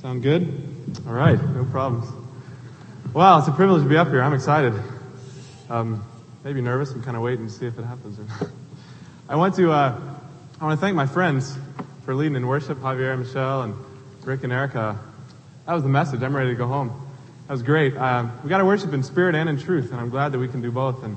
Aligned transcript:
Sound 0.00 0.22
good? 0.22 0.64
All 1.08 1.12
right, 1.12 1.42
no 1.42 1.64
problems. 1.64 2.06
Wow, 3.12 3.40
it's 3.40 3.48
a 3.48 3.50
privilege 3.50 3.82
to 3.82 3.88
be 3.88 3.96
up 3.96 4.06
here. 4.06 4.22
I'm 4.22 4.32
excited. 4.32 4.72
Um, 5.68 6.04
maybe 6.44 6.60
nervous. 6.60 6.92
I'm 6.92 7.02
kind 7.02 7.16
of 7.16 7.22
waiting 7.24 7.48
to 7.48 7.52
see 7.52 7.66
if 7.66 7.76
it 7.76 7.84
happens. 7.84 8.20
I 9.28 9.34
want 9.34 9.56
to. 9.56 9.72
Uh, 9.72 10.00
I 10.60 10.64
want 10.64 10.78
to 10.78 10.80
thank 10.80 10.94
my 10.94 11.06
friends 11.06 11.58
for 12.04 12.14
leading 12.14 12.36
in 12.36 12.46
worship, 12.46 12.78
Javier 12.78 13.12
and 13.12 13.26
Michelle 13.26 13.62
and 13.62 13.74
Rick 14.22 14.44
and 14.44 14.52
Erica. 14.52 15.00
That 15.66 15.74
was 15.74 15.82
the 15.82 15.88
message. 15.88 16.22
I'm 16.22 16.36
ready 16.36 16.50
to 16.50 16.56
go 16.56 16.68
home. 16.68 16.90
That 17.48 17.54
was 17.54 17.64
great. 17.64 17.96
Um, 17.96 18.30
we 18.44 18.48
got 18.48 18.58
to 18.58 18.64
worship 18.64 18.92
in 18.92 19.02
spirit 19.02 19.34
and 19.34 19.48
in 19.48 19.58
truth, 19.58 19.90
and 19.90 20.00
I'm 20.00 20.10
glad 20.10 20.30
that 20.30 20.38
we 20.38 20.46
can 20.46 20.62
do 20.62 20.70
both. 20.70 21.02
And 21.02 21.16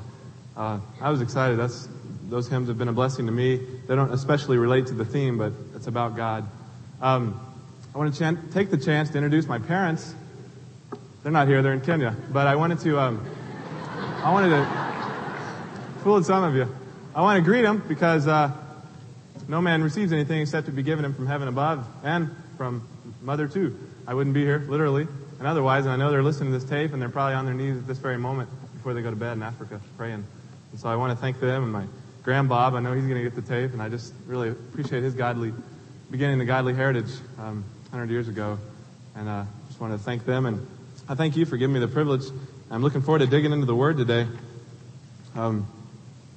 uh, 0.58 0.80
I 1.00 1.12
was 1.12 1.22
excited. 1.22 1.60
That's 1.60 1.88
those 2.30 2.48
hymns 2.48 2.68
have 2.68 2.80
been 2.80 2.88
a 2.88 2.94
blessing 2.94 3.28
to 3.28 3.32
me. 3.32 3.58
They 3.58 3.96
don't 3.96 4.12
especially 4.12 4.58
relate 4.58 4.88
to 4.88 4.96
the 4.96 5.06
theme, 5.06 5.38
but 5.38 5.54
it's 5.76 5.86
about 5.86 6.16
God. 6.16 6.50
Um, 7.00 7.40
I 7.94 7.98
want 7.98 8.14
to 8.14 8.38
take 8.52 8.72
the 8.72 8.78
chance 8.78 9.10
to 9.10 9.18
introduce 9.18 9.48
my 9.48 9.60
parents. 9.60 10.16
They're 11.24 11.32
not 11.32 11.48
here; 11.48 11.62
they're 11.62 11.74
in 11.74 11.82
Kenya. 11.82 12.16
But 12.32 12.48
I 12.48 12.56
wanted 12.56 12.80
to. 12.80 13.00
Um, 13.00 13.26
I 14.24 14.32
wanted 14.32 14.50
to 14.50 16.04
fool 16.04 16.24
some 16.24 16.44
of 16.44 16.56
you. 16.56 16.74
I 17.14 17.22
want 17.22 17.38
to 17.38 17.44
greet 17.44 17.64
them 17.64 17.84
because 17.88 18.28
uh, 18.28 18.52
no 19.48 19.62
man 19.62 19.84
receives 19.84 20.14
anything 20.14 20.42
except 20.42 20.68
to 20.68 20.72
be 20.72 20.84
given 20.84 21.04
him 21.04 21.14
from 21.14 21.28
heaven 21.28 21.48
above 21.48 21.86
and 22.04 22.34
from 22.58 22.88
mother 23.22 23.48
too. 23.48 23.78
I 24.08 24.14
wouldn't 24.14 24.34
be 24.34 24.44
here, 24.44 24.66
literally, 24.70 25.08
and 25.40 25.48
otherwise. 25.48 25.86
And 25.86 25.94
I 25.94 25.98
know 25.98 26.12
they're 26.12 26.24
listening 26.24 26.54
to 26.54 26.60
this 26.60 26.70
tape 26.70 26.94
and 26.94 27.02
they're 27.02 27.10
probably 27.10 27.34
on 27.34 27.46
their 27.46 27.54
knees 27.54 27.78
at 27.78 27.88
this 27.88 27.98
very 27.98 28.18
moment 28.18 28.50
before 28.74 28.94
they 28.94 29.02
go 29.02 29.10
to 29.10 29.16
bed 29.16 29.34
in 29.34 29.44
Africa 29.44 29.82
praying. 29.98 30.26
And 30.72 30.80
so 30.80 30.88
I 30.88 30.96
want 30.96 31.12
to 31.12 31.22
thank 31.22 31.40
them 31.40 31.64
and 31.64 31.74
my 31.74 31.86
grand 32.24 32.48
Bob. 32.48 32.76
I 32.76 32.80
know 32.80 32.94
he's 32.94 33.06
going 33.06 33.22
to 33.22 33.24
get 33.24 33.36
the 33.36 33.42
tape, 33.42 33.74
and 33.74 33.82
I 33.82 33.90
just 33.90 34.14
really 34.26 34.50
appreciate 34.50 35.04
his 35.04 35.14
godly, 35.14 35.54
beginning 36.10 36.40
the 36.40 36.46
godly 36.46 36.74
heritage 36.74 37.12
um, 37.40 37.66
100 37.92 38.10
years 38.10 38.30
ago. 38.30 38.58
And 39.16 39.28
uh, 39.28 39.44
just 39.68 39.82
want 39.82 39.92
to 39.92 40.00
thank 40.00 40.26
them. 40.26 40.46
And 40.46 40.66
I 41.10 41.16
thank 41.16 41.36
you 41.36 41.46
for 41.46 41.58
giving 41.58 41.74
me 41.74 41.82
the 41.82 41.90
privilege. 41.90 42.24
I'm 42.70 42.82
looking 42.82 43.02
forward 43.02 43.20
to 43.20 43.28
digging 43.28 43.52
into 43.52 43.66
the 43.66 43.76
Word 43.76 43.98
today. 43.98 44.28
Um, 45.36 45.68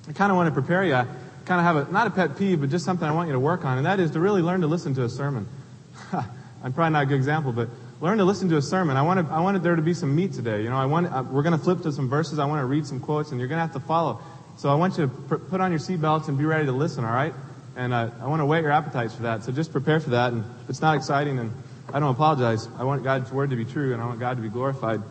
I 0.08 0.12
kind 0.12 0.32
of 0.32 0.36
want 0.36 0.48
to 0.48 0.52
prepare 0.52 0.84
you. 0.84 0.94
I 0.94 1.06
kind 1.44 1.60
of 1.60 1.64
have 1.64 1.88
a, 1.88 1.92
not 1.92 2.08
a 2.08 2.10
pet 2.10 2.36
peeve, 2.36 2.60
but 2.60 2.70
just 2.70 2.84
something 2.84 3.06
I 3.06 3.12
want 3.12 3.28
you 3.28 3.34
to 3.34 3.38
work 3.38 3.64
on, 3.64 3.78
and 3.78 3.86
that 3.86 4.00
is 4.00 4.10
to 4.12 4.20
really 4.20 4.42
learn 4.42 4.62
to 4.62 4.66
listen 4.66 4.94
to 4.96 5.04
a 5.04 5.08
sermon. 5.08 5.46
I'm 6.12 6.72
probably 6.72 6.92
not 6.92 7.04
a 7.04 7.06
good 7.06 7.14
example, 7.14 7.52
but 7.52 7.68
learn 8.00 8.18
to 8.18 8.24
listen 8.24 8.48
to 8.48 8.56
a 8.56 8.62
sermon. 8.62 8.96
I 8.96 9.02
wanted, 9.02 9.28
I 9.28 9.38
wanted 9.38 9.62
there 9.62 9.76
to 9.76 9.82
be 9.82 9.94
some 9.94 10.14
meat 10.16 10.32
today. 10.32 10.60
You 10.64 10.70
know, 10.70 10.76
I 10.76 10.86
want, 10.86 11.06
uh, 11.06 11.22
we're 11.30 11.42
going 11.44 11.56
to 11.56 11.64
flip 11.64 11.82
to 11.82 11.92
some 11.92 12.08
verses. 12.08 12.40
I 12.40 12.46
want 12.46 12.62
to 12.62 12.66
read 12.66 12.84
some 12.84 12.98
quotes, 12.98 13.30
and 13.30 13.38
you're 13.38 13.48
going 13.48 13.58
to 13.58 13.62
have 13.62 13.74
to 13.74 13.86
follow. 13.86 14.20
So 14.56 14.70
I 14.70 14.74
want 14.74 14.98
you 14.98 15.06
to 15.06 15.08
pr- 15.08 15.36
put 15.36 15.60
on 15.60 15.70
your 15.70 15.78
seatbelts 15.78 16.26
and 16.26 16.36
be 16.36 16.46
ready 16.46 16.64
to 16.64 16.72
listen, 16.72 17.04
all 17.04 17.14
right? 17.14 17.32
And 17.76 17.92
uh, 17.92 18.10
I 18.20 18.26
want 18.26 18.40
to 18.40 18.46
whet 18.46 18.62
your 18.62 18.70
appetites 18.70 19.14
for 19.14 19.22
that. 19.22 19.42
So 19.42 19.52
just 19.52 19.72
prepare 19.72 20.00
for 20.00 20.10
that. 20.10 20.32
And 20.32 20.44
if 20.62 20.70
it's 20.70 20.80
not 20.80 20.96
exciting, 20.96 21.38
and 21.38 21.52
I 21.92 22.00
don't 22.00 22.10
apologize. 22.10 22.68
I 22.78 22.84
want 22.84 23.02
God's 23.02 23.32
word 23.32 23.50
to 23.50 23.56
be 23.56 23.64
true, 23.64 23.92
and 23.92 24.02
I 24.02 24.06
want 24.06 24.20
God 24.20 24.36
to 24.36 24.42
be 24.42 24.48
glorified. 24.48 25.02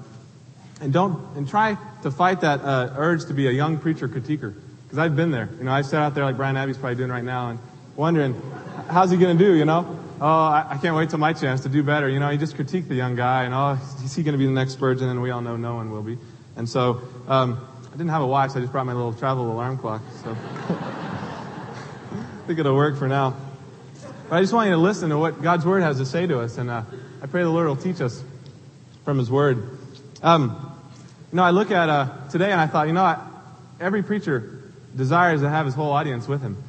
And 0.81 0.91
don't 0.91 1.37
and 1.37 1.47
try 1.47 1.77
to 2.01 2.11
fight 2.11 2.41
that 2.41 2.61
uh, 2.61 2.93
urge 2.97 3.25
to 3.25 3.33
be 3.33 3.47
a 3.47 3.51
young 3.51 3.77
preacher 3.77 4.07
critiquer, 4.07 4.53
because 4.83 4.97
I've 4.97 5.15
been 5.15 5.31
there. 5.31 5.49
You 5.57 5.65
know, 5.65 5.71
I 5.71 5.81
sat 5.81 6.01
out 6.01 6.15
there 6.15 6.25
like 6.25 6.35
Brian 6.35 6.57
Abbey's 6.57 6.77
probably 6.77 6.95
doing 6.95 7.11
right 7.11 7.23
now, 7.23 7.51
and 7.51 7.59
wondering 7.95 8.41
how's 8.89 9.11
he 9.11 9.17
going 9.17 9.37
to 9.37 9.43
do. 9.43 9.53
You 9.53 9.65
know, 9.65 9.99
oh, 10.19 10.25
I, 10.25 10.65
I 10.71 10.77
can't 10.77 10.95
wait 10.95 11.09
till 11.09 11.19
my 11.19 11.33
chance 11.33 11.61
to 11.61 11.69
do 11.69 11.83
better. 11.83 12.09
You 12.09 12.19
know, 12.19 12.29
you 12.29 12.37
just 12.37 12.55
critique 12.55 12.87
the 12.87 12.95
young 12.95 13.15
guy, 13.15 13.43
and 13.43 13.53
oh, 13.53 13.77
is 14.03 14.15
he 14.15 14.23
going 14.23 14.33
to 14.33 14.39
be 14.39 14.45
the 14.45 14.51
next 14.51 14.73
Spurgeon? 14.73 15.09
And 15.09 15.21
we 15.21 15.31
all 15.31 15.41
know 15.41 15.55
no 15.57 15.75
one 15.75 15.91
will 15.91 16.03
be. 16.03 16.17
And 16.55 16.67
so. 16.67 17.01
Um, 17.27 17.67
I 17.93 17.95
didn't 17.95 18.09
have 18.09 18.23
a 18.23 18.27
watch, 18.27 18.55
I 18.55 18.59
just 18.59 18.71
brought 18.71 18.87
my 18.87 18.93
little 18.93 19.13
travel 19.13 19.51
alarm 19.51 19.77
clock. 19.77 20.01
So 20.23 20.35
I 22.43 22.45
think 22.45 22.59
it'll 22.59 22.75
work 22.75 22.97
for 22.97 23.07
now. 23.07 23.37
But 24.29 24.35
I 24.35 24.41
just 24.41 24.51
want 24.51 24.67
you 24.67 24.75
to 24.75 24.81
listen 24.81 25.09
to 25.11 25.17
what 25.17 25.41
God's 25.41 25.65
Word 25.65 25.81
has 25.81 25.97
to 25.99 26.05
say 26.05 26.27
to 26.27 26.41
us, 26.41 26.57
and 26.57 26.69
uh, 26.69 26.83
I 27.21 27.27
pray 27.27 27.43
the 27.43 27.49
Lord 27.49 27.67
will 27.67 27.77
teach 27.77 28.01
us 28.01 28.21
from 29.05 29.17
His 29.17 29.31
Word. 29.31 29.77
Um, 30.21 30.75
you 31.31 31.37
know, 31.37 31.43
I 31.43 31.51
look 31.51 31.71
at 31.71 31.87
uh, 31.87 32.09
today 32.29 32.51
and 32.51 32.59
I 32.59 32.67
thought, 32.67 32.87
you 32.87 32.93
know, 32.93 33.03
I, 33.03 33.25
every 33.79 34.03
preacher 34.03 34.59
desires 34.93 35.39
to 35.39 35.49
have 35.49 35.65
his 35.65 35.73
whole 35.73 35.91
audience 35.91 36.27
with 36.27 36.41
him. 36.41 36.61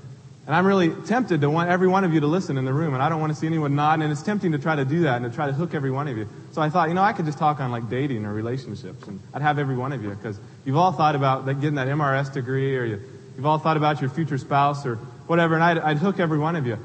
And 0.46 0.54
I'm 0.54 0.64
really 0.64 0.90
tempted 0.90 1.40
to 1.40 1.50
want 1.50 1.70
every 1.70 1.88
one 1.88 2.04
of 2.04 2.14
you 2.14 2.20
to 2.20 2.26
listen 2.28 2.56
in 2.56 2.64
the 2.64 2.72
room, 2.72 2.94
and 2.94 3.02
I 3.02 3.08
don't 3.08 3.20
want 3.20 3.32
to 3.32 3.38
see 3.38 3.48
anyone 3.48 3.74
nod, 3.74 4.00
and 4.00 4.12
it's 4.12 4.22
tempting 4.22 4.52
to 4.52 4.58
try 4.58 4.76
to 4.76 4.84
do 4.84 5.00
that 5.02 5.20
and 5.20 5.28
to 5.28 5.34
try 5.34 5.46
to 5.46 5.52
hook 5.52 5.74
every 5.74 5.90
one 5.90 6.06
of 6.06 6.16
you. 6.16 6.28
So 6.52 6.62
I 6.62 6.70
thought, 6.70 6.88
you 6.88 6.94
know, 6.94 7.02
I 7.02 7.12
could 7.14 7.24
just 7.24 7.38
talk 7.38 7.58
on 7.58 7.72
like 7.72 7.88
dating 7.88 8.26
or 8.26 8.32
relationships, 8.32 9.08
and 9.08 9.20
I'd 9.32 9.42
have 9.42 9.58
every 9.58 9.76
one 9.76 9.92
of 9.92 10.04
you, 10.04 10.10
because 10.10 10.38
you've 10.64 10.76
all 10.76 10.92
thought 10.92 11.16
about 11.16 11.46
getting 11.46 11.74
that 11.76 11.88
MRS 11.88 12.32
degree, 12.32 12.76
or 12.76 12.84
you, 12.84 13.00
have 13.36 13.46
all 13.46 13.58
thought 13.58 13.76
about 13.76 14.00
your 14.00 14.10
future 14.10 14.38
spouse, 14.38 14.86
or 14.86 14.98
whatever, 15.26 15.54
and 15.54 15.64
I'd, 15.64 15.78
I'd 15.78 15.98
hook 15.98 16.20
every 16.20 16.38
one 16.38 16.56
of 16.56 16.66
you. 16.66 16.78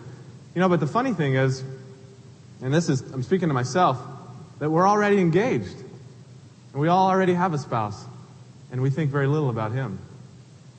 You 0.55 0.61
know, 0.61 0.69
but 0.69 0.79
the 0.79 0.87
funny 0.87 1.13
thing 1.13 1.35
is, 1.35 1.63
and 2.61 2.73
this 2.73 2.89
is, 2.89 3.01
I'm 3.01 3.23
speaking 3.23 3.47
to 3.47 3.53
myself, 3.53 3.97
that 4.59 4.69
we're 4.69 4.87
already 4.87 5.19
engaged. 5.19 5.77
And 6.73 6.81
we 6.81 6.87
all 6.87 7.07
already 7.07 7.33
have 7.33 7.53
a 7.53 7.57
spouse, 7.57 8.05
and 8.71 8.81
we 8.81 8.89
think 8.89 9.11
very 9.11 9.27
little 9.27 9.49
about 9.49 9.71
him. 9.71 9.99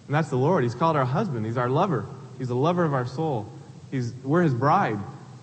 And 0.06 0.14
that's 0.14 0.28
the 0.28 0.36
Lord. 0.36 0.64
He's 0.64 0.74
called 0.74 0.96
our 0.96 1.04
husband. 1.04 1.46
He's 1.46 1.56
our 1.56 1.68
lover. 1.68 2.06
He's 2.38 2.48
the 2.48 2.56
lover 2.56 2.84
of 2.84 2.94
our 2.94 3.06
soul. 3.06 3.50
He's, 3.90 4.12
we're 4.24 4.42
his 4.42 4.54
bride. 4.54 4.98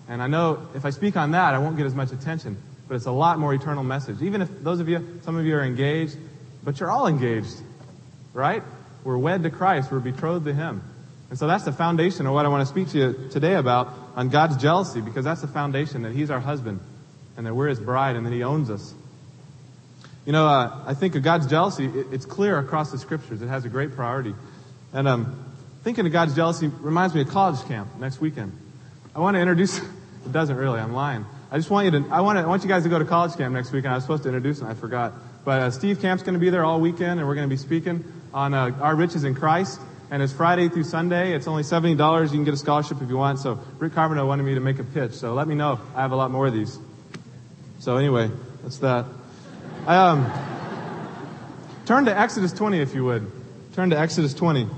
And 0.08 0.22
I 0.22 0.26
know 0.26 0.66
if 0.74 0.84
I 0.84 0.90
speak 0.90 1.16
on 1.16 1.32
that, 1.32 1.54
I 1.54 1.58
won't 1.58 1.76
get 1.76 1.86
as 1.86 1.94
much 1.94 2.12
attention. 2.12 2.56
But 2.86 2.94
it's 2.94 3.06
a 3.06 3.12
lot 3.12 3.38
more 3.38 3.52
eternal 3.52 3.84
message. 3.84 4.22
Even 4.22 4.40
if 4.40 4.48
those 4.62 4.80
of 4.80 4.88
you, 4.88 5.20
some 5.22 5.36
of 5.36 5.44
you 5.44 5.54
are 5.56 5.62
engaged, 5.62 6.16
but 6.64 6.80
you're 6.80 6.90
all 6.90 7.06
engaged, 7.06 7.56
right? 8.32 8.62
We're 9.04 9.18
wed 9.18 9.42
to 9.42 9.50
Christ. 9.50 9.92
We're 9.92 10.00
betrothed 10.00 10.46
to 10.46 10.54
him. 10.54 10.82
And 11.30 11.38
so 11.38 11.46
that's 11.46 11.64
the 11.64 11.72
foundation 11.72 12.26
of 12.26 12.32
what 12.32 12.46
I 12.46 12.48
want 12.48 12.62
to 12.62 12.66
speak 12.66 12.88
to 12.90 12.98
you 12.98 13.28
today 13.30 13.54
about 13.54 13.92
on 14.16 14.30
God's 14.30 14.56
jealousy, 14.56 15.00
because 15.00 15.24
that's 15.24 15.42
the 15.42 15.48
foundation 15.48 16.02
that 16.02 16.12
he's 16.12 16.30
our 16.30 16.40
husband 16.40 16.80
and 17.36 17.46
that 17.46 17.54
we're 17.54 17.68
his 17.68 17.80
bride 17.80 18.16
and 18.16 18.24
that 18.26 18.32
he 18.32 18.42
owns 18.42 18.70
us. 18.70 18.94
You 20.24 20.32
know, 20.32 20.46
uh, 20.46 20.84
I 20.86 20.94
think 20.94 21.14
of 21.14 21.22
God's 21.22 21.46
jealousy, 21.46 21.86
it, 21.86 22.06
it's 22.12 22.26
clear 22.26 22.58
across 22.58 22.90
the 22.90 22.98
scriptures. 22.98 23.42
It 23.42 23.48
has 23.48 23.64
a 23.64 23.68
great 23.68 23.92
priority. 23.92 24.34
And 24.92 25.06
um, 25.06 25.54
thinking 25.84 26.06
of 26.06 26.12
God's 26.12 26.34
jealousy 26.34 26.66
reminds 26.66 27.14
me 27.14 27.22
of 27.22 27.28
college 27.28 27.62
camp 27.66 27.88
next 27.98 28.20
weekend. 28.20 28.52
I 29.14 29.20
want 29.20 29.36
to 29.36 29.40
introduce, 29.40 29.78
it 29.78 30.32
doesn't 30.32 30.56
really, 30.56 30.80
I'm 30.80 30.92
lying. 30.92 31.26
I 31.50 31.56
just 31.56 31.70
want 31.70 31.86
you 31.86 31.90
to, 31.92 32.08
I 32.10 32.20
want, 32.20 32.38
to, 32.38 32.42
I 32.42 32.46
want 32.46 32.62
you 32.62 32.68
guys 32.68 32.82
to 32.82 32.88
go 32.88 32.98
to 32.98 33.04
college 33.04 33.36
camp 33.36 33.54
next 33.54 33.72
weekend. 33.72 33.92
I 33.92 33.96
was 33.96 34.04
supposed 34.04 34.22
to 34.24 34.28
introduce 34.28 34.58
them, 34.58 34.68
I 34.68 34.74
forgot. 34.74 35.14
But 35.44 35.62
uh, 35.62 35.70
Steve 35.70 36.00
Camp's 36.00 36.22
going 36.22 36.34
to 36.34 36.40
be 36.40 36.50
there 36.50 36.64
all 36.64 36.80
weekend, 36.80 37.20
and 37.20 37.26
we're 37.26 37.34
going 37.34 37.48
to 37.48 37.54
be 37.54 37.58
speaking 37.58 38.04
on 38.34 38.52
uh, 38.52 38.76
our 38.80 38.94
riches 38.94 39.24
in 39.24 39.34
Christ. 39.34 39.80
And 40.10 40.22
it's 40.22 40.32
Friday 40.32 40.68
through 40.68 40.84
Sunday. 40.84 41.34
It's 41.34 41.46
only 41.46 41.62
$70. 41.62 42.22
You 42.22 42.28
can 42.28 42.44
get 42.44 42.54
a 42.54 42.56
scholarship 42.56 43.02
if 43.02 43.08
you 43.08 43.16
want. 43.16 43.38
So 43.40 43.60
Rick 43.78 43.92
Carpenter 43.92 44.24
wanted 44.24 44.44
me 44.44 44.54
to 44.54 44.60
make 44.60 44.78
a 44.78 44.84
pitch. 44.84 45.12
So 45.12 45.34
let 45.34 45.46
me 45.46 45.54
know. 45.54 45.80
I 45.94 46.00
have 46.00 46.12
a 46.12 46.16
lot 46.16 46.30
more 46.30 46.46
of 46.46 46.54
these. 46.54 46.78
So 47.80 47.96
anyway, 47.96 48.30
that's 48.62 48.78
that. 48.78 49.04
Um, 49.86 50.30
turn 51.84 52.06
to 52.06 52.18
Exodus 52.18 52.52
20 52.52 52.80
if 52.80 52.94
you 52.94 53.04
would. 53.04 53.30
Turn 53.74 53.90
to 53.90 53.98
Exodus 53.98 54.34
20. 54.34 54.68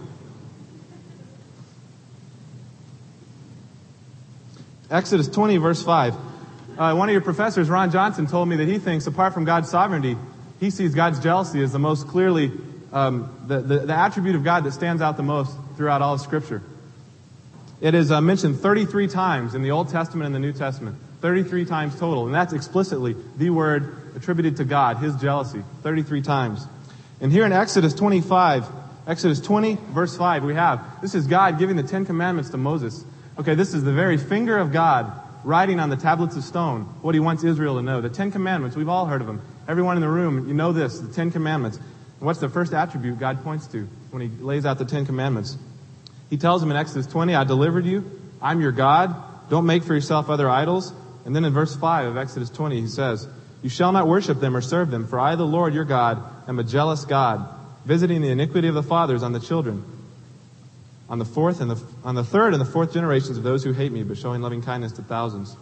Exodus 4.90 5.28
20, 5.28 5.58
verse 5.58 5.82
5. 5.84 6.14
Uh, 6.76 6.94
one 6.94 7.08
of 7.08 7.12
your 7.12 7.20
professors, 7.22 7.68
Ron 7.68 7.92
Johnson, 7.92 8.26
told 8.26 8.48
me 8.48 8.56
that 8.56 8.66
he 8.66 8.78
thinks, 8.78 9.06
apart 9.06 9.34
from 9.34 9.44
God's 9.44 9.70
sovereignty, 9.70 10.16
he 10.58 10.70
sees 10.70 10.94
God's 10.94 11.20
jealousy 11.20 11.62
as 11.62 11.72
the 11.72 11.78
most 11.78 12.08
clearly, 12.08 12.50
um, 12.92 13.44
the, 13.46 13.60
the, 13.60 13.78
the, 13.80 13.94
attribute 13.94 14.34
of 14.34 14.44
God 14.44 14.64
that 14.64 14.72
stands 14.72 15.00
out 15.00 15.16
the 15.16 15.22
most 15.22 15.56
throughout 15.76 16.02
all 16.02 16.14
of 16.14 16.20
Scripture. 16.20 16.62
It 17.80 17.94
is 17.94 18.10
uh, 18.10 18.20
mentioned 18.20 18.60
33 18.60 19.08
times 19.08 19.54
in 19.54 19.62
the 19.62 19.70
Old 19.70 19.88
Testament 19.88 20.26
and 20.26 20.34
the 20.34 20.40
New 20.40 20.52
Testament. 20.52 20.96
33 21.20 21.64
times 21.66 21.98
total. 21.98 22.26
And 22.26 22.34
that's 22.34 22.52
explicitly 22.52 23.14
the 23.36 23.50
word 23.50 24.16
attributed 24.16 24.56
to 24.56 24.64
God, 24.64 24.98
His 24.98 25.14
jealousy. 25.16 25.62
33 25.82 26.22
times. 26.22 26.66
And 27.20 27.30
here 27.30 27.44
in 27.44 27.52
Exodus 27.52 27.94
25, 27.94 28.66
Exodus 29.06 29.40
20, 29.40 29.76
verse 29.90 30.16
5, 30.16 30.44
we 30.44 30.54
have, 30.54 31.00
this 31.02 31.14
is 31.14 31.26
God 31.26 31.58
giving 31.58 31.76
the 31.76 31.82
Ten 31.82 32.06
Commandments 32.06 32.50
to 32.50 32.56
Moses. 32.56 33.04
Okay, 33.38 33.54
this 33.54 33.74
is 33.74 33.84
the 33.84 33.92
very 33.92 34.16
finger 34.16 34.58
of 34.58 34.72
God 34.72 35.12
writing 35.44 35.80
on 35.80 35.88
the 35.88 35.96
tablets 35.96 36.36
of 36.36 36.44
stone 36.44 36.82
what 37.02 37.14
he 37.14 37.20
wants 37.20 37.44
Israel 37.44 37.76
to 37.76 37.82
know. 37.82 38.00
The 38.00 38.10
Ten 38.10 38.30
Commandments, 38.30 38.76
we've 38.76 38.88
all 38.88 39.06
heard 39.06 39.20
of 39.20 39.26
them. 39.26 39.42
Everyone 39.68 39.96
in 39.96 40.02
the 40.02 40.08
room, 40.08 40.48
you 40.48 40.54
know 40.54 40.72
this, 40.72 40.98
the 40.98 41.12
Ten 41.12 41.30
Commandments. 41.30 41.78
And 42.20 42.26
what's 42.26 42.38
the 42.38 42.48
first 42.48 42.72
attribute 42.72 43.18
God 43.18 43.42
points 43.42 43.66
to 43.68 43.88
when 44.10 44.22
he 44.22 44.28
lays 44.28 44.64
out 44.64 44.78
the 44.78 44.84
Ten 44.84 45.06
Commandments? 45.06 45.56
He 46.28 46.36
tells 46.36 46.60
them 46.60 46.70
in 46.70 46.76
Exodus 46.76 47.06
20, 47.06 47.34
I 47.34 47.44
delivered 47.44 47.84
you. 47.84 48.20
I'm 48.40 48.60
your 48.60 48.72
God. 48.72 49.14
Don't 49.50 49.66
make 49.66 49.82
for 49.82 49.94
yourself 49.94 50.30
other 50.30 50.48
idols. 50.48 50.92
And 51.24 51.34
then 51.34 51.44
in 51.44 51.52
verse 51.52 51.74
5 51.74 52.06
of 52.06 52.16
Exodus 52.16 52.50
20, 52.50 52.80
he 52.80 52.86
says, 52.86 53.26
You 53.62 53.68
shall 53.68 53.90
not 53.90 54.06
worship 54.06 54.38
them 54.38 54.56
or 54.56 54.60
serve 54.60 54.90
them, 54.90 55.08
for 55.08 55.18
I, 55.18 55.34
the 55.34 55.44
Lord 55.44 55.74
your 55.74 55.84
God, 55.84 56.22
am 56.46 56.58
a 56.58 56.64
jealous 56.64 57.04
God, 57.04 57.48
visiting 57.84 58.22
the 58.22 58.28
iniquity 58.28 58.68
of 58.68 58.74
the 58.74 58.82
fathers 58.82 59.22
on 59.22 59.32
the 59.32 59.40
children 59.40 59.84
on 61.10 61.18
the 61.18 61.24
fourth 61.24 61.60
and 61.60 61.70
the, 61.70 61.82
on 62.04 62.14
the 62.14 62.24
third 62.24 62.54
and 62.54 62.60
the 62.60 62.66
fourth 62.66 62.94
generations 62.94 63.36
of 63.36 63.42
those 63.42 63.64
who 63.64 63.72
hate 63.72 63.90
me, 63.90 64.04
but 64.04 64.16
showing 64.16 64.40
loving 64.40 64.62
kindness 64.62 64.92
to 64.92 65.02
thousands. 65.02 65.56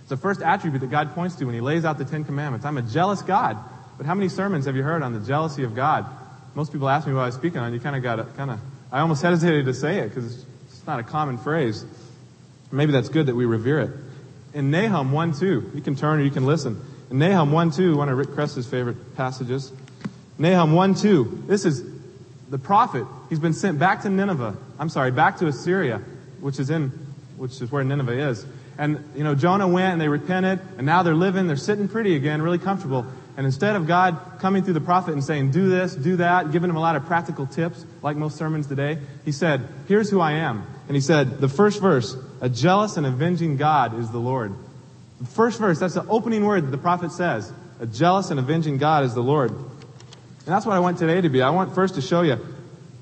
It's 0.00 0.10
the 0.10 0.16
first 0.16 0.40
attribute 0.40 0.80
that 0.80 0.90
God 0.90 1.12
points 1.12 1.34
to 1.36 1.44
when 1.44 1.54
he 1.54 1.60
lays 1.60 1.84
out 1.84 1.98
the 1.98 2.04
Ten 2.04 2.24
Commandments. 2.24 2.64
I'm 2.64 2.78
a 2.78 2.82
jealous 2.82 3.20
God. 3.20 3.58
But 3.96 4.06
how 4.06 4.14
many 4.14 4.28
sermons 4.28 4.66
have 4.66 4.76
you 4.76 4.82
heard 4.82 5.02
on 5.02 5.12
the 5.12 5.20
jealousy 5.20 5.64
of 5.64 5.74
God? 5.74 6.06
Most 6.54 6.72
people 6.72 6.88
ask 6.88 7.06
me 7.06 7.14
what 7.14 7.22
I 7.22 7.26
was 7.26 7.34
speaking 7.34 7.58
on. 7.58 7.72
You 7.72 7.80
kind 7.80 7.96
of 7.96 8.02
got 8.02 8.36
kind 8.36 8.50
of, 8.50 8.60
I 8.90 9.00
almost 9.00 9.22
hesitated 9.22 9.66
to 9.66 9.74
say 9.74 9.98
it 9.98 10.08
because 10.08 10.36
it's, 10.36 10.46
not 10.86 11.00
a 11.00 11.02
common 11.02 11.36
phrase. 11.36 11.84
Maybe 12.70 12.92
that's 12.92 13.08
good 13.08 13.26
that 13.26 13.34
we 13.34 13.44
revere 13.44 13.80
it. 13.80 13.90
in 14.54 14.70
Nahum 14.70 15.10
1 15.10 15.32
2. 15.32 15.72
You 15.74 15.80
can 15.80 15.96
turn 15.96 16.20
or 16.20 16.22
you 16.22 16.30
can 16.30 16.46
listen. 16.46 16.80
In 17.10 17.18
Nahum 17.18 17.50
1 17.50 17.72
2, 17.72 17.96
one 17.96 18.08
of 18.08 18.16
Rick 18.16 18.34
Kress's 18.34 18.68
favorite 18.68 19.16
passages. 19.16 19.72
Nahum 20.38 20.74
1 20.74 20.94
2. 20.94 21.44
This 21.48 21.64
is 21.64 21.82
the 22.50 22.58
prophet. 22.58 23.04
He's 23.28 23.40
been 23.40 23.52
sent 23.52 23.80
back 23.80 24.02
to 24.02 24.08
Nineveh. 24.08 24.56
I'm 24.78 24.88
sorry, 24.88 25.10
back 25.10 25.38
to 25.38 25.48
Assyria, 25.48 26.00
which 26.38 26.60
is 26.60 26.70
in, 26.70 26.90
which 27.36 27.60
is 27.60 27.72
where 27.72 27.82
Nineveh 27.82 28.28
is. 28.28 28.46
And, 28.78 29.02
you 29.16 29.24
know, 29.24 29.34
Jonah 29.34 29.66
went 29.66 29.92
and 29.94 30.00
they 30.00 30.08
repented 30.08 30.60
and 30.76 30.86
now 30.86 31.02
they're 31.02 31.14
living, 31.14 31.48
they're 31.48 31.56
sitting 31.56 31.88
pretty 31.88 32.14
again, 32.14 32.42
really 32.42 32.58
comfortable. 32.58 33.06
And 33.36 33.44
instead 33.44 33.76
of 33.76 33.86
God 33.86 34.18
coming 34.38 34.64
through 34.64 34.74
the 34.74 34.80
prophet 34.80 35.12
and 35.12 35.22
saying, 35.22 35.50
do 35.50 35.68
this, 35.68 35.94
do 35.94 36.16
that, 36.16 36.52
giving 36.52 36.70
him 36.70 36.76
a 36.76 36.80
lot 36.80 36.96
of 36.96 37.04
practical 37.04 37.46
tips, 37.46 37.84
like 38.02 38.16
most 38.16 38.36
sermons 38.36 38.66
today, 38.66 38.98
he 39.24 39.32
said, 39.32 39.68
here's 39.88 40.08
who 40.08 40.20
I 40.20 40.32
am. 40.32 40.66
And 40.88 40.94
he 40.94 41.02
said, 41.02 41.38
the 41.38 41.48
first 41.48 41.82
verse, 41.82 42.16
a 42.40 42.48
jealous 42.48 42.96
and 42.96 43.06
avenging 43.06 43.58
God 43.58 43.98
is 43.98 44.10
the 44.10 44.18
Lord. 44.18 44.54
The 45.20 45.26
first 45.26 45.58
verse, 45.58 45.78
that's 45.78 45.94
the 45.94 46.06
opening 46.06 46.44
word 46.44 46.66
that 46.66 46.70
the 46.70 46.78
prophet 46.78 47.12
says. 47.12 47.52
A 47.78 47.86
jealous 47.86 48.30
and 48.30 48.40
avenging 48.40 48.78
God 48.78 49.04
is 49.04 49.12
the 49.12 49.22
Lord. 49.22 49.50
And 49.50 49.66
that's 50.46 50.64
what 50.64 50.74
I 50.74 50.80
want 50.80 50.98
today 50.98 51.20
to 51.20 51.28
be. 51.28 51.42
I 51.42 51.50
want 51.50 51.74
first 51.74 51.96
to 51.96 52.00
show 52.00 52.22
you 52.22 52.38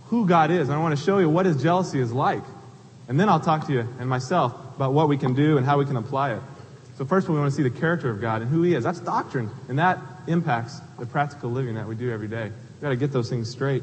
who 0.07 0.27
God 0.27 0.51
is. 0.51 0.69
And 0.69 0.77
I 0.77 0.81
want 0.81 0.99
to 0.99 1.05
show 1.05 1.19
you 1.19 1.29
what 1.29 1.47
his 1.47 1.63
jealousy 1.63 2.01
is 2.01 2.13
like. 2.13 2.43
And 3.07 3.21
then 3.21 3.29
I'll 3.29 3.41
talk 3.41 3.67
to 3.69 3.73
you 3.73 3.87
and 4.01 4.09
myself 4.09 4.53
about 4.75 4.95
what 4.95 5.09
we 5.09 5.17
can 5.17 5.35
do 5.35 5.59
and 5.59 5.67
how 5.67 5.79
we 5.79 5.85
can 5.85 5.97
apply 5.97 6.35
it. 6.35 6.43
So 6.97 7.05
first 7.05 7.29
we 7.29 7.37
want 7.37 7.51
to 7.51 7.57
see 7.57 7.63
the 7.63 7.71
character 7.71 8.11
of 8.11 8.21
God 8.21 8.43
and 8.43 8.51
who 8.51 8.63
He 8.63 8.75
is. 8.75 8.85
That's 8.85 9.01
doctrine, 9.01 9.51
and 9.69 9.79
that 9.79 9.99
impacts 10.27 10.81
the 10.99 11.07
practical 11.07 11.51
living 11.51 11.75
that 11.75 11.87
we 11.87 11.95
do 11.95 12.11
every 12.13 12.29
day. 12.29 12.45
We've 12.45 12.81
got 12.81 12.91
to 12.91 12.97
get 12.97 13.13
those 13.13 13.29
things 13.29 13.51
straight. 13.51 13.83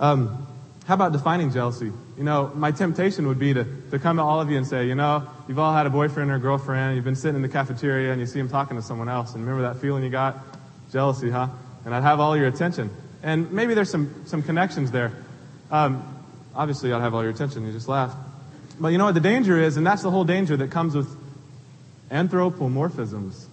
Um, 0.00 0.46
how 0.86 0.94
about 0.94 1.12
defining 1.12 1.52
jealousy? 1.52 1.92
You 2.18 2.24
know, 2.24 2.50
my 2.54 2.72
temptation 2.72 3.28
would 3.28 3.38
be 3.38 3.54
to, 3.54 3.64
to 3.92 3.98
come 3.98 4.16
to 4.16 4.22
all 4.22 4.40
of 4.40 4.50
you 4.50 4.56
and 4.56 4.66
say, 4.66 4.88
you 4.88 4.96
know, 4.96 5.28
you've 5.46 5.58
all 5.58 5.72
had 5.72 5.86
a 5.86 5.90
boyfriend 5.90 6.30
or 6.30 6.38
girlfriend, 6.38 6.96
you've 6.96 7.04
been 7.04 7.14
sitting 7.14 7.36
in 7.36 7.42
the 7.42 7.48
cafeteria 7.48 8.10
and 8.10 8.20
you 8.20 8.26
see 8.26 8.40
him 8.40 8.48
talking 8.48 8.76
to 8.76 8.82
someone 8.82 9.08
else, 9.08 9.34
and 9.34 9.44
remember 9.46 9.72
that 9.72 9.80
feeling 9.80 10.02
you 10.02 10.10
got? 10.10 10.38
Jealousy, 10.90 11.30
huh? 11.30 11.48
And 11.84 11.94
I'd 11.94 12.02
have 12.02 12.18
all 12.20 12.36
your 12.36 12.48
attention. 12.48 12.90
And 13.22 13.52
maybe 13.52 13.74
there's 13.74 13.90
some, 13.90 14.22
some 14.26 14.42
connections 14.42 14.90
there. 14.90 15.12
Um, 15.70 16.02
obviously, 16.54 16.92
I'd 16.92 17.00
have 17.00 17.14
all 17.14 17.22
your 17.22 17.30
attention. 17.30 17.64
You 17.64 17.72
just 17.72 17.88
laugh. 17.88 18.12
But 18.80 18.88
you 18.88 18.98
know 18.98 19.04
what 19.04 19.14
the 19.14 19.20
danger 19.20 19.60
is, 19.60 19.76
and 19.76 19.86
that's 19.86 20.02
the 20.02 20.10
whole 20.10 20.24
danger 20.24 20.56
that 20.56 20.70
comes 20.72 20.96
with 20.96 21.08
Anthropomorphisms. 22.10 23.46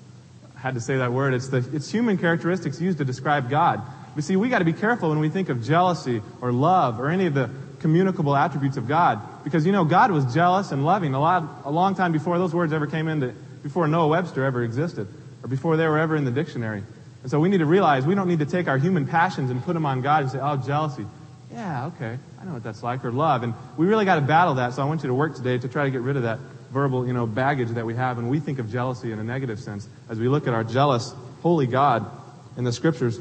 Had 0.61 0.75
to 0.75 0.81
say 0.81 0.97
that 0.97 1.13
word. 1.13 1.33
It's, 1.33 1.47
the, 1.47 1.57
it's 1.73 1.89
human 1.89 2.17
characteristics 2.17 2.81
used 2.81 2.97
to 2.97 3.05
describe 3.05 3.49
God. 3.49 3.81
You 4.15 4.21
see, 4.21 4.35
we 4.35 4.49
got 4.49 4.59
to 4.59 4.65
be 4.65 4.73
careful 4.73 5.09
when 5.09 5.19
we 5.19 5.29
think 5.29 5.49
of 5.49 5.63
jealousy 5.63 6.21
or 6.41 6.51
love 6.51 6.99
or 6.99 7.09
any 7.09 7.27
of 7.27 7.33
the 7.33 7.49
communicable 7.79 8.35
attributes 8.35 8.75
of 8.75 8.87
God. 8.87 9.21
Because, 9.43 9.65
you 9.65 9.71
know, 9.71 9.85
God 9.85 10.11
was 10.11 10.33
jealous 10.33 10.71
and 10.71 10.85
loving 10.85 11.13
a, 11.13 11.19
lot, 11.19 11.61
a 11.63 11.71
long 11.71 11.95
time 11.95 12.11
before 12.11 12.37
those 12.37 12.53
words 12.53 12.73
ever 12.73 12.87
came 12.87 13.07
into, 13.07 13.33
before 13.63 13.87
Noah 13.87 14.09
Webster 14.09 14.43
ever 14.43 14.63
existed, 14.63 15.07
or 15.43 15.47
before 15.47 15.77
they 15.77 15.87
were 15.87 15.97
ever 15.97 16.17
in 16.17 16.25
the 16.25 16.31
dictionary. 16.31 16.83
And 17.21 17.31
so 17.31 17.39
we 17.39 17.47
need 17.47 17.59
to 17.59 17.65
realize 17.65 18.05
we 18.05 18.15
don't 18.15 18.27
need 18.27 18.39
to 18.39 18.45
take 18.45 18.67
our 18.67 18.77
human 18.77 19.07
passions 19.07 19.49
and 19.51 19.63
put 19.63 19.73
them 19.73 19.85
on 19.85 20.01
God 20.01 20.23
and 20.23 20.31
say, 20.31 20.39
oh, 20.41 20.57
jealousy. 20.57 21.05
Yeah, 21.53 21.87
okay. 21.87 22.17
I 22.41 22.45
know 22.45 22.53
what 22.53 22.63
that's 22.63 22.83
like. 22.83 23.05
Or 23.05 23.11
love. 23.11 23.43
And 23.43 23.53
we 23.77 23.85
really 23.85 24.05
got 24.05 24.15
to 24.15 24.21
battle 24.21 24.55
that. 24.55 24.73
So 24.73 24.81
I 24.81 24.85
want 24.85 25.03
you 25.03 25.07
to 25.07 25.13
work 25.13 25.35
today 25.35 25.57
to 25.57 25.67
try 25.67 25.85
to 25.85 25.91
get 25.91 26.01
rid 26.01 26.17
of 26.17 26.23
that 26.23 26.39
verbal, 26.71 27.07
you 27.07 27.13
know, 27.13 27.25
baggage 27.25 27.69
that 27.69 27.85
we 27.85 27.95
have 27.95 28.17
and 28.17 28.29
we 28.29 28.39
think 28.39 28.59
of 28.59 28.71
jealousy 28.71 29.11
in 29.11 29.19
a 29.19 29.23
negative 29.23 29.59
sense 29.59 29.87
as 30.09 30.19
we 30.19 30.27
look 30.27 30.47
at 30.47 30.53
our 30.53 30.63
jealous, 30.63 31.13
holy 31.41 31.67
God 31.67 32.09
in 32.57 32.63
the 32.63 32.71
scriptures. 32.71 33.19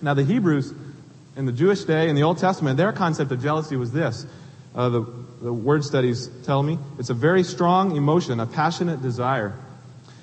Now 0.00 0.14
the 0.14 0.24
Hebrews 0.24 0.72
in 1.36 1.44
the 1.44 1.52
Jewish 1.52 1.84
day, 1.84 2.08
in 2.08 2.16
the 2.16 2.22
Old 2.22 2.38
Testament, 2.38 2.76
their 2.76 2.92
concept 2.92 3.30
of 3.32 3.42
jealousy 3.42 3.76
was 3.76 3.92
this. 3.92 4.26
Uh, 4.74 4.88
the, 4.88 5.00
the 5.42 5.52
word 5.52 5.84
studies 5.84 6.28
tell 6.44 6.62
me 6.62 6.78
it's 6.98 7.10
a 7.10 7.14
very 7.14 7.42
strong 7.42 7.96
emotion, 7.96 8.40
a 8.40 8.46
passionate 8.46 9.02
desire. 9.02 9.54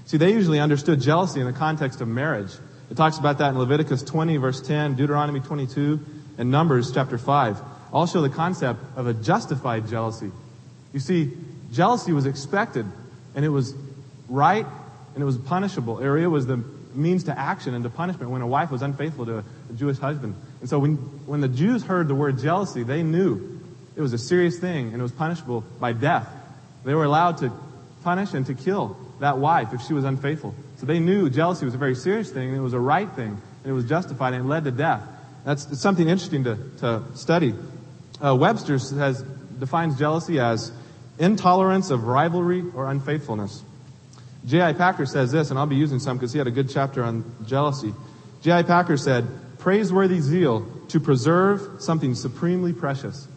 See, 0.06 0.18
they 0.18 0.32
usually 0.32 0.60
understood 0.60 1.02
jealousy 1.02 1.40
in 1.40 1.46
the 1.46 1.54
context 1.54 2.02
of 2.02 2.08
marriage. 2.08 2.52
It 2.90 2.98
talks 2.98 3.18
about 3.18 3.38
that 3.38 3.50
in 3.50 3.60
Leviticus 3.60 4.04
20 4.04 4.38
verse 4.38 4.62
10, 4.62 4.96
Deuteronomy 4.96 5.40
22, 5.40 6.00
and 6.38 6.52
Numbers 6.52 6.92
chapter 6.92 7.18
5. 7.18 7.62
All 7.92 8.08
show 8.08 8.22
the 8.22 8.30
concept 8.30 8.80
of 8.96 9.08
a 9.08 9.14
justified 9.14 9.88
jealousy. 9.88 10.32
You 10.94 11.00
see, 11.00 11.32
Jealousy 11.74 12.14
was 12.14 12.26
expected, 12.26 12.86
and 13.36 13.44
it 13.44 13.50
was 13.50 13.74
right, 14.30 14.66
and 15.14 15.22
it 15.22 15.26
was 15.26 15.38
punishable. 15.38 16.00
It 16.00 16.28
was 16.28 16.46
the 16.46 16.64
means 16.94 17.24
to 17.26 17.38
action 17.38 17.74
and 17.74 17.84
to 17.84 17.90
punishment 17.90 18.30
when 18.32 18.42
a 18.42 18.48
wife 18.48 18.70
was 18.72 18.84
unfaithful 18.84 19.26
to 19.26 19.38
a, 19.40 19.44
Jewish 19.76 19.98
husband. 19.98 20.36
And 20.62 20.70
so 20.70 20.78
when, 20.78 20.96
when 21.26 21.42
the 21.42 21.48
Jews 21.48 21.84
heard 21.84 22.08
the 22.08 22.14
word 22.14 22.38
jealousy, 22.38 22.84
they 22.84 23.02
knew 23.02 23.60
it 23.96 24.02
was 24.02 24.14
a 24.14 24.20
serious 24.20 24.60
thing, 24.60 24.94
and 24.94 25.00
it 25.00 25.02
was 25.02 25.12
punishable 25.12 25.62
by 25.80 25.94
death. 25.94 26.30
They 26.86 26.94
were 26.94 27.06
allowed 27.06 27.38
to 27.40 27.52
punish 28.04 28.36
and 28.36 28.46
to 28.46 28.54
kill 28.54 28.96
that 29.20 29.40
wife 29.40 29.74
if 29.74 29.82
she 29.82 29.94
was 29.94 30.04
unfaithful. 30.04 30.54
So 30.78 30.86
they 30.86 31.00
knew 31.00 31.30
jealousy 31.30 31.66
was 31.66 31.74
a 31.74 31.80
very 31.80 31.96
serious 31.96 32.30
thing, 32.30 32.50
and 32.50 32.58
it 32.58 32.62
was 32.62 32.74
a 32.74 32.80
right 32.80 33.10
thing, 33.14 33.30
and 33.64 33.66
it 33.66 33.74
was 33.74 33.86
justified, 33.86 34.34
and 34.36 34.46
it 34.46 34.48
led 34.48 34.66
to 34.66 34.72
death. 34.72 35.02
That's 35.44 35.80
something 35.80 36.08
interesting 36.08 36.44
to, 36.44 36.58
to 36.80 37.04
study. 37.16 37.56
Uh, 38.24 38.36
Webster 38.36 38.78
has 38.98 39.24
defines 39.60 39.98
jealousy 39.98 40.40
as 40.40 40.72
intolerance 41.20 41.90
of 41.90 42.06
rivalry 42.06 42.64
or 42.76 42.90
unfaithfulness. 42.90 43.64
J.I. 44.46 44.74
Packer 44.74 45.06
says 45.06 45.32
this, 45.32 45.50
and 45.50 45.60
I'll 45.60 45.66
be 45.66 45.76
using 45.76 46.00
some 46.00 46.18
because 46.18 46.34
he 46.34 46.38
had 46.38 46.48
a 46.48 46.52
good 46.52 46.70
chapter 46.70 47.04
on 47.04 47.24
jealousy. 47.46 47.94
J.I. 48.42 48.64
Packer 48.64 48.98
said, 48.98 49.28
praiseworthy 49.58 50.20
zeal 50.20 50.68
to 50.90 51.00
preserve 51.00 51.82
something 51.82 52.16
supremely 52.16 52.74
precious. 52.74 53.28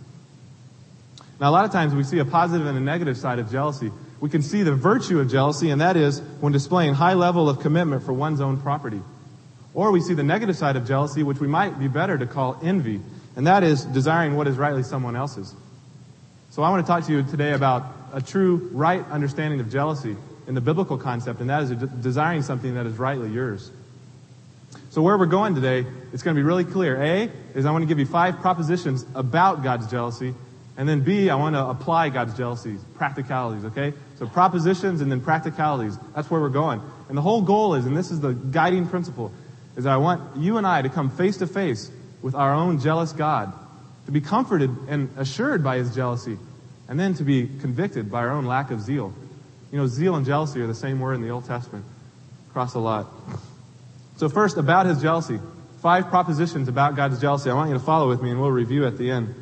Now, 1.41 1.51
a 1.51 1.53
lot 1.53 1.65
of 1.65 1.71
times 1.71 1.95
we 1.95 2.03
see 2.03 2.19
a 2.19 2.25
positive 2.25 2.67
and 2.67 2.77
a 2.77 2.81
negative 2.81 3.17
side 3.17 3.39
of 3.39 3.51
jealousy. 3.51 3.93
We 4.19 4.31
can 4.31 4.43
see 4.43 4.63
the 4.63 4.75
virtue 4.75 5.21
of 5.21 5.31
jealousy, 5.31 5.71
and 5.71 5.81
that 5.81 5.97
is 5.97 6.21
when 6.41 6.53
displaying 6.53 6.95
high 6.95 7.15
level 7.15 7.49
of 7.49 7.61
commitment 7.61 8.03
for 8.03 8.13
one's 8.13 8.41
own 8.41 8.61
property. 8.61 9.01
Or 9.75 9.93
we 9.93 10.01
see 10.01 10.15
the 10.15 10.23
negative 10.23 10.57
side 10.57 10.77
of 10.77 10.89
jealousy, 10.89 11.23
which 11.23 11.39
we 11.39 11.47
might 11.47 11.79
be 11.79 11.87
better 11.87 12.17
to 12.17 12.27
call 12.27 12.59
envy, 12.63 13.01
and 13.37 13.47
that 13.47 13.63
is 13.63 13.85
desiring 13.85 14.35
what 14.35 14.49
is 14.49 14.57
rightly 14.57 14.83
someone 14.83 15.15
else's. 15.15 15.55
So 16.51 16.63
I 16.63 16.71
want 16.71 16.87
to 16.87 16.91
talk 16.91 17.05
to 17.05 17.13
you 17.13 17.23
today 17.23 17.53
about 17.53 17.85
a 18.13 18.23
true 18.23 18.71
right 18.73 19.05
understanding 19.11 19.61
of 19.61 19.71
jealousy 19.71 20.17
in 20.47 20.55
the 20.55 20.61
biblical 20.61 20.97
concept, 20.97 21.41
and 21.41 21.51
that 21.51 21.65
is 21.65 21.71
desiring 21.71 22.43
something 22.43 22.75
that 22.75 22.87
is 22.87 22.99
rightly 22.99 23.31
yours. 23.31 23.71
So 24.91 25.03
where 25.03 25.19
we're 25.19 25.27
going 25.27 25.55
today, 25.55 25.85
it's 26.13 26.23
going 26.23 26.35
to 26.35 26.39
be 26.41 26.45
really 26.45 26.65
clear. 26.65 27.03
A 27.03 27.31
is 27.55 27.67
I 27.67 27.73
want 27.73 27.83
to 27.83 27.87
give 27.87 27.99
you 27.99 28.07
five 28.07 28.39
propositions 28.39 29.05
about 29.15 29.63
God's 29.63 29.91
jealousy, 29.91 30.35
and 30.79 30.89
then 30.89 31.01
B, 31.03 31.29
I 31.29 31.35
want 31.35 31.57
to 31.57 31.67
apply 31.67 32.09
God's 32.11 32.35
jealousy, 32.37 32.79
practicalities, 32.95 33.65
okay? 33.67 33.93
So 34.19 34.27
propositions 34.27 35.01
and 35.01 35.11
then 35.11 35.21
practicalities. 35.21 35.99
That's 36.15 36.31
where 36.31 36.41
we're 36.41 36.49
going. 36.49 36.81
And 37.09 37.19
the 37.19 37.23
whole 37.23 37.43
goal 37.43 37.75
is, 37.75 37.87
and 37.87 37.97
this 37.97 38.11
is 38.11 38.21
the 38.21 38.33
guiding 38.33 38.89
principle, 38.89 39.33
is 39.77 39.85
that 39.85 39.93
I 39.93 39.99
want 39.99 40.37
you 40.39 40.57
and 40.57 40.67
I 40.67 40.81
to 40.81 40.89
come 40.89 41.11
face 41.11 41.37
to 41.39 41.47
face 41.47 41.91
with 42.23 42.35
our 42.35 42.55
own 42.55 42.81
jealous 42.81 43.13
God 43.13 43.53
to 44.07 44.13
be 44.13 44.21
comforted 44.21 44.71
and 44.89 45.11
assured 45.17 45.63
by 45.63 45.77
his 45.79 45.95
jealousy, 45.95 46.39
and 46.89 46.99
then 46.99 47.15
to 47.15 47.25
be 47.25 47.47
convicted 47.47 48.11
by 48.11 48.21
our 48.21 48.31
own 48.31 48.47
lack 48.47 48.71
of 48.71 48.81
zeal. 48.81 49.13
You 49.73 49.79
know, 49.79 49.87
zeal 49.87 50.15
and 50.15 50.25
jealousy 50.25 50.61
are 50.61 50.67
the 50.67 50.75
same 50.75 51.01
word 51.01 51.15
in 51.15 51.23
the 51.23 51.31
Old 51.31 51.45
Testament. 51.45 51.85
Cross 52.53 52.75
a 52.75 52.79
lot. 52.79 53.09
So 54.17 54.29
first, 54.29 54.57
about 54.57 54.87
his 54.87 55.03
jealousy. 55.03 55.39
Five 55.83 56.07
propositions 56.07 56.69
about 56.69 56.97
God's 56.97 57.21
jealousy. 57.21 57.51
I 57.51 57.55
want 57.55 57.71
you 57.71 57.77
to 57.77 57.85
follow 57.85 58.09
with 58.09 58.23
me 58.23 58.31
and 58.31 58.41
we'll 58.41 58.51
review 58.51 58.87
at 58.87 58.97
the 58.97 59.11
end. 59.11 59.35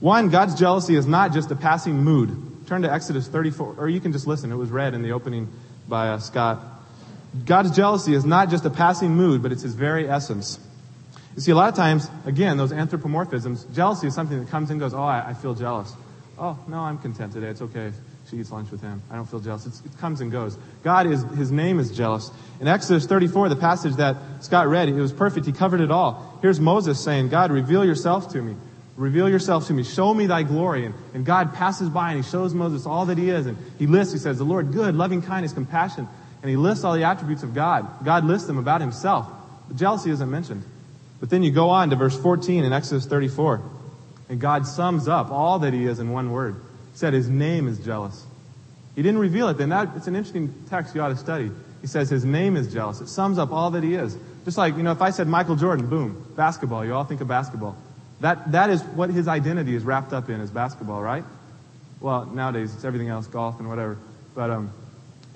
One, 0.00 0.30
God's 0.30 0.58
jealousy 0.58 0.96
is 0.96 1.06
not 1.06 1.32
just 1.32 1.50
a 1.50 1.56
passing 1.56 1.96
mood. 1.96 2.66
Turn 2.66 2.82
to 2.82 2.92
Exodus 2.92 3.28
34, 3.28 3.76
or 3.78 3.88
you 3.88 4.00
can 4.00 4.12
just 4.12 4.26
listen. 4.26 4.50
It 4.50 4.56
was 4.56 4.70
read 4.70 4.94
in 4.94 5.02
the 5.02 5.12
opening 5.12 5.48
by 5.88 6.08
uh, 6.08 6.18
Scott. 6.18 6.60
God's 7.44 7.74
jealousy 7.74 8.14
is 8.14 8.24
not 8.24 8.50
just 8.50 8.64
a 8.64 8.70
passing 8.70 9.14
mood, 9.14 9.42
but 9.42 9.52
it's 9.52 9.62
his 9.62 9.74
very 9.74 10.08
essence. 10.08 10.58
You 11.36 11.42
see, 11.42 11.52
a 11.52 11.54
lot 11.54 11.68
of 11.68 11.76
times, 11.76 12.10
again, 12.24 12.56
those 12.56 12.72
anthropomorphisms, 12.72 13.72
jealousy 13.74 14.08
is 14.08 14.14
something 14.14 14.38
that 14.40 14.48
comes 14.48 14.70
and 14.70 14.80
goes, 14.80 14.94
oh, 14.94 15.02
I, 15.02 15.28
I 15.28 15.34
feel 15.34 15.54
jealous. 15.54 15.94
Oh, 16.38 16.58
no, 16.66 16.78
I'm 16.78 16.98
content 16.98 17.32
today. 17.32 17.48
It's 17.48 17.62
okay 17.62 17.92
she 18.30 18.38
eats 18.38 18.50
lunch 18.50 18.70
with 18.70 18.80
him. 18.80 19.02
I 19.10 19.16
don't 19.16 19.28
feel 19.28 19.40
jealous. 19.40 19.66
It's, 19.66 19.80
it 19.84 19.96
comes 19.98 20.20
and 20.20 20.32
goes. 20.32 20.58
God 20.82 21.06
is, 21.06 21.22
his 21.36 21.50
name 21.50 21.78
is 21.78 21.96
jealous. 21.96 22.30
In 22.60 22.68
Exodus 22.68 23.06
34, 23.06 23.48
the 23.48 23.56
passage 23.56 23.94
that 23.96 24.16
Scott 24.40 24.68
read, 24.68 24.88
it 24.88 24.94
was 24.94 25.12
perfect. 25.12 25.46
He 25.46 25.52
covered 25.52 25.80
it 25.80 25.90
all. 25.90 26.38
Here's 26.42 26.60
Moses 26.60 27.02
saying, 27.02 27.28
God, 27.28 27.50
reveal 27.50 27.84
yourself 27.84 28.32
to 28.32 28.42
me. 28.42 28.56
Reveal 28.96 29.28
yourself 29.28 29.66
to 29.68 29.72
me. 29.72 29.84
Show 29.84 30.12
me 30.12 30.26
thy 30.26 30.42
glory. 30.42 30.86
And, 30.86 30.94
and 31.14 31.24
God 31.24 31.54
passes 31.54 31.88
by 31.88 32.12
and 32.12 32.24
he 32.24 32.28
shows 32.28 32.54
Moses 32.54 32.86
all 32.86 33.06
that 33.06 33.18
he 33.18 33.30
is. 33.30 33.46
And 33.46 33.56
he 33.78 33.86
lists, 33.86 34.12
he 34.12 34.18
says, 34.18 34.38
the 34.38 34.44
Lord 34.44 34.72
good, 34.72 34.94
loving 34.94 35.22
kindness, 35.22 35.52
compassion. 35.52 36.08
And 36.42 36.50
he 36.50 36.56
lists 36.56 36.84
all 36.84 36.94
the 36.94 37.04
attributes 37.04 37.42
of 37.42 37.54
God. 37.54 38.04
God 38.04 38.24
lists 38.24 38.46
them 38.46 38.58
about 38.58 38.80
himself. 38.80 39.28
But 39.68 39.76
jealousy 39.76 40.10
isn't 40.10 40.30
mentioned. 40.30 40.64
But 41.20 41.30
then 41.30 41.42
you 41.42 41.50
go 41.50 41.70
on 41.70 41.90
to 41.90 41.96
verse 41.96 42.18
14 42.20 42.64
in 42.64 42.72
Exodus 42.72 43.06
34, 43.06 43.62
and 44.28 44.40
God 44.40 44.66
sums 44.66 45.08
up 45.08 45.30
all 45.30 45.60
that 45.60 45.72
he 45.72 45.86
is 45.86 45.98
in 45.98 46.10
one 46.10 46.30
word. 46.30 46.56
He 46.92 46.98
said 46.98 47.12
his 47.12 47.28
name 47.28 47.68
is 47.68 47.78
jealous. 47.78 48.24
He 48.94 49.02
didn't 49.02 49.20
reveal 49.20 49.48
it 49.48 49.58
then. 49.58 49.70
That, 49.70 49.90
it's 49.96 50.06
an 50.06 50.16
interesting 50.16 50.52
text 50.68 50.94
you 50.94 51.02
ought 51.02 51.08
to 51.08 51.16
study. 51.16 51.50
He 51.80 51.86
says 51.86 52.08
his 52.10 52.24
name 52.24 52.56
is 52.56 52.72
jealous. 52.72 53.00
It 53.00 53.08
sums 53.08 53.38
up 53.38 53.52
all 53.52 53.70
that 53.72 53.84
he 53.84 53.94
is. 53.94 54.16
Just 54.44 54.58
like, 54.58 54.76
you 54.76 54.82
know, 54.82 54.92
if 54.92 55.02
I 55.02 55.10
said 55.10 55.28
Michael 55.28 55.56
Jordan, 55.56 55.88
boom, 55.88 56.32
basketball, 56.36 56.84
you 56.84 56.94
all 56.94 57.04
think 57.04 57.20
of 57.20 57.28
basketball. 57.28 57.76
That, 58.20 58.52
that 58.52 58.70
is 58.70 58.82
what 58.82 59.10
his 59.10 59.28
identity 59.28 59.74
is 59.74 59.84
wrapped 59.84 60.12
up 60.12 60.30
in 60.30 60.40
is 60.40 60.50
basketball, 60.50 61.02
right? 61.02 61.24
Well, 62.00 62.26
nowadays 62.26 62.74
it's 62.74 62.84
everything 62.84 63.08
else, 63.08 63.26
golf 63.26 63.58
and 63.58 63.68
whatever. 63.68 63.98
But, 64.34 64.50
um, 64.50 64.72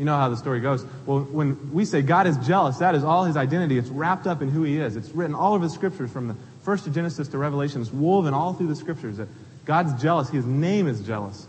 You 0.01 0.07
know 0.07 0.17
how 0.17 0.31
the 0.31 0.37
story 0.39 0.61
goes. 0.61 0.83
Well, 1.05 1.21
when 1.21 1.75
we 1.75 1.85
say 1.85 2.01
God 2.01 2.27
is 2.27 2.39
jealous, 2.39 2.79
that 2.79 2.95
is 2.95 3.05
all 3.05 3.25
his 3.25 3.37
identity. 3.37 3.77
It's 3.77 3.91
wrapped 3.91 4.27
up 4.27 4.41
in 4.41 4.49
who 4.49 4.63
he 4.63 4.79
is. 4.79 4.97
It's 4.97 5.11
written 5.11 5.35
all 5.35 5.53
over 5.53 5.67
the 5.67 5.71
scriptures 5.71 6.11
from 6.11 6.27
the 6.27 6.37
first 6.63 6.87
of 6.87 6.95
Genesis 6.95 7.29
to 7.29 7.37
Revelation. 7.37 7.83
It's 7.83 7.93
woven 7.93 8.33
all 8.33 8.55
through 8.55 8.69
the 8.69 8.77
scriptures 8.77 9.19
that 9.19 9.29
God's 9.67 10.01
jealous. 10.01 10.31
His 10.31 10.47
name 10.47 10.89
is 10.89 11.03
jealous. 11.03 11.47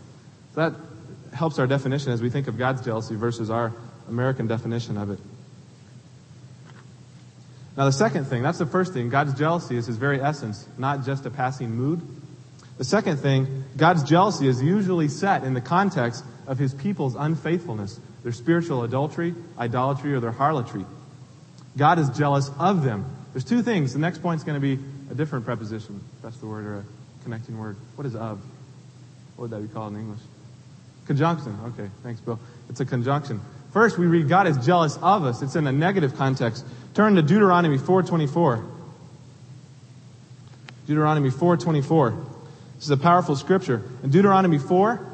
So 0.54 0.68
that 0.68 0.78
helps 1.34 1.58
our 1.58 1.66
definition 1.66 2.12
as 2.12 2.20
we 2.20 2.28
think 2.28 2.46
of 2.46 2.58
God's 2.58 2.84
jealousy 2.84 3.14
versus 3.14 3.48
our 3.48 3.72
American 4.06 4.48
definition 4.48 4.98
of 4.98 5.08
it. 5.08 5.18
Now, 7.74 7.86
the 7.86 7.92
second 7.92 8.26
thing, 8.26 8.42
that's 8.42 8.58
the 8.58 8.66
first 8.66 8.92
thing. 8.92 9.08
God's 9.08 9.32
jealousy 9.32 9.78
is 9.78 9.86
his 9.86 9.96
very 9.96 10.20
essence, 10.20 10.68
not 10.76 11.06
just 11.06 11.24
a 11.24 11.30
passing 11.30 11.70
mood. 11.70 12.02
The 12.76 12.84
second 12.84 13.16
thing, 13.16 13.64
God's 13.78 14.02
jealousy 14.02 14.46
is 14.46 14.62
usually 14.62 15.08
set 15.08 15.42
in 15.42 15.54
the 15.54 15.62
context 15.62 16.22
of 16.46 16.58
his 16.58 16.74
people's 16.74 17.14
unfaithfulness, 17.14 17.98
their 18.22 18.32
spiritual 18.32 18.84
adultery, 18.84 19.34
idolatry, 19.58 20.14
or 20.14 20.20
their 20.20 20.32
harlotry. 20.32 20.84
God 21.76 21.98
is 21.98 22.08
jealous 22.10 22.50
of 22.58 22.84
them. 22.84 23.04
There's 23.32 23.44
two 23.44 23.62
things. 23.62 23.92
The 23.92 23.98
next 23.98 24.22
point 24.22 24.40
is 24.40 24.44
going 24.44 24.60
to 24.60 24.76
be 24.76 24.82
a 25.10 25.14
different 25.14 25.44
preposition. 25.44 26.02
That's 26.22 26.36
the 26.36 26.46
word 26.46 26.66
or 26.66 26.76
a 26.76 26.84
connecting 27.24 27.58
word. 27.58 27.76
What 27.96 28.06
is 28.06 28.14
of? 28.14 28.40
What 29.36 29.50
would 29.50 29.50
that 29.50 29.66
be 29.66 29.72
called 29.72 29.94
in 29.94 30.00
English? 30.00 30.20
Conjunction. 31.06 31.58
Okay, 31.66 31.90
thanks, 32.02 32.20
Bill. 32.20 32.38
It's 32.68 32.80
a 32.80 32.84
conjunction. 32.84 33.40
First, 33.72 33.98
we 33.98 34.06
read 34.06 34.28
God 34.28 34.46
is 34.46 34.64
jealous 34.64 34.98
of 34.98 35.24
us. 35.24 35.42
It's 35.42 35.56
in 35.56 35.66
a 35.66 35.72
negative 35.72 36.16
context. 36.16 36.64
Turn 36.94 37.14
to 37.16 37.22
Deuteronomy 37.22 37.78
4:24. 37.78 38.62
Deuteronomy 40.86 41.30
4:24. 41.30 42.14
This 42.76 42.84
is 42.84 42.90
a 42.90 42.96
powerful 42.96 43.34
scripture. 43.36 43.82
In 44.02 44.10
Deuteronomy 44.10 44.58
4, 44.58 45.11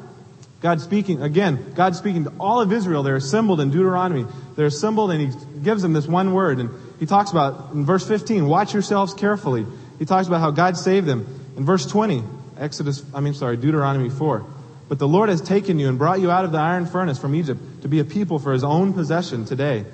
God 0.61 0.81
speaking, 0.81 1.21
again, 1.21 1.73
God 1.73 1.95
speaking 1.95 2.25
to 2.25 2.33
all 2.39 2.59
of 2.59 2.73
Israel. 2.73 3.03
They're 3.03 3.15
assembled 3.15 3.61
in 3.61 3.69
Deuteronomy. 3.69 4.25
They're 4.55 4.65
assembled 4.65 5.11
and 5.11 5.33
He 5.33 5.59
gives 5.61 5.81
them 5.81 5.93
this 5.93 6.05
one 6.05 6.33
word. 6.33 6.59
And 6.59 6.69
He 6.99 7.05
talks 7.05 7.31
about, 7.31 7.71
in 7.73 7.85
verse 7.85 8.05
15, 8.05 8.45
watch 8.45 8.73
yourselves 8.73 9.13
carefully. 9.13 9.65
He 9.99 10.05
talks 10.05 10.27
about 10.27 10.41
how 10.41 10.51
God 10.51 10.77
saved 10.77 11.07
them. 11.07 11.53
In 11.55 11.65
verse 11.65 11.85
20, 11.85 12.23
Exodus, 12.57 13.03
I 13.13 13.21
mean, 13.21 13.33
sorry, 13.33 13.55
Deuteronomy 13.55 14.09
4. 14.09 14.45
But 14.89 14.99
the 14.99 15.07
Lord 15.07 15.29
has 15.29 15.39
taken 15.39 15.79
you 15.79 15.87
and 15.87 15.97
brought 15.97 16.19
you 16.19 16.31
out 16.31 16.45
of 16.45 16.51
the 16.51 16.57
iron 16.57 16.87
furnace 16.87 17.19
from 17.19 17.35
Egypt 17.35 17.61
to 17.83 17.87
be 17.87 17.99
a 17.99 18.05
people 18.05 18.39
for 18.39 18.51
his 18.51 18.63
own 18.63 18.93
possession 18.93 19.45
today. 19.45 19.85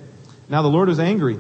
Now 0.50 0.62
the 0.62 0.70
Lord 0.70 0.88
was 0.88 1.00
angry 1.00 1.38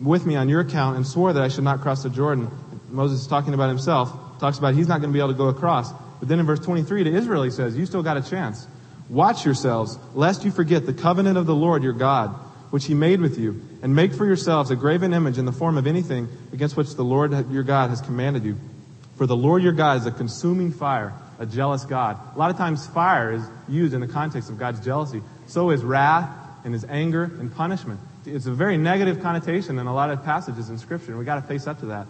with 0.00 0.24
me 0.24 0.36
on 0.36 0.48
your 0.48 0.60
account 0.60 0.96
and 0.96 1.06
swore 1.06 1.32
that 1.32 1.42
I 1.42 1.48
should 1.48 1.64
not 1.64 1.80
cross 1.80 2.02
the 2.02 2.10
Jordan. 2.10 2.50
Moses 2.90 3.22
is 3.22 3.26
talking 3.26 3.54
about 3.54 3.68
himself, 3.68 4.12
talks 4.38 4.58
about 4.58 4.74
he's 4.74 4.88
not 4.88 5.00
going 5.00 5.10
to 5.10 5.12
be 5.12 5.18
able 5.18 5.32
to 5.32 5.38
go 5.38 5.48
across. 5.48 5.92
But 6.18 6.28
then 6.28 6.40
in 6.40 6.46
verse 6.46 6.60
23 6.60 7.04
to 7.04 7.10
Israel 7.14 7.42
he 7.42 7.50
says, 7.50 7.76
you 7.76 7.86
still 7.86 8.02
got 8.02 8.16
a 8.16 8.22
chance. 8.22 8.66
Watch 9.08 9.44
yourselves, 9.44 9.98
lest 10.14 10.44
you 10.44 10.50
forget 10.50 10.86
the 10.86 10.92
covenant 10.92 11.38
of 11.38 11.46
the 11.46 11.54
Lord 11.54 11.82
your 11.82 11.92
God, 11.92 12.30
which 12.70 12.86
he 12.86 12.94
made 12.94 13.20
with 13.20 13.38
you, 13.38 13.62
and 13.82 13.94
make 13.94 14.12
for 14.12 14.26
yourselves 14.26 14.70
a 14.70 14.76
graven 14.76 15.14
image 15.14 15.38
in 15.38 15.44
the 15.44 15.52
form 15.52 15.78
of 15.78 15.86
anything 15.86 16.28
against 16.52 16.76
which 16.76 16.94
the 16.94 17.04
Lord 17.04 17.50
your 17.50 17.62
God 17.62 17.90
has 17.90 18.00
commanded 18.00 18.44
you. 18.44 18.58
For 19.16 19.26
the 19.26 19.36
Lord 19.36 19.62
your 19.62 19.72
God 19.72 19.98
is 19.98 20.06
a 20.06 20.10
consuming 20.10 20.72
fire 20.72 21.14
a 21.38 21.46
jealous 21.46 21.84
God. 21.84 22.18
A 22.34 22.38
lot 22.38 22.50
of 22.50 22.56
times 22.56 22.86
fire 22.86 23.32
is 23.32 23.42
used 23.68 23.94
in 23.94 24.00
the 24.00 24.08
context 24.08 24.50
of 24.50 24.58
God's 24.58 24.80
jealousy. 24.80 25.22
So 25.46 25.70
is 25.70 25.82
wrath 25.82 26.30
and 26.64 26.72
his 26.72 26.84
anger 26.84 27.24
and 27.24 27.54
punishment. 27.54 28.00
It's 28.24 28.46
a 28.46 28.52
very 28.52 28.76
negative 28.76 29.22
connotation 29.22 29.78
in 29.78 29.86
a 29.86 29.94
lot 29.94 30.10
of 30.10 30.24
passages 30.24 30.68
in 30.68 30.78
Scripture, 30.78 31.10
and 31.10 31.18
we've 31.18 31.26
got 31.26 31.36
to 31.36 31.46
face 31.46 31.66
up 31.66 31.80
to 31.80 31.86
that. 31.86 32.06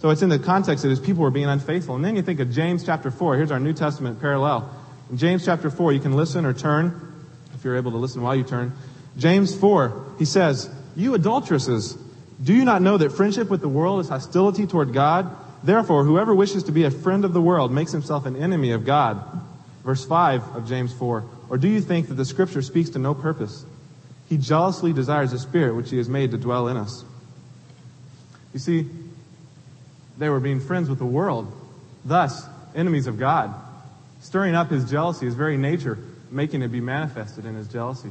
So 0.00 0.10
it's 0.10 0.22
in 0.22 0.28
the 0.28 0.38
context 0.38 0.82
that 0.82 0.90
his 0.90 1.00
people 1.00 1.22
were 1.22 1.30
being 1.30 1.48
unfaithful. 1.48 1.96
And 1.96 2.04
then 2.04 2.14
you 2.14 2.22
think 2.22 2.40
of 2.40 2.50
James 2.50 2.84
chapter 2.84 3.10
4. 3.10 3.36
Here's 3.36 3.50
our 3.50 3.58
New 3.58 3.72
Testament 3.72 4.20
parallel. 4.20 4.70
In 5.10 5.16
James 5.16 5.44
chapter 5.44 5.70
4, 5.70 5.92
you 5.92 6.00
can 6.00 6.12
listen 6.12 6.44
or 6.44 6.52
turn, 6.52 7.14
if 7.54 7.64
you're 7.64 7.76
able 7.76 7.90
to 7.90 7.96
listen 7.96 8.22
while 8.22 8.36
you 8.36 8.44
turn. 8.44 8.72
James 9.16 9.58
4, 9.58 10.14
he 10.18 10.24
says, 10.24 10.70
You 10.94 11.14
adulteresses, 11.14 11.98
do 12.42 12.54
you 12.54 12.64
not 12.64 12.82
know 12.82 12.96
that 12.98 13.10
friendship 13.10 13.50
with 13.50 13.60
the 13.60 13.68
world 13.68 14.00
is 14.00 14.08
hostility 14.08 14.66
toward 14.66 14.92
God? 14.92 15.34
Therefore, 15.64 16.04
whoever 16.04 16.32
wishes 16.34 16.64
to 16.64 16.72
be 16.72 16.84
a 16.84 16.90
friend 16.90 17.24
of 17.24 17.32
the 17.32 17.42
world 17.42 17.72
makes 17.72 17.90
himself 17.90 18.26
an 18.26 18.36
enemy 18.36 18.70
of 18.70 18.84
God. 18.84 19.20
Verse 19.84 20.04
5 20.04 20.54
of 20.54 20.68
James 20.68 20.92
4. 20.92 21.24
Or 21.50 21.58
do 21.58 21.66
you 21.66 21.80
think 21.80 22.08
that 22.08 22.14
the 22.14 22.24
scripture 22.24 22.62
speaks 22.62 22.90
to 22.90 23.00
no 23.00 23.14
purpose? 23.14 23.64
He 24.28 24.36
jealously 24.36 24.92
desires 24.92 25.32
the 25.32 25.38
spirit 25.38 25.74
which 25.74 25.90
he 25.90 25.96
has 25.96 26.08
made 26.08 26.30
to 26.30 26.38
dwell 26.38 26.68
in 26.68 26.76
us. 26.76 27.04
You 28.52 28.60
see, 28.60 28.86
they 30.18 30.28
were 30.28 30.40
being 30.40 30.60
friends 30.60 30.88
with 30.88 30.98
the 30.98 31.06
world, 31.06 31.52
thus 32.04 32.46
enemies 32.74 33.06
of 33.06 33.18
God. 33.18 33.54
Stirring 34.20 34.54
up 34.54 34.70
his 34.70 34.90
jealousy, 34.90 35.26
his 35.26 35.34
very 35.34 35.56
nature, 35.56 35.98
making 36.30 36.62
it 36.62 36.68
be 36.68 36.80
manifested 36.80 37.44
in 37.44 37.54
his 37.54 37.68
jealousy. 37.68 38.10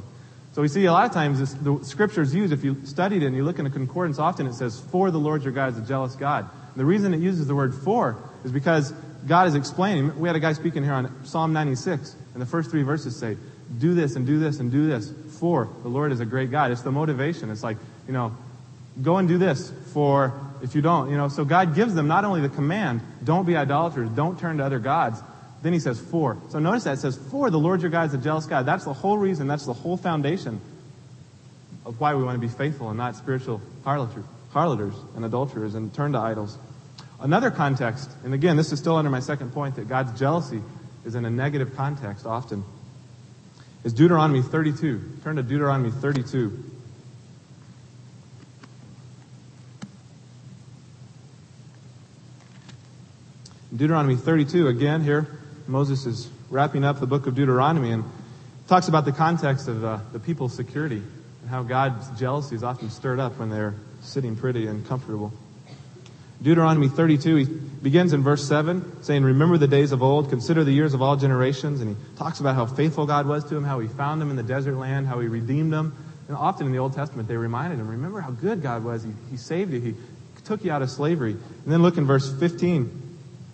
So 0.54 0.62
we 0.62 0.68
see 0.68 0.86
a 0.86 0.92
lot 0.92 1.06
of 1.06 1.12
times 1.12 1.38
this, 1.38 1.52
the 1.54 1.78
scriptures 1.84 2.34
used, 2.34 2.52
if 2.52 2.64
you 2.64 2.84
studied 2.84 3.22
it 3.22 3.26
and 3.26 3.36
you 3.36 3.44
look 3.44 3.58
in 3.58 3.66
a 3.66 3.70
concordance, 3.70 4.18
often 4.18 4.46
it 4.46 4.54
says, 4.54 4.80
For 4.90 5.10
the 5.10 5.18
Lord 5.18 5.42
your 5.42 5.52
God 5.52 5.72
is 5.72 5.78
a 5.78 5.86
jealous 5.86 6.16
God. 6.16 6.48
The 6.74 6.84
reason 6.84 7.12
it 7.12 7.20
uses 7.20 7.46
the 7.46 7.54
word 7.54 7.74
for 7.74 8.16
is 8.44 8.50
because 8.50 8.92
God 9.26 9.46
is 9.46 9.54
explaining. 9.54 10.18
We 10.18 10.28
had 10.28 10.36
a 10.36 10.40
guy 10.40 10.54
speaking 10.54 10.82
here 10.82 10.94
on 10.94 11.24
Psalm 11.24 11.52
96, 11.52 12.16
and 12.32 12.42
the 12.42 12.46
first 12.46 12.70
three 12.70 12.82
verses 12.82 13.16
say, 13.16 13.36
do 13.76 13.94
this 13.94 14.16
and 14.16 14.26
do 14.26 14.38
this 14.38 14.60
and 14.60 14.70
do 14.70 14.86
this 14.86 15.12
for 15.38 15.68
the 15.82 15.88
Lord 15.88 16.12
is 16.12 16.20
a 16.20 16.26
great 16.26 16.50
God. 16.50 16.70
It's 16.70 16.82
the 16.82 16.90
motivation. 16.90 17.50
It's 17.50 17.62
like, 17.62 17.76
you 18.06 18.12
know, 18.12 18.34
go 19.02 19.18
and 19.18 19.28
do 19.28 19.38
this 19.38 19.72
for 19.92 20.32
if 20.62 20.74
you 20.74 20.82
don't, 20.82 21.10
you 21.10 21.16
know. 21.16 21.28
So 21.28 21.44
God 21.44 21.74
gives 21.74 21.94
them 21.94 22.08
not 22.08 22.24
only 22.24 22.40
the 22.40 22.48
command, 22.48 23.00
don't 23.22 23.46
be 23.46 23.56
idolaters, 23.56 24.08
don't 24.10 24.38
turn 24.38 24.58
to 24.58 24.64
other 24.64 24.78
gods. 24.78 25.20
Then 25.62 25.72
he 25.72 25.80
says 25.80 26.00
for. 26.00 26.38
So 26.50 26.58
notice 26.58 26.84
that 26.84 26.94
it 26.94 27.00
says 27.00 27.18
for 27.30 27.50
the 27.50 27.58
Lord 27.58 27.82
your 27.82 27.90
God 27.90 28.08
is 28.08 28.14
a 28.14 28.18
jealous 28.18 28.46
God. 28.46 28.66
That's 28.66 28.84
the 28.84 28.92
whole 28.92 29.18
reason, 29.18 29.46
that's 29.46 29.66
the 29.66 29.72
whole 29.72 29.96
foundation 29.96 30.60
of 31.84 32.00
why 32.00 32.14
we 32.14 32.22
want 32.22 32.40
to 32.40 32.46
be 32.46 32.52
faithful 32.52 32.90
and 32.90 32.98
not 32.98 33.16
spiritual 33.16 33.60
harloters 33.84 34.94
and 35.16 35.24
adulterers 35.24 35.74
and 35.74 35.92
turn 35.92 36.12
to 36.12 36.18
idols. 36.18 36.58
Another 37.20 37.50
context, 37.50 38.10
and 38.24 38.34
again, 38.34 38.56
this 38.56 38.70
is 38.72 38.78
still 38.78 38.96
under 38.96 39.10
my 39.10 39.20
second 39.20 39.52
point 39.52 39.76
that 39.76 39.88
God's 39.88 40.16
jealousy 40.18 40.62
is 41.04 41.14
in 41.14 41.24
a 41.24 41.30
negative 41.30 41.74
context 41.74 42.26
often, 42.26 42.62
is 43.82 43.92
Deuteronomy 43.92 44.42
32. 44.42 45.18
Turn 45.24 45.36
to 45.36 45.42
Deuteronomy 45.42 45.90
32. 45.90 46.64
Deuteronomy 53.74 54.16
32, 54.16 54.66
again, 54.66 55.02
here, 55.02 55.26
Moses 55.66 56.06
is 56.06 56.30
wrapping 56.48 56.84
up 56.84 57.00
the 57.00 57.06
book 57.06 57.26
of 57.26 57.34
Deuteronomy 57.34 57.90
and 57.90 58.02
talks 58.66 58.88
about 58.88 59.04
the 59.04 59.12
context 59.12 59.68
of 59.68 59.84
uh, 59.84 59.98
the 60.12 60.18
people's 60.18 60.54
security 60.54 61.02
and 61.42 61.50
how 61.50 61.62
God's 61.62 62.08
jealousy 62.18 62.56
is 62.56 62.64
often 62.64 62.88
stirred 62.88 63.20
up 63.20 63.38
when 63.38 63.50
they're 63.50 63.74
sitting 64.00 64.36
pretty 64.36 64.66
and 64.66 64.86
comfortable. 64.88 65.34
Deuteronomy 66.40 66.88
32, 66.88 67.36
he 67.36 67.44
begins 67.44 68.14
in 68.14 68.22
verse 68.22 68.48
7 68.48 69.02
saying, 69.02 69.22
Remember 69.22 69.58
the 69.58 69.68
days 69.68 69.92
of 69.92 70.02
old, 70.02 70.30
consider 70.30 70.64
the 70.64 70.72
years 70.72 70.94
of 70.94 71.02
all 71.02 71.16
generations. 71.16 71.82
And 71.82 71.94
he 71.94 72.16
talks 72.16 72.40
about 72.40 72.54
how 72.54 72.64
faithful 72.64 73.04
God 73.04 73.26
was 73.26 73.44
to 73.50 73.56
him, 73.56 73.64
how 73.64 73.80
he 73.80 73.88
found 73.88 74.22
him 74.22 74.30
in 74.30 74.36
the 74.36 74.42
desert 74.42 74.76
land, 74.76 75.06
how 75.06 75.20
he 75.20 75.28
redeemed 75.28 75.74
him. 75.74 75.94
And 76.28 76.36
often 76.38 76.64
in 76.64 76.72
the 76.72 76.78
Old 76.78 76.94
Testament, 76.94 77.28
they 77.28 77.36
reminded 77.36 77.78
him, 77.78 77.88
Remember 77.88 78.20
how 78.20 78.30
good 78.30 78.62
God 78.62 78.82
was. 78.82 79.02
He, 79.02 79.12
he 79.30 79.36
saved 79.36 79.74
you, 79.74 79.80
he 79.80 79.94
took 80.44 80.64
you 80.64 80.72
out 80.72 80.80
of 80.80 80.88
slavery. 80.88 81.32
And 81.32 81.66
then 81.66 81.82
look 81.82 81.98
in 81.98 82.06
verse 82.06 82.32
15. 82.38 83.07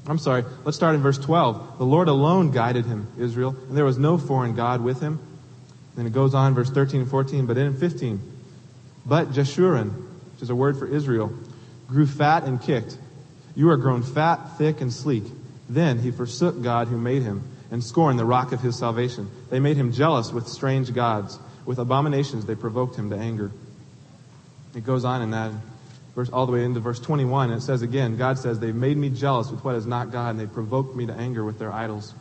I'm 0.07 0.19
sorry, 0.19 0.45
let's 0.65 0.77
start 0.77 0.95
in 0.95 1.01
verse 1.01 1.19
12. 1.19 1.79
The 1.79 1.85
Lord 1.85 2.09
alone 2.09 2.51
guided 2.51 2.85
him, 2.85 3.07
Israel, 3.19 3.57
and 3.69 3.77
there 3.77 3.87
was 3.87 3.99
no 3.99 4.19
foreign 4.19 4.55
God 4.55 4.83
with 4.83 5.01
him. 5.01 5.19
Then 5.97 6.07
it 6.07 6.13
goes 6.13 6.35
on, 6.35 6.55
verse 6.55 6.71
13 6.71 7.03
and 7.03 7.11
14, 7.11 7.47
but 7.47 7.57
in 7.57 7.75
15. 7.75 8.21
But 9.07 9.33
Jeshurun, 9.33 9.91
which 10.33 10.43
is 10.43 10.51
a 10.51 10.55
word 10.55 10.79
for 10.79 10.87
Israel, 10.87 11.33
grew 11.89 12.07
fat 12.07 12.45
and 12.45 12.61
kicked. 12.61 12.99
You 13.55 13.71
are 13.71 13.77
grown 13.77 14.03
fat, 14.03 14.59
thick, 14.59 14.81
and 14.81 14.93
sleek. 14.93 15.25
Then 15.69 15.99
he 15.99 16.11
forsook 16.11 16.61
God 16.63 16.89
who 16.89 16.99
made 16.99 17.23
him 17.23 17.43
and 17.71 17.83
scorned 17.83 18.19
the 18.19 18.25
rock 18.25 18.53
of 18.53 18.61
his 18.61 18.79
salvation. 18.79 19.31
They 19.51 19.61
made 19.61 19.77
him 19.77 19.93
jealous 19.93 20.33
with 20.33 20.49
strange 20.49 20.93
gods. 20.93 21.39
With 21.65 21.79
abominations 21.79 22.45
they 22.45 22.55
provoked 22.55 22.97
him 22.97 23.11
to 23.11 23.17
anger. 23.17 23.51
It 24.75 24.85
goes 24.85 25.05
on 25.05 25.23
in 25.23 25.31
that 25.31 25.53
verse 26.15 26.31
all 26.31 26.47
the 26.47 26.53
way 26.53 26.65
into 26.65 26.81
verse 26.81 27.01
21 27.01 27.51
and 27.51 27.61
it 27.61 27.65
says 27.65 27.83
again, 27.83 28.17
God 28.17 28.39
says, 28.39 28.61
They've 28.61 28.75
made 28.75 28.97
me 28.97 29.11
jealous 29.11 29.51
with 29.51 29.65
what 29.65 29.75
is 29.75 29.87
not 29.87 30.13
God 30.13 30.31
and 30.31 30.41
they 30.41 30.47
provoked 30.47 30.95
me 30.95 31.07
to 31.07 31.13
anger 31.13 31.45
with 31.45 31.59
their 31.59 31.73
idols. 31.73 32.15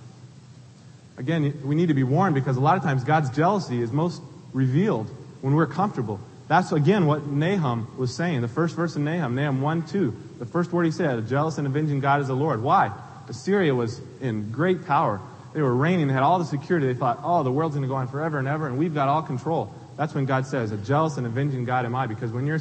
Again, 1.18 1.62
we 1.64 1.76
need 1.76 1.90
to 1.90 1.94
be 1.94 2.04
warned 2.04 2.36
because 2.36 2.58
a 2.58 2.62
lot 2.62 2.78
of 2.78 2.84
times 2.84 3.04
God's 3.04 3.30
jealousy 3.30 3.82
is 3.82 3.92
most 3.92 4.22
revealed 4.52 5.08
when 5.42 5.54
we're 5.54 5.68
comfortable. 5.68 6.20
That's 6.48 6.72
again 6.72 7.06
what 7.06 7.26
Nahum 7.28 7.88
was 7.98 8.14
saying. 8.14 8.42
The 8.42 8.48
first 8.48 8.76
verse 8.76 8.96
in 8.96 9.04
Nahum, 9.04 9.36
Nahum 9.36 9.62
1, 9.62 9.88
2. 9.88 10.16
The 10.40 10.46
first 10.46 10.72
word 10.74 10.86
he 10.86 10.92
said, 10.92 11.18
a 11.18 11.22
jealous 11.22 11.58
and 11.58 11.68
avenging 11.68 12.00
God 12.00 12.22
is 12.22 12.28
the 12.28 12.36
Lord. 12.36 12.62
Why? 12.62 12.92
Assyria 13.30 13.74
was 13.74 14.02
in 14.22 14.52
great 14.52 14.86
power. 14.86 15.22
They 15.54 15.62
were 15.62 15.74
reigning, 15.74 16.08
they 16.08 16.14
had 16.14 16.24
all 16.24 16.40
the 16.40 16.46
security. 16.46 16.88
They 16.88 16.98
thought, 16.98 17.20
oh, 17.24 17.44
the 17.44 17.52
world's 17.52 17.76
going 17.76 17.84
to 17.84 17.88
go 17.88 17.96
on 17.96 18.08
forever 18.08 18.40
and 18.40 18.48
ever, 18.48 18.68
and 18.68 18.78
we've 18.78 18.94
got 18.94 19.08
all 19.08 19.22
control. 19.22 19.74
That's 19.96 20.16
when 20.16 20.26
God 20.26 20.48
says, 20.48 20.72
a 20.72 20.78
jealous 20.78 21.18
and 21.18 21.28
avenging 21.28 21.66
God 21.66 21.86
am 21.86 21.96
I. 21.96 22.08
Because 22.08 22.32
when 22.32 22.48
you're 22.48 22.60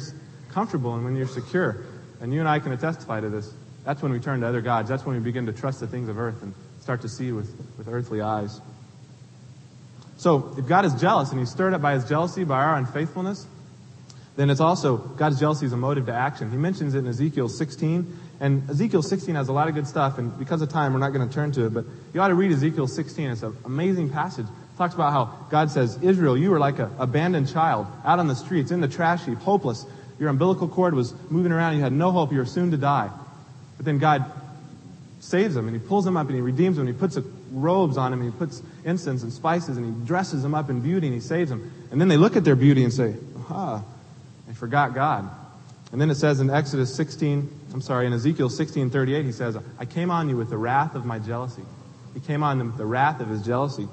comfortable 0.53 0.95
and 0.95 1.03
when 1.03 1.15
you're 1.15 1.27
secure, 1.27 1.85
and 2.21 2.33
you 2.33 2.39
and 2.39 2.47
I 2.47 2.59
can 2.59 2.77
testify 2.77 3.19
to 3.19 3.29
this, 3.29 3.53
that's 3.83 4.01
when 4.01 4.11
we 4.11 4.19
turn 4.19 4.41
to 4.41 4.47
other 4.47 4.61
gods. 4.61 4.87
That's 4.87 5.05
when 5.05 5.15
we 5.17 5.21
begin 5.21 5.45
to 5.47 5.53
trust 5.53 5.79
the 5.79 5.87
things 5.87 6.07
of 6.07 6.17
earth 6.17 6.41
and 6.41 6.53
start 6.79 7.01
to 7.01 7.09
see 7.09 7.31
with, 7.31 7.53
with 7.77 7.87
earthly 7.87 8.21
eyes. 8.21 8.61
So 10.17 10.55
if 10.57 10.67
God 10.67 10.85
is 10.85 10.93
jealous 10.95 11.31
and 11.31 11.39
he's 11.39 11.51
stirred 11.51 11.73
up 11.73 11.81
by 11.81 11.95
his 11.95 12.07
jealousy, 12.07 12.43
by 12.45 12.63
our 12.63 12.75
unfaithfulness, 12.75 13.45
then 14.35 14.49
it's 14.49 14.61
also, 14.61 14.97
God's 14.97 15.39
jealousy 15.39 15.65
is 15.65 15.73
a 15.73 15.77
motive 15.77 16.05
to 16.07 16.13
action. 16.13 16.49
He 16.49 16.57
mentions 16.57 16.95
it 16.95 16.99
in 16.99 17.07
Ezekiel 17.07 17.49
16, 17.49 18.19
and 18.39 18.67
Ezekiel 18.69 19.03
16 19.03 19.35
has 19.35 19.47
a 19.47 19.53
lot 19.53 19.67
of 19.67 19.75
good 19.75 19.87
stuff, 19.87 20.17
and 20.17 20.37
because 20.39 20.61
of 20.61 20.69
time, 20.69 20.93
we're 20.93 20.99
not 20.99 21.13
going 21.13 21.27
to 21.27 21.33
turn 21.33 21.51
to 21.51 21.67
it, 21.67 21.73
but 21.73 21.85
you 22.13 22.21
ought 22.21 22.29
to 22.29 22.35
read 22.35 22.51
Ezekiel 22.51 22.87
16. 22.87 23.29
It's 23.29 23.43
an 23.43 23.55
amazing 23.65 24.09
passage. 24.09 24.47
It 24.47 24.77
talks 24.77 24.95
about 24.95 25.11
how 25.11 25.25
God 25.51 25.69
says, 25.69 26.01
Israel, 26.01 26.35
you 26.35 26.49
were 26.49 26.59
like 26.59 26.79
an 26.79 26.89
abandoned 26.97 27.51
child 27.51 27.85
out 28.05 28.17
on 28.17 28.27
the 28.27 28.35
streets, 28.35 28.71
in 28.71 28.81
the 28.81 28.87
trash 28.87 29.25
heap, 29.25 29.37
hopeless. 29.37 29.85
Your 30.23 30.29
umbilical 30.29 30.69
cord 30.69 30.93
was 30.93 31.13
moving 31.29 31.51
around, 31.51 31.75
you 31.75 31.81
had 31.81 31.91
no 31.91 32.09
hope, 32.09 32.31
you 32.31 32.37
were 32.37 32.45
soon 32.45 32.71
to 32.71 32.77
die. 32.77 33.09
But 33.75 33.85
then 33.85 33.97
God 33.97 34.23
saves 35.19 35.53
them, 35.53 35.67
and 35.67 35.75
He 35.75 35.85
pulls 35.85 36.05
them 36.05 36.15
up, 36.15 36.27
and 36.27 36.35
He 36.35 36.39
redeems 36.41 36.77
them, 36.77 36.87
and 36.87 36.95
He 36.95 36.97
puts 36.97 37.19
robes 37.51 37.97
on 37.97 38.11
them, 38.11 38.21
and 38.21 38.31
He 38.31 38.37
puts 38.37 38.63
incense 38.85 39.21
and 39.23 39.33
spices, 39.33 39.75
and 39.75 39.85
He 39.85 40.07
dresses 40.07 40.41
them 40.41 40.55
up 40.55 40.69
in 40.69 40.79
beauty, 40.79 41.07
and 41.07 41.13
He 41.13 41.19
saves 41.19 41.49
them. 41.49 41.73
And 41.91 41.99
then 41.99 42.07
they 42.07 42.15
look 42.15 42.37
at 42.37 42.45
their 42.45 42.55
beauty 42.55 42.85
and 42.85 42.93
say, 42.93 43.15
aha, 43.37 43.83
they 44.47 44.53
forgot 44.53 44.93
God. 44.93 45.29
And 45.91 45.99
then 45.99 46.09
it 46.09 46.15
says 46.15 46.39
in 46.39 46.49
Exodus 46.49 46.95
16, 46.95 47.49
I'm 47.73 47.81
sorry, 47.81 48.07
in 48.07 48.13
Ezekiel 48.13 48.49
16, 48.49 48.91
38, 48.91 49.25
he 49.25 49.33
says, 49.33 49.57
I 49.77 49.83
came 49.83 50.09
on 50.09 50.29
you 50.29 50.37
with 50.37 50.49
the 50.49 50.57
wrath 50.57 50.95
of 50.95 51.05
my 51.05 51.19
jealousy. 51.19 51.63
He 52.13 52.21
came 52.21 52.43
on 52.43 52.59
them 52.59 52.67
with 52.67 52.77
the 52.77 52.85
wrath 52.85 53.19
of 53.19 53.27
his 53.27 53.43
jealousy. 53.45 53.89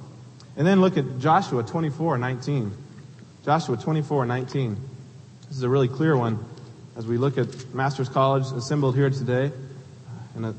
And 0.56 0.64
then 0.64 0.80
look 0.80 0.96
at 0.96 1.18
Joshua 1.18 1.64
24, 1.64 2.18
19. 2.18 2.72
Joshua 3.44 3.76
24, 3.76 4.26
19. 4.26 4.76
This 5.50 5.56
is 5.56 5.64
a 5.64 5.68
really 5.68 5.88
clear 5.88 6.16
one 6.16 6.38
as 6.96 7.08
we 7.08 7.18
look 7.18 7.36
at 7.36 7.74
Master's 7.74 8.08
College 8.08 8.44
assembled 8.56 8.94
here 8.94 9.10
today 9.10 9.46
uh, 9.46 10.36
and 10.36 10.46
a 10.46 10.54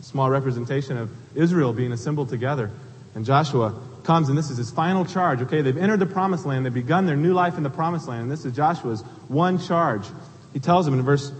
small 0.00 0.30
representation 0.30 0.96
of 0.96 1.10
Israel 1.34 1.74
being 1.74 1.92
assembled 1.92 2.30
together. 2.30 2.70
And 3.14 3.26
Joshua 3.26 3.78
comes 4.04 4.30
and 4.30 4.38
this 4.38 4.48
is 4.48 4.56
his 4.56 4.70
final 4.70 5.04
charge. 5.04 5.42
Okay, 5.42 5.60
they've 5.60 5.76
entered 5.76 6.00
the 6.00 6.06
promised 6.06 6.46
land. 6.46 6.64
They've 6.64 6.72
begun 6.72 7.04
their 7.04 7.14
new 7.14 7.34
life 7.34 7.58
in 7.58 7.62
the 7.62 7.68
promised 7.68 8.08
land. 8.08 8.22
And 8.22 8.30
this 8.30 8.46
is 8.46 8.56
Joshua's 8.56 9.02
one 9.28 9.58
charge. 9.58 10.06
He 10.54 10.60
tells 10.60 10.86
them 10.86 10.94
in 10.94 11.02
verse 11.02 11.30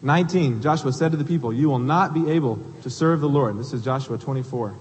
19, 0.00 0.62
Joshua 0.62 0.94
said 0.94 1.10
to 1.10 1.18
the 1.18 1.26
people, 1.26 1.52
You 1.52 1.68
will 1.68 1.78
not 1.78 2.14
be 2.14 2.30
able 2.30 2.58
to 2.84 2.88
serve 2.88 3.20
the 3.20 3.28
Lord. 3.28 3.58
This 3.58 3.74
is 3.74 3.84
Joshua 3.84 4.16
24. 4.16 4.74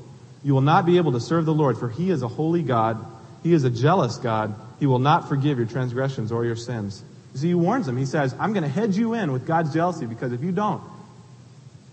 You 0.45 0.53
will 0.53 0.61
not 0.61 0.85
be 0.85 0.95
able 0.95 1.11
to 1.11 1.19
serve 1.19 1.43
the 1.43 1.53
Lord, 1.53 1.77
for 1.77 1.89
he 1.89 2.09
is 2.09 2.21
a 2.21 2.29
holy 2.29 2.63
God. 2.63 3.05
He 3.43 3.51
is 3.51 3.65
a 3.65 3.69
jealous 3.69 4.15
God. 4.15 4.55
He 4.79 4.85
will 4.85 4.99
not 4.99 5.27
forgive 5.27 5.57
your 5.57 5.67
transgressions 5.67 6.31
or 6.31 6.45
your 6.45 6.55
sins. 6.55 7.03
He 7.41 7.53
warns 7.53 7.85
them. 7.85 7.97
He 7.97 8.05
says, 8.05 8.35
I'm 8.39 8.53
going 8.53 8.63
to 8.63 8.69
hedge 8.69 8.97
you 8.97 9.13
in 9.13 9.31
with 9.31 9.45
God's 9.45 9.73
jealousy 9.73 10.05
because 10.05 10.31
if 10.33 10.41
you 10.41 10.51
don't, 10.51 10.81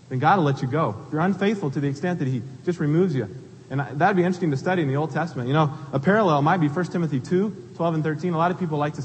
then 0.09 0.19
God 0.19 0.37
will 0.37 0.45
let 0.45 0.61
you 0.61 0.67
go. 0.67 0.95
If 1.07 1.13
you're 1.13 1.21
unfaithful 1.21 1.71
to 1.71 1.79
the 1.79 1.87
extent 1.87 2.19
that 2.19 2.27
he 2.27 2.41
just 2.63 2.79
removes 2.79 3.15
you. 3.15 3.27
And 3.69 3.79
that'd 3.79 4.15
be 4.15 4.23
interesting 4.23 4.51
to 4.51 4.57
study 4.57 4.83
in 4.83 4.87
the 4.87 4.95
Old 4.95 5.11
Testament. 5.11 5.47
You 5.47 5.55
know, 5.55 5.73
a 5.91 5.99
parallel 5.99 6.41
might 6.43 6.57
be 6.57 6.67
1 6.67 6.85
Timothy 6.87 7.19
2, 7.19 7.71
12 7.75 7.95
and 7.95 8.03
13. 8.03 8.33
A 8.33 8.37
lot 8.37 8.51
of 8.51 8.59
people 8.59 8.77
like 8.77 8.93
to 8.93 9.03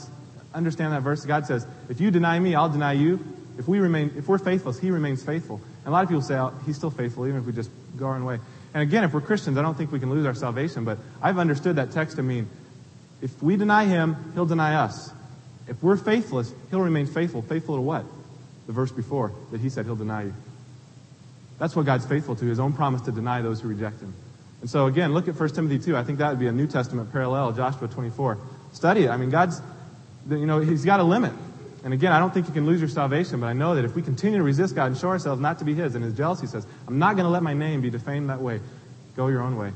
understand 0.53 0.93
that 0.93 1.03
verse. 1.03 1.25
God 1.25 1.47
says, 1.47 1.67
if 1.89 2.01
you 2.01 2.11
deny 2.11 2.39
me, 2.39 2.55
I'll 2.55 2.69
deny 2.69 2.93
you. 2.93 3.25
If 3.59 3.69
we 3.69 3.79
remain, 3.79 4.13
if 4.17 4.29
we're 4.29 4.39
faithful, 4.39 4.73
he 4.73 4.91
remains 4.91 5.23
faithful. 5.23 5.61
And 5.85 5.89
a 5.89 5.91
lot 5.91 6.03
of 6.03 6.09
people 6.09 6.23
say, 6.23 6.35
oh, 6.35 6.53
he's 6.67 6.77
still 6.77 6.91
faithful, 6.91 7.27
even 7.27 7.41
if 7.41 7.47
we 7.47 7.53
just 7.53 7.71
go 7.97 8.07
our 8.07 8.17
own 8.17 8.25
way. 8.25 8.39
And 8.75 8.83
again, 8.83 9.05
if 9.05 9.13
we're 9.13 9.21
Christians, 9.21 9.59
I 9.59 9.63
don't 9.63 9.77
think 9.77 9.93
we 9.93 10.01
can 10.01 10.11
lose 10.11 10.27
our 10.27 10.35
salvation, 10.35 10.85
but 10.85 10.99
I've 11.23 11.39
understood 11.39 11.77
that 11.77 11.91
text 11.91 12.17
to 12.17 12.23
mean, 12.23 12.49
if 13.23 13.43
we 13.43 13.57
deny 13.57 13.85
him, 13.85 14.33
he'll 14.35 14.47
deny 14.47 14.77
us. 14.77 15.11
If 15.71 15.83
we're 15.83 15.97
faithless, 15.97 16.53
he'll 16.69 16.81
remain 16.81 17.07
faithful. 17.07 17.43
Faithful 17.43 17.77
to 17.77 17.81
what? 17.81 18.05
The 18.67 18.73
verse 18.73 18.91
before, 18.91 19.33
that 19.53 19.61
he 19.61 19.71
said 19.71 19.87
he'll 19.87 19.97
deny 19.97 20.25
you. 20.25 20.35
That's 21.59 21.77
what 21.77 21.87
God's 21.87 22.05
faithful 22.05 22.35
to, 22.37 22.45
his 22.45 22.59
own 22.59 22.73
promise 22.73 23.03
to 23.03 23.13
deny 23.13 23.41
those 23.41 23.61
who 23.61 23.69
reject 23.69 24.01
him. 24.01 24.13
And 24.61 24.69
so 24.69 24.87
again, 24.87 25.15
look 25.15 25.29
at 25.29 25.39
1 25.39 25.49
Timothy 25.51 25.79
2. 25.79 25.97
I 25.97 26.03
think 26.03 26.19
that 26.19 26.31
would 26.31 26.41
be 26.41 26.49
a 26.49 26.53
New 26.53 26.67
Testament 26.67 27.13
parallel, 27.13 27.53
Joshua 27.53 27.87
24. 27.87 28.39
Study 28.73 29.05
it. 29.05 29.11
I 29.11 29.17
mean, 29.17 29.31
God's, 29.31 29.63
you 30.29 30.45
know, 30.45 30.59
he's 30.59 30.85
got 30.85 31.01
a 31.01 31.05
limit. 31.05 31.33
And 31.85 31.95
again, 31.95 32.13
I 32.13 32.19
don't 32.19 32.35
think 32.35 32.49
you 32.49 32.53
can 32.53 32.67
lose 32.67 32.81
your 32.81 32.89
salvation, 32.89 33.41
but 33.41 33.47
I 33.47 33.53
know 33.53 33.77
that 33.77 33.85
if 33.85 33.95
we 33.95 34.03
continue 34.03 34.39
to 34.39 34.45
resist 34.45 34.75
God 34.75 34.87
and 34.87 34.99
show 34.99 35.09
ourselves 35.09 35.41
not 35.41 35.61
to 35.61 35.65
be 35.65 35.75
His, 35.75 35.95
and 35.95 36.05
His 36.05 36.15
jealousy 36.15 36.47
says, 36.47 36.67
I'm 36.87 36.99
not 36.99 37.15
going 37.15 37.25
to 37.25 37.31
let 37.31 37.43
my 37.43 37.55
name 37.55 37.81
be 37.81 37.89
defamed 37.91 38.29
that 38.29 38.41
way. 38.41 38.61
Go 39.17 39.29
your 39.29 39.41
own 39.41 39.57
way. 39.57 39.73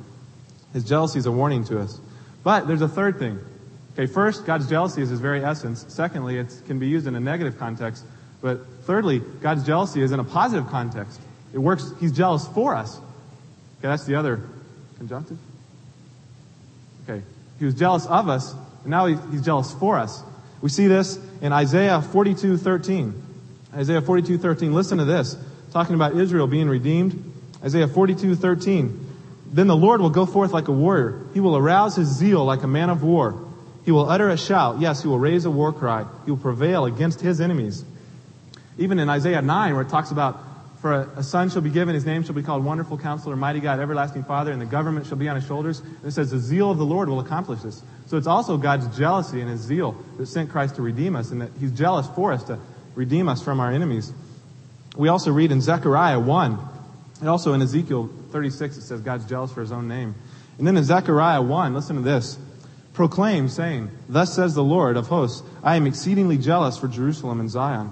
His 0.74 0.85
jealousy 0.85 1.18
is 1.18 1.26
a 1.26 1.33
warning 1.33 1.64
to 1.64 1.80
us. 1.80 1.98
But 2.42 2.66
there's 2.66 2.83
a 2.83 2.88
third 2.88 3.18
thing. 3.18 3.38
Okay, 3.94 4.07
first, 4.07 4.44
God's 4.44 4.68
jealousy 4.68 5.02
is 5.02 5.09
His 5.09 5.20
very 5.20 5.44
essence. 5.44 5.85
Secondly, 5.88 6.37
it 6.38 6.52
can 6.66 6.78
be 6.78 6.88
used 6.88 7.07
in 7.07 7.14
a 7.14 7.20
negative 7.20 7.59
context. 7.59 8.04
But 8.42 8.66
thirdly, 8.83 9.20
God's 9.40 9.64
jealousy 9.64 10.02
is 10.02 10.11
in 10.11 10.18
a 10.18 10.24
positive 10.24 10.68
context. 10.68 11.20
It 11.52 11.59
works, 11.59 11.92
He's 12.00 12.12
jealous 12.12 12.46
for 12.48 12.74
us. 12.74 12.96
Okay, 12.98 13.88
that's 13.88 14.04
the 14.04 14.16
other 14.16 14.40
conjunctive. 14.98 15.38
Okay, 17.09 17.22
He 17.61 17.64
was 17.64 17.74
jealous 17.74 18.04
of 18.07 18.28
us, 18.28 18.52
and 18.83 18.90
now 18.90 19.07
He's 19.07 19.42
jealous 19.42 19.72
for 19.72 19.96
us. 19.98 20.22
We 20.61 20.70
see 20.70 20.88
this 20.88 21.18
in 21.40 21.52
Isaiah 21.52 22.00
42:13. 22.00 23.12
Isaiah 23.74 24.02
42:13. 24.02 24.72
Listen 24.72 24.98
to 24.98 25.04
this. 25.04 25.37
Talking 25.72 25.94
about 25.94 26.16
Israel 26.16 26.46
being 26.46 26.68
redeemed. 26.68 27.33
Isaiah 27.62 27.87
42:13. 27.87 28.98
Then 29.52 29.68
the 29.68 29.76
Lord 29.76 30.00
will 30.00 30.11
go 30.11 30.26
forth 30.26 30.52
like 30.52 30.66
a 30.66 30.72
warrior. 30.72 31.20
He 31.33 31.40
will 31.40 31.57
arouse 31.57 31.94
his 31.94 32.09
zeal 32.09 32.44
like 32.44 32.62
a 32.64 32.66
man 32.66 32.90
of 32.90 33.04
war. 33.04 33.35
He 33.84 33.92
will 33.92 34.08
utter 34.08 34.30
a 34.30 34.36
shout. 34.36 34.80
Yes, 34.80 35.02
he 35.02 35.08
will 35.08 35.18
raise 35.18 35.44
a 35.44 35.50
war 35.50 35.72
cry. 35.72 36.06
He 36.24 36.30
will 36.30 36.38
prevail 36.38 36.86
against 36.86 37.20
his 37.20 37.40
enemies. 37.40 37.84
Even 38.78 38.98
in 38.98 39.08
Isaiah 39.08 39.42
9, 39.42 39.72
where 39.74 39.82
it 39.82 39.88
talks 39.88 40.10
about 40.10 40.40
for 40.80 40.92
a, 40.92 41.08
a, 41.16 41.22
son 41.22 41.48
shall 41.48 41.62
be 41.62 41.70
given, 41.70 41.94
his 41.94 42.04
name 42.04 42.24
shall 42.24 42.34
be 42.34 42.42
called 42.42 42.62
Wonderful 42.62 42.98
Counselor, 42.98 43.36
Mighty 43.36 43.60
God, 43.60 43.80
Everlasting 43.80 44.24
Father, 44.24 44.52
and 44.52 44.60
the 44.60 44.66
government 44.66 45.06
shall 45.06 45.16
be 45.16 45.28
on 45.28 45.36
his 45.36 45.46
shoulders. 45.46 45.80
And 45.80 46.04
it 46.04 46.10
says, 46.10 46.30
the 46.30 46.38
zeal 46.38 46.70
of 46.70 46.76
the 46.76 46.84
Lord 46.84 47.08
will 47.08 47.20
accomplish 47.20 47.60
this. 47.60 47.82
So 48.06 48.18
it's 48.18 48.26
also 48.26 48.58
God's 48.58 48.94
jealousy 48.94 49.40
and 49.40 49.48
his 49.48 49.60
zeal 49.60 49.96
that 50.18 50.26
sent 50.26 50.50
Christ 50.50 50.76
to 50.76 50.82
redeem 50.82 51.16
us, 51.16 51.30
and 51.30 51.40
that 51.40 51.50
he's 51.58 51.72
jealous 51.72 52.06
for 52.14 52.32
us 52.34 52.44
to 52.44 52.58
redeem 52.94 53.28
us 53.28 53.42
from 53.42 53.60
our 53.60 53.70
enemies. 53.70 54.12
We 54.96 55.08
also 55.08 55.32
read 55.32 55.52
in 55.52 55.62
Zechariah 55.62 56.20
1, 56.20 56.58
and 57.20 57.28
also 57.28 57.54
in 57.54 57.62
Ezekiel 57.62 58.10
36, 58.30 58.76
it 58.76 58.82
says 58.82 59.00
God's 59.00 59.24
jealous 59.24 59.52
for 59.52 59.62
his 59.62 59.72
own 59.72 59.88
name. 59.88 60.14
And 60.58 60.66
then 60.66 60.76
in 60.76 60.84
Zechariah 60.84 61.40
1, 61.40 61.72
listen 61.72 61.96
to 61.96 62.02
this. 62.02 62.38
Proclaim, 62.94 63.48
saying, 63.48 63.90
Thus 64.09 64.35
says 64.35 64.54
the 64.54 64.64
Lord 64.64 64.96
of 64.96 65.09
hosts, 65.09 65.42
I 65.62 65.76
am 65.76 65.87
exceedingly 65.87 66.38
jealous 66.38 66.78
for 66.78 66.88
Jerusalem 66.88 67.40
and 67.40 67.50
Zion. 67.50 67.90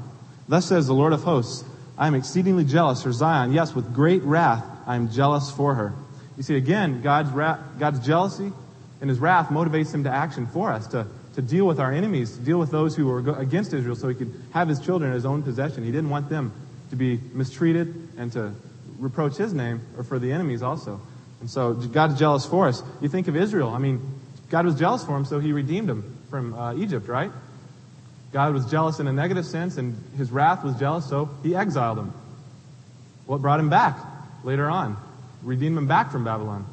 Thus 0.49 0.67
says 0.67 0.87
the 0.87 0.95
Lord 0.95 1.13
of 1.13 1.23
hosts, 1.23 1.65
I 1.99 2.07
am 2.07 2.15
exceedingly 2.15 2.65
jealous 2.65 3.03
for 3.03 3.13
Zion. 3.13 3.53
Yes, 3.53 3.75
with 3.75 3.93
great 3.93 4.23
wrath, 4.23 4.65
I 4.87 4.97
am 4.97 5.11
jealous 5.11 5.51
for 5.51 5.75
her. 5.75 5.93
You 6.37 6.45
see, 6.45 6.57
again, 6.57 7.03
God's, 7.03 7.31
wrath, 7.31 7.59
God's 7.79 8.05
jealousy 8.05 8.53
and 9.01 9.11
his 9.11 9.19
wrath 9.19 9.49
motivates 9.49 9.93
him 9.93 10.05
to 10.05 10.11
action 10.11 10.47
for 10.47 10.73
us, 10.73 10.87
to, 10.89 11.07
to 11.35 11.43
deal 11.43 11.67
with 11.67 11.81
our 11.81 11.93
enemies, 11.93 12.37
to 12.37 12.41
deal 12.41 12.59
with 12.59 12.71
those 12.71 12.95
who 12.95 13.07
were 13.07 13.39
against 13.39 13.75
Israel 13.75 13.97
so 13.97 14.09
he 14.09 14.15
could 14.15 14.33
have 14.53 14.69
his 14.69 14.79
children 14.79 15.11
in 15.11 15.15
his 15.15 15.27
own 15.27 15.43
possession. 15.43 15.85
He 15.85 15.91
didn't 15.91 16.11
want 16.11 16.29
them 16.29 16.53
to 16.91 16.97
be 16.97 17.21
mistreated 17.33 18.09
and 18.17 18.31
to 18.33 18.55
reproach 18.99 19.37
his 19.37 19.53
name 19.53 19.81
or 19.97 20.05
for 20.05 20.21
the 20.21 20.31
enemies 20.31 20.63
also. 20.63 21.01
And 21.41 21.51
so 21.51 21.75
God's 21.75 22.19
jealous 22.19 22.47
for 22.47 22.69
us. 22.69 22.85
You 23.01 23.09
think 23.09 23.27
of 23.27 23.37
Israel. 23.37 23.71
I 23.71 23.79
mean, 23.79 24.01
God 24.53 24.67
was 24.67 24.79
jealous 24.79 25.03
for 25.03 25.17
him, 25.17 25.25
so 25.25 25.41
he 25.41 25.55
redeemed 25.55 25.89
him 25.89 26.19
from 26.29 26.53
uh, 26.53 26.75
Egypt, 26.75 27.09
right? 27.09 27.33
God 28.33 28.53
was 28.53 28.71
jealous 28.71 29.01
in 29.01 29.07
a 29.07 29.13
negative 29.13 29.47
sense, 29.47 29.79
and 29.79 29.97
his 30.19 30.31
wrath 30.31 30.63
was 30.63 30.77
jealous, 30.77 31.09
so 31.09 31.31
he 31.43 31.57
exiled 31.57 31.99
him. 31.99 32.13
What 33.25 33.41
brought 33.41 33.61
him 33.61 33.71
back 33.71 33.99
later 34.45 34.69
on? 34.69 34.99
Redeemed 35.43 35.79
him 35.79 35.87
back 35.87 36.13
from 36.13 36.25
Babylon. 36.25 36.67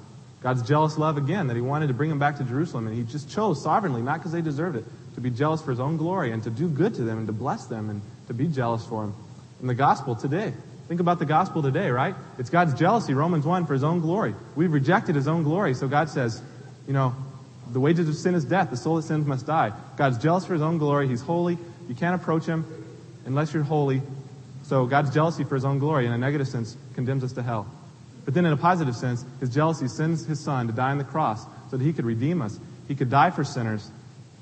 God's 0.44 0.62
jealous 0.62 0.98
love 0.98 1.15
again, 1.15 1.48
that 1.48 1.56
he 1.56 1.62
wanted 1.62 1.88
to 1.88 1.94
bring 1.94 2.12
him 2.12 2.20
back 2.20 2.38
to 2.39 2.44
Jerusalem, 2.44 2.86
and 2.86 2.98
he 2.98 3.04
just 3.04 3.30
chose 3.30 3.63
sovereignly, 3.63 4.02
not 4.02 4.20
because 4.20 4.34
they 4.34 4.42
deserved 4.42 4.76
it, 4.76 4.84
to 5.15 5.22
be 5.22 5.30
jealous 5.30 5.62
for 5.62 5.72
his 5.72 5.80
own 5.80 5.96
glory 5.96 6.34
and 6.34 6.44
to 6.44 6.50
do 6.50 6.68
good 6.68 6.96
to 6.96 7.04
them 7.04 7.18
and 7.18 7.28
to 7.28 7.34
bless 7.34 7.68
them 7.68 7.89
and 7.89 8.02
to 8.28 8.34
be 8.34 8.48
jealous 8.48 8.86
for 8.86 9.04
them. 9.04 9.15
In 9.62 9.68
the 9.68 9.74
gospel 9.74 10.18
today, 10.18 10.52
think 10.89 11.00
about 11.00 11.20
the 11.20 11.26
gospel 11.26 11.62
today, 11.62 11.92
right? 11.92 12.15
It's 12.39 12.50
God's 12.50 12.74
jealousy, 12.74 13.13
Romans 13.13 13.46
1, 13.46 13.68
for 13.68 13.74
his 13.74 13.86
own 13.86 14.02
glory. 14.02 14.36
We've 14.58 14.74
rejected 14.74 15.15
his 15.15 15.30
own 15.30 15.44
glory, 15.44 15.76
so 15.76 15.88
God 15.88 16.10
says, 16.10 16.42
you 16.86 16.92
know, 16.92 17.15
the 17.71 17.79
wages 17.79 18.10
of 18.10 18.15
sin 18.15 18.36
is 18.36 18.45
death. 18.45 18.69
The 18.69 18.77
soul 18.77 18.95
that 18.97 19.03
sins 19.03 19.25
must 19.25 19.45
die. 19.45 19.71
God's 19.97 20.17
jealous 20.17 20.45
for 20.45 20.53
his 20.53 20.62
own 20.62 20.77
glory. 20.77 21.08
He's 21.08 21.21
holy. 21.21 21.58
You 21.88 21.95
can't 21.95 22.19
approach 22.19 22.45
him 22.45 22.65
unless 23.25 23.53
you're 23.53 23.63
holy. 23.63 24.01
So 24.63 24.86
God's 24.86 25.13
jealousy 25.13 25.43
for 25.43 25.55
his 25.55 25.65
own 25.65 25.79
glory, 25.79 26.05
in 26.05 26.12
a 26.12 26.17
negative 26.17 26.47
sense, 26.47 26.77
condemns 26.93 27.23
us 27.23 27.34
to 27.34 27.41
hell. 27.41 27.67
But 28.25 28.34
then 28.34 28.45
in 28.45 28.53
a 28.53 28.58
positive 28.58 28.95
sense, 28.95 29.25
his 29.39 29.49
jealousy 29.49 29.88
sends 29.88 30.25
his 30.25 30.39
son 30.39 30.67
to 30.67 30.73
die 30.73 30.91
on 30.91 30.97
the 30.97 31.03
cross 31.03 31.43
so 31.71 31.77
that 31.77 31.84
he 31.84 31.93
could 31.93 32.05
redeem 32.05 32.41
us. 32.41 32.60
He 32.88 32.95
could 32.95 33.10
die 33.10 33.32
for 33.32 33.43
sinners. 33.43 33.89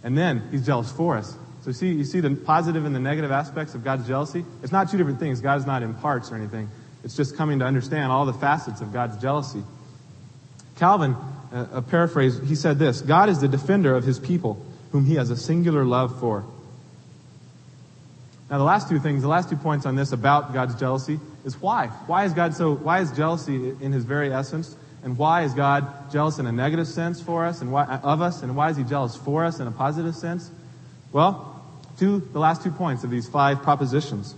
And 0.04 0.18
then 0.18 0.48
he's 0.52 0.66
jealous 0.66 0.92
for 0.92 1.18
us. 1.18 1.38
So 1.62 1.72
see, 1.72 1.88
you 1.94 2.04
see 2.04 2.20
the 2.20 2.36
positive 2.36 2.86
and 2.86 2.96
the 2.96 3.00
negative 3.00 3.32
aspects 3.32 3.76
of 3.76 3.84
God's 3.84 4.08
jealousy? 4.08 4.46
It's 4.64 4.72
not 4.72 4.90
two 4.90 4.98
different 4.98 5.20
things. 5.20 5.42
God 5.42 5.60
is 5.60 5.66
not 5.66 5.84
in 5.84 5.94
parts 5.94 6.32
or 6.32 6.36
anything. 6.36 6.70
It's 7.04 7.16
just 7.16 7.36
coming 7.38 7.60
to 7.60 7.66
understand 7.66 8.12
all 8.12 8.26
the 8.26 8.34
facets 8.34 8.82
of 8.82 8.92
God's 8.92 9.22
jealousy. 9.22 9.64
Calvin 10.78 11.16
Uh, 11.52 11.66
a 11.74 11.82
paraphrase, 11.82 12.40
he 12.48 12.56
said 12.56 12.80
this 12.80 13.02
God 13.02 13.30
is 13.30 13.40
the 13.40 13.48
defender 13.48 13.96
of 13.96 14.04
his 14.04 14.20
people, 14.20 14.64
whom 14.92 15.06
he 15.06 15.16
has 15.16 15.30
a 15.30 15.38
singular 15.38 15.86
love 15.86 16.20
for. 16.20 16.46
Now, 18.50 18.58
the 18.58 18.64
last 18.64 18.88
two 18.88 19.00
things, 19.00 19.22
the 19.24 19.28
last 19.28 19.50
two 19.50 19.58
points 19.58 19.86
on 19.86 19.96
this 19.96 20.14
about 20.14 20.54
God's 20.54 20.76
jealousy 20.76 21.20
is 21.44 21.62
why. 21.62 21.88
Why 22.08 22.24
is 22.24 22.34
God 22.34 22.54
so, 22.54 22.76
why 22.76 23.02
is 23.02 23.12
jealousy 23.12 23.70
in 23.82 23.92
his 23.92 24.06
very 24.06 24.32
essence? 24.32 24.76
And 25.04 25.18
why 25.18 25.44
is 25.44 25.54
God 25.54 26.12
jealous 26.12 26.40
in 26.40 26.48
a 26.48 26.52
negative 26.52 26.88
sense 26.88 27.22
for 27.22 27.46
us 27.46 27.62
and 27.62 27.72
why, 27.72 27.86
of 27.86 28.22
us? 28.22 28.44
And 28.44 28.56
why 28.56 28.70
is 28.70 28.78
he 28.78 28.84
jealous 28.84 29.16
for 29.16 29.46
us 29.46 29.60
in 29.60 29.68
a 29.68 29.72
positive 29.72 30.16
sense? 30.16 30.50
Well, 31.12 31.62
two, 32.00 32.20
the 32.32 32.40
last 32.40 32.64
two 32.64 32.72
points 32.72 33.04
of 33.04 33.10
these 33.10 33.28
five 33.28 33.62
propositions. 33.64 34.36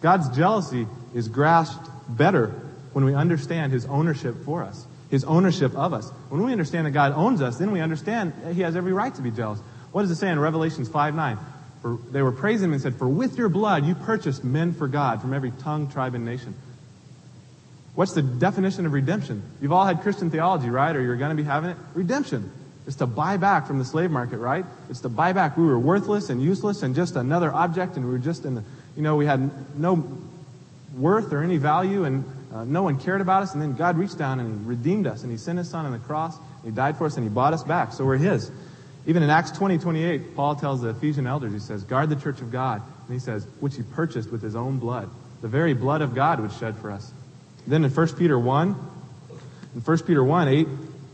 God's 0.00 0.34
jealousy 0.36 0.86
is 1.14 1.28
grasped 1.28 1.88
better 2.08 2.48
when 2.92 3.04
we 3.04 3.14
understand 3.14 3.72
his 3.72 3.86
ownership 3.86 4.34
for 4.44 4.62
us, 4.62 4.86
his 5.10 5.24
ownership 5.24 5.74
of 5.74 5.92
us. 5.92 6.10
When 6.28 6.44
we 6.44 6.52
understand 6.52 6.86
that 6.86 6.90
God 6.90 7.12
owns 7.12 7.40
us, 7.40 7.56
then 7.56 7.70
we 7.70 7.80
understand 7.80 8.32
he 8.52 8.62
has 8.62 8.76
every 8.76 8.92
right 8.92 9.14
to 9.14 9.22
be 9.22 9.30
jealous. 9.30 9.60
What 9.92 10.02
does 10.02 10.10
it 10.10 10.16
say 10.16 10.30
in 10.30 10.38
Revelations 10.38 10.88
5 10.88 11.14
9? 11.14 11.38
For, 11.82 11.98
they 12.10 12.22
were 12.22 12.32
praising 12.32 12.66
him 12.66 12.72
and 12.72 12.82
said, 12.82 12.96
For 12.96 13.08
with 13.08 13.38
your 13.38 13.48
blood 13.48 13.86
you 13.86 13.94
purchased 13.94 14.44
men 14.44 14.74
for 14.74 14.88
God 14.88 15.20
from 15.20 15.32
every 15.32 15.52
tongue, 15.62 15.90
tribe, 15.90 16.14
and 16.14 16.24
nation. 16.24 16.54
What's 17.94 18.12
the 18.12 18.22
definition 18.22 18.86
of 18.86 18.92
redemption? 18.92 19.42
You've 19.60 19.72
all 19.72 19.84
had 19.84 20.02
Christian 20.02 20.30
theology, 20.30 20.70
right? 20.70 20.94
Or 20.94 21.02
you're 21.02 21.16
going 21.16 21.36
to 21.36 21.42
be 21.42 21.46
having 21.48 21.70
it. 21.70 21.76
Redemption 21.94 22.50
is 22.86 22.96
to 22.96 23.06
buy 23.06 23.36
back 23.36 23.66
from 23.66 23.78
the 23.78 23.84
slave 23.84 24.10
market, 24.10 24.38
right? 24.38 24.64
It's 24.88 25.00
to 25.00 25.08
buy 25.08 25.32
back. 25.32 25.56
We 25.56 25.64
were 25.64 25.78
worthless 25.78 26.30
and 26.30 26.40
useless 26.42 26.82
and 26.82 26.94
just 26.94 27.16
another 27.16 27.52
object, 27.52 27.96
and 27.96 28.04
we 28.04 28.12
were 28.12 28.18
just 28.18 28.44
in 28.44 28.54
the, 28.54 28.64
you 28.96 29.02
know, 29.02 29.16
we 29.16 29.26
had 29.26 29.50
no 29.78 30.06
worth 30.96 31.32
or 31.32 31.42
any 31.42 31.56
value, 31.56 32.04
and 32.04 32.24
uh, 32.52 32.64
no 32.64 32.82
one 32.82 32.98
cared 32.98 33.20
about 33.20 33.42
us. 33.42 33.52
And 33.52 33.62
then 33.62 33.74
God 33.74 33.96
reached 33.96 34.18
down 34.18 34.40
and 34.40 34.60
He 34.60 34.68
redeemed 34.68 35.06
us, 35.06 35.22
and 35.22 35.30
He 35.30 35.38
sent 35.38 35.58
His 35.58 35.68
Son 35.68 35.86
on 35.86 35.92
the 35.92 35.98
cross. 35.98 36.36
He 36.64 36.70
died 36.70 36.96
for 36.96 37.06
us, 37.06 37.16
and 37.16 37.24
He 37.24 37.30
bought 37.30 37.52
us 37.54 37.62
back. 37.62 37.92
So 37.92 38.04
we're 38.04 38.16
His. 38.16 38.50
Even 39.08 39.22
in 39.22 39.30
Acts 39.30 39.50
20, 39.52 39.78
28, 39.78 40.36
Paul 40.36 40.54
tells 40.54 40.82
the 40.82 40.90
Ephesian 40.90 41.26
elders, 41.26 41.54
he 41.54 41.58
says, 41.58 41.82
guard 41.82 42.10
the 42.10 42.16
church 42.16 42.42
of 42.42 42.52
God. 42.52 42.82
And 43.06 43.14
he 43.14 43.18
says, 43.18 43.46
which 43.58 43.74
he 43.74 43.82
purchased 43.82 44.30
with 44.30 44.42
his 44.42 44.54
own 44.54 44.78
blood. 44.78 45.08
The 45.40 45.48
very 45.48 45.72
blood 45.72 46.02
of 46.02 46.14
God 46.14 46.40
was 46.40 46.54
shed 46.58 46.76
for 46.76 46.90
us. 46.90 47.10
Then 47.66 47.84
in 47.84 47.90
1 47.90 48.16
Peter 48.16 48.38
1, 48.38 48.68
in 49.74 49.80
1 49.80 49.98
Peter 50.00 50.22
1, 50.22 50.48
8 50.48 50.68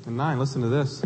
and 0.06 0.16
9, 0.16 0.38
listen 0.40 0.62
to 0.62 0.68
this. 0.68 1.04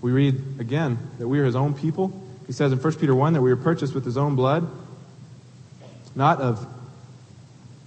We 0.00 0.12
read 0.12 0.40
again 0.60 0.96
that 1.18 1.26
we 1.26 1.40
are 1.40 1.44
his 1.44 1.56
own 1.56 1.74
people. 1.74 2.22
He 2.46 2.52
says 2.52 2.70
in 2.70 2.78
1 2.78 2.94
Peter 2.94 3.14
1 3.14 3.32
that 3.32 3.42
we 3.42 3.50
were 3.50 3.60
purchased 3.60 3.94
with 3.94 4.04
his 4.04 4.16
own 4.16 4.36
blood, 4.36 4.68
not 6.14 6.40
of, 6.40 6.64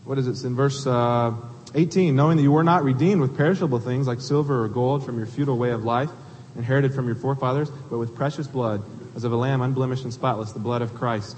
what 0.05 0.17
is 0.17 0.27
it, 0.27 0.47
in 0.47 0.55
verse 0.55 0.85
uh, 0.87 1.33
18, 1.73 2.15
knowing 2.15 2.37
that 2.37 2.43
you 2.43 2.51
were 2.51 2.63
not 2.63 2.83
redeemed 2.83 3.21
with 3.21 3.35
perishable 3.35 3.79
things 3.79 4.07
like 4.07 4.21
silver 4.21 4.63
or 4.63 4.69
gold 4.69 5.05
from 5.05 5.17
your 5.17 5.27
futile 5.27 5.57
way 5.57 5.71
of 5.71 5.83
life, 5.83 6.09
inherited 6.55 6.93
from 6.93 7.07
your 7.07 7.15
forefathers, 7.15 7.69
but 7.89 7.97
with 7.97 8.15
precious 8.15 8.47
blood, 8.47 8.83
as 9.15 9.23
of 9.23 9.31
a 9.31 9.35
lamb 9.35 9.61
unblemished 9.61 10.03
and 10.03 10.13
spotless, 10.13 10.51
the 10.51 10.59
blood 10.59 10.81
of 10.81 10.93
Christ. 10.93 11.37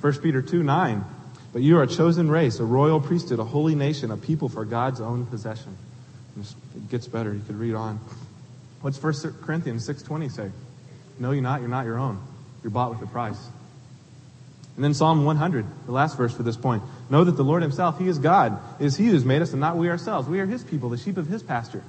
1 0.00 0.14
Peter 0.20 0.42
2, 0.42 0.62
9, 0.62 1.04
but 1.52 1.62
you 1.62 1.78
are 1.78 1.82
a 1.82 1.86
chosen 1.86 2.30
race, 2.30 2.58
a 2.58 2.64
royal 2.64 3.00
priesthood, 3.00 3.38
a 3.38 3.44
holy 3.44 3.74
nation, 3.74 4.10
a 4.10 4.16
people 4.16 4.48
for 4.48 4.64
God's 4.64 5.00
own 5.00 5.26
possession. 5.26 5.76
It 6.38 6.90
gets 6.90 7.06
better. 7.06 7.32
You 7.32 7.40
could 7.46 7.56
read 7.56 7.74
on. 7.74 7.98
What's 8.80 9.02
1 9.02 9.34
Corinthians 9.42 9.88
6.20 9.88 10.30
say? 10.30 10.50
Know 11.18 11.30
you 11.30 11.40
not, 11.40 11.60
you're 11.60 11.70
not 11.70 11.86
your 11.86 11.98
own. 11.98 12.20
You're 12.62 12.70
bought 12.70 12.90
with 12.90 13.02
a 13.02 13.06
price. 13.06 13.38
And 14.76 14.84
then 14.84 14.92
Psalm 14.92 15.24
100, 15.24 15.64
the 15.86 15.92
last 15.92 16.16
verse 16.16 16.34
for 16.34 16.42
this 16.42 16.56
point. 16.56 16.82
Know 17.08 17.24
that 17.24 17.32
the 17.32 17.42
Lord 17.42 17.62
himself, 17.62 17.98
he 17.98 18.08
is 18.08 18.18
God. 18.18 18.60
It 18.78 18.84
is 18.84 18.96
he 18.96 19.06
who 19.06 19.14
has 19.14 19.24
made 19.24 19.40
us 19.40 19.52
and 19.52 19.60
not 19.60 19.76
we 19.76 19.88
ourselves. 19.88 20.28
We 20.28 20.38
are 20.40 20.46
his 20.46 20.62
people, 20.62 20.90
the 20.90 20.98
sheep 20.98 21.16
of 21.16 21.26
his 21.26 21.42
pasture. 21.42 21.82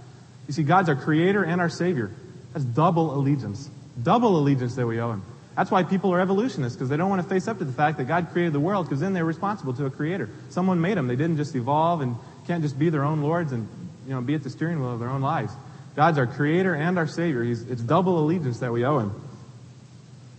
You 0.47 0.53
see, 0.53 0.63
God's 0.63 0.87
our 0.87 0.95
creator 0.95 1.43
and 1.43 1.59
our 1.59 1.69
savior. 1.69 2.11
That's 2.53 2.63
double 2.63 3.13
allegiance. 3.13 3.69
Double 4.01 4.39
allegiance 4.39 4.75
that 4.75 4.87
we 4.87 5.01
owe 5.01 5.11
him. 5.11 5.23
That's 5.57 5.69
why 5.69 5.83
people 5.83 6.13
are 6.13 6.21
evolutionists, 6.21 6.77
because 6.77 6.87
they 6.87 6.97
don't 6.97 7.09
want 7.09 7.21
to 7.21 7.27
face 7.27 7.47
up 7.47 7.57
to 7.57 7.65
the 7.65 7.73
fact 7.73 7.97
that 7.97 8.05
God 8.05 8.29
created 8.31 8.53
the 8.53 8.59
world, 8.59 8.85
because 8.85 9.01
then 9.01 9.13
they're 9.13 9.25
responsible 9.25 9.73
to 9.73 9.85
a 9.85 9.89
creator. 9.89 10.29
Someone 10.49 10.79
made 10.79 10.97
them. 10.97 11.07
They 11.07 11.15
didn't 11.15 11.37
just 11.37 11.55
evolve 11.55 12.01
and 12.01 12.15
can't 12.45 12.61
just 12.61 12.79
be 12.79 12.89
their 12.89 13.03
own 13.03 13.21
lords 13.21 13.51
and, 13.51 13.67
you 14.07 14.13
know, 14.13 14.21
be 14.21 14.35
at 14.35 14.43
the 14.43 14.49
steering 14.49 14.79
wheel 14.79 14.93
of 14.93 14.99
their 14.99 15.09
own 15.09 15.21
lives. 15.21 15.51
God's 15.95 16.19
our 16.19 16.27
creator 16.27 16.75
and 16.75 16.97
our 16.97 17.07
savior. 17.07 17.43
He's, 17.43 17.63
it's 17.63 17.81
double 17.81 18.19
allegiance 18.19 18.59
that 18.59 18.71
we 18.71 18.85
owe 18.85 18.99
him. 18.99 19.19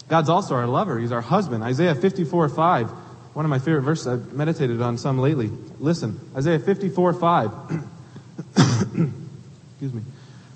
God's 0.09 0.29
also 0.29 0.55
our 0.55 0.67
lover. 0.67 0.99
He's 0.99 1.13
our 1.13 1.21
husband. 1.21 1.63
Isaiah 1.63 1.95
54, 1.95 2.49
5. 2.49 2.91
One 3.35 3.45
of 3.45 3.51
my 3.51 3.59
favorite 3.59 3.83
verses 3.83 4.07
I've 4.07 4.33
meditated 4.33 4.81
on 4.81 4.99
some 4.99 5.19
lately. 5.19 5.51
Listen, 5.79 6.19
Isaiah 6.35 6.59
54, 6.59 7.13
5. 7.13 7.53
Excuse 8.57 9.93
me. 9.93 10.03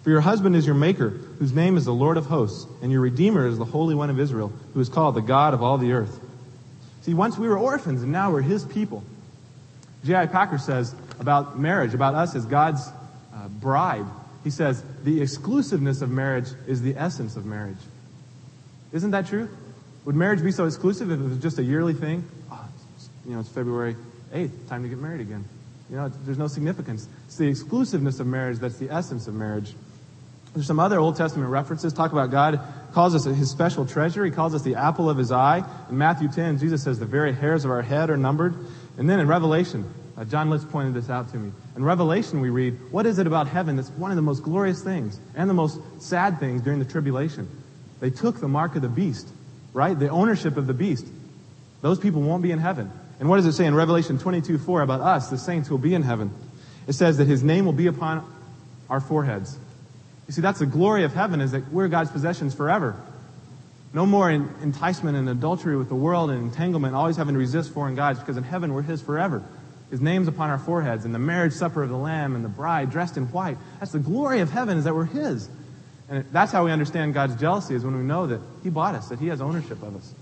For 0.03 0.11
your 0.11 0.21
husband 0.21 0.57
is 0.57 0.67
your 0.67 0.75
maker, 0.75 1.11
whose 1.11 1.53
name 1.53 1.77
is 1.77 1.85
the 1.85 1.93
Lord 1.93 2.17
of 2.17 2.27
hosts, 2.27 2.67
and 2.83 2.91
your 2.91 3.03
Redeemer 3.03 3.47
is 3.47 3.57
the 3.57 3.65
Holy 3.65 3.95
One 3.95 4.11
of 4.11 4.19
Israel, 4.19 4.53
who 4.75 4.81
is 4.81 4.89
called 4.89 5.15
the 5.15 5.21
God 5.21 5.55
of 5.55 5.63
all 5.63 5.79
the 5.79 5.93
earth. 5.93 6.19
See, 7.03 7.15
once 7.15 7.39
we 7.39 7.49
were 7.49 7.59
orphans, 7.59 8.03
and 8.03 8.11
now 8.11 8.33
we're 8.33 8.43
his 8.43 8.65
people. 8.65 9.05
J.I. 10.05 10.27
Packer 10.27 10.59
says 10.59 10.95
about 11.21 11.59
marriage, 11.59 11.95
about 11.95 12.15
us 12.15 12.35
as 12.35 12.47
God's 12.47 12.89
uh, 13.33 13.47
bride, 13.49 14.07
he 14.43 14.51
says, 14.51 14.83
the 15.05 15.23
exclusiveness 15.23 16.03
of 16.03 16.11
marriage 16.11 16.49
is 16.67 16.83
the 16.83 16.97
essence 16.97 17.37
of 17.37 17.47
marriage. 17.47 17.79
Isn't 18.93 19.11
that 19.13 19.27
true? 19.27 19.49
Would 20.05 20.15
marriage 20.15 20.43
be 20.43 20.53
so 20.53 20.67
exclusive 20.67 21.11
if 21.11 21.21
it 21.21 21.25
was 21.25 21.39
just 21.39 21.59
a 21.59 21.63
yearly 21.63 21.95
thing? 21.95 22.25
Oh, 22.51 22.69
you 23.27 23.35
know, 23.35 23.41
it's 23.41 23.49
February 23.49 23.97
8th, 24.33 24.69
time 24.69 24.83
to 24.83 24.89
get 24.89 24.99
married 24.99 25.21
again. 25.21 25.45
You 25.91 25.97
know, 25.97 26.09
there's 26.25 26.39
no 26.39 26.47
significance. 26.47 27.09
It's 27.27 27.37
the 27.37 27.49
exclusiveness 27.49 28.19
of 28.21 28.27
marriage 28.27 28.59
that's 28.59 28.79
the 28.79 28.91
essence 28.91 29.27
of 29.29 29.35
marriage. 29.35 29.75
There's 30.55 30.67
some 30.67 30.81
other 30.81 30.99
Old 30.99 31.17
Testament 31.17 31.51
references 31.51 31.93
talk 31.93 32.13
about 32.13 32.31
God 32.31 32.61
calls 32.93 33.15
us 33.15 33.25
his 33.25 33.51
special 33.51 33.87
treasure. 33.87 34.25
He 34.25 34.31
calls 34.31 34.55
us 34.55 34.63
the 34.63 34.75
apple 34.75 35.09
of 35.09 35.17
his 35.17 35.33
eye. 35.33 35.65
In 35.89 35.97
Matthew 35.97 36.29
10, 36.29 36.59
Jesus 36.59 36.83
says 36.83 36.99
the 36.99 37.07
very 37.07 37.33
hairs 37.33 37.65
of 37.65 37.71
our 37.71 37.83
head 37.83 38.11
are 38.11 38.17
numbered. 38.17 38.55
And 38.99 39.09
then 39.09 39.19
in 39.19 39.27
Revelation, 39.27 39.91
uh, 40.17 40.25
John 40.25 40.51
Litz 40.51 40.65
pointed 40.65 40.95
this 40.95 41.09
out 41.09 41.31
to 41.33 41.39
me. 41.39 41.53
In 41.77 41.85
Revelation, 41.85 42.41
we 42.41 42.51
read, 42.51 42.79
what 42.91 43.07
is 43.07 43.19
it 43.19 43.27
about 43.27 43.49
heaven 43.49 43.77
that's 43.77 43.89
one 43.91 44.11
of 44.11 44.17
the 44.17 44.23
most 44.23 44.43
glorious 44.43 44.83
things 44.83 45.19
and 45.35 45.49
the 45.49 45.55
most 45.55 45.79
sad 46.01 46.39
things 46.39 46.61
during 46.61 46.79
the 46.79 46.85
tribulation? 46.85 47.49
They 48.03 48.11
took 48.11 48.41
the 48.41 48.49
mark 48.49 48.75
of 48.75 48.83
the 48.83 48.89
beast, 48.89 49.29
right? 49.73 49.97
The 49.97 50.09
ownership 50.09 50.57
of 50.57 50.67
the 50.67 50.75
beast. 50.75 51.07
Those 51.83 52.01
people 52.01 52.21
won't 52.21 52.43
be 52.43 52.51
in 52.51 52.59
heaven. 52.59 52.91
And 53.21 53.29
what 53.29 53.37
does 53.37 53.47
it 53.47 53.53
say 53.53 53.65
in 53.65 53.77
Revelation 53.77 54.19
22, 54.19 54.59
4 54.59 54.83
about 54.83 55.01
us, 55.01 55.31
the 55.31 55.39
saints 55.39 55.69
who 55.69 55.75
will 55.75 55.83
be 55.83 55.95
in 55.95 56.03
heaven? 56.03 56.33
It 56.89 56.95
says 56.95 57.19
that 57.19 57.29
his 57.29 57.45
name 57.45 57.65
will 57.65 57.73
be 57.73 57.87
upon 57.87 58.29
our 58.91 58.99
foreheads. 58.99 59.57
You 60.27 60.35
see, 60.35 60.41
that's 60.41 60.59
the 60.59 60.67
glory 60.67 61.05
of 61.05 61.15
heaven 61.15 61.41
is 61.41 61.53
that 61.53 61.73
we're 61.73 61.87
God's 61.87 62.11
possessions 62.11 62.55
forever. 62.55 62.97
No 63.95 64.05
more 64.05 64.29
enticement 64.29 65.17
and 65.17 65.29
adultery 65.29 65.77
with 65.77 65.89
the 65.89 65.95
world 65.95 66.31
and 66.31 66.43
entanglement, 66.43 66.97
always 66.97 67.17
having 67.17 67.35
to 67.35 67.39
resist 67.39 67.73
foreign 67.73 67.95
gods, 67.95 68.19
because 68.19 68.37
in 68.37 68.43
heaven 68.43 68.75
we're 68.75 68.83
His 68.83 69.01
forever. 69.01 69.45
His 69.93 70.01
name's 70.01 70.27
upon 70.27 70.51
our 70.51 70.59
foreheads, 70.59 71.05
and 71.05 71.15
the 71.15 71.21
marriage 71.21 71.53
supper 71.53 71.85
of 71.85 71.89
the 71.89 71.97
Lamb 71.97 72.35
and 72.35 72.45
the 72.45 72.49
bride 72.49 72.91
dressed 72.91 73.17
in 73.17 73.27
white. 73.27 73.59
That's 73.79 73.93
the 73.93 74.01
glory 74.01 74.41
of 74.41 74.51
heaven 74.51 74.77
is 74.77 74.85
that 74.85 74.95
we're 74.97 75.05
His. 75.05 75.49
And 76.13 76.27
that's 76.31 76.53
how 76.53 76.67
we 76.67 76.71
understand 76.71 77.15
God's 77.15 77.37
jealousy 77.37 77.75
is 77.75 77.87
when 77.87 77.97
we 77.97 78.03
know 78.03 78.27
that 78.27 78.43
He 78.63 78.69
bought 78.69 78.95
us, 78.95 79.09
that 79.09 79.19
He 79.19 79.29
has 79.29 79.41
ownership 79.41 79.83
of 79.83 79.97
us. 79.97 80.15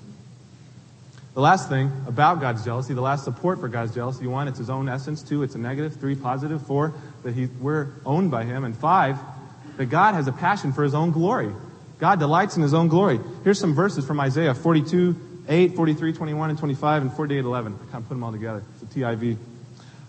The 1.35 1.41
last 1.41 1.69
thing 1.69 1.91
about 2.07 2.41
God's 2.41 2.65
jealousy, 2.65 2.95
the 2.95 3.01
last 3.01 3.25
support 3.25 3.59
for 3.59 3.67
God's 3.67 3.93
jealousy, 3.93 4.29
one, 4.29 4.47
it's 4.47 4.59
His 4.59 4.71
own 4.71 4.89
essence. 4.89 5.21
Two, 5.21 5.43
it's 5.43 5.57
a 5.57 5.59
negative. 5.59 5.97
Three, 5.97 6.15
positive. 6.15 6.65
Four, 6.65 6.95
that 7.25 7.35
he, 7.35 7.47
we're 7.47 7.89
owned 8.07 8.31
by 8.31 8.45
Him. 8.45 8.63
And 8.63 8.77
five, 8.77 9.19
that 9.79 9.87
God 9.87 10.15
has 10.15 10.29
a 10.29 10.33
passion 10.33 10.73
for 10.73 10.85
his 10.85 10.95
own 10.95 11.11
glory. 11.11 11.53
God 11.99 12.21
delights 12.21 12.57
in 12.57 12.63
his 12.63 12.73
own 12.73 12.87
glory. 12.87 13.19
Here's 13.43 13.59
some 13.59 13.75
verses 13.75 14.07
from 14.07 14.21
Isaiah 14.21 14.55
42, 14.55 15.45
8, 15.49 15.75
43, 15.75 16.13
21, 16.13 16.51
and 16.51 16.59
25, 16.59 17.03
and 17.03 17.13
48, 17.13 17.45
11. 17.45 17.75
I 17.75 17.91
kind 17.91 17.95
of 17.95 18.09
put 18.09 18.15
them 18.15 18.23
all 18.23 18.31
together. 18.31 18.63
It's 18.75 18.95
a 18.95 18.99
TIV. 18.99 19.39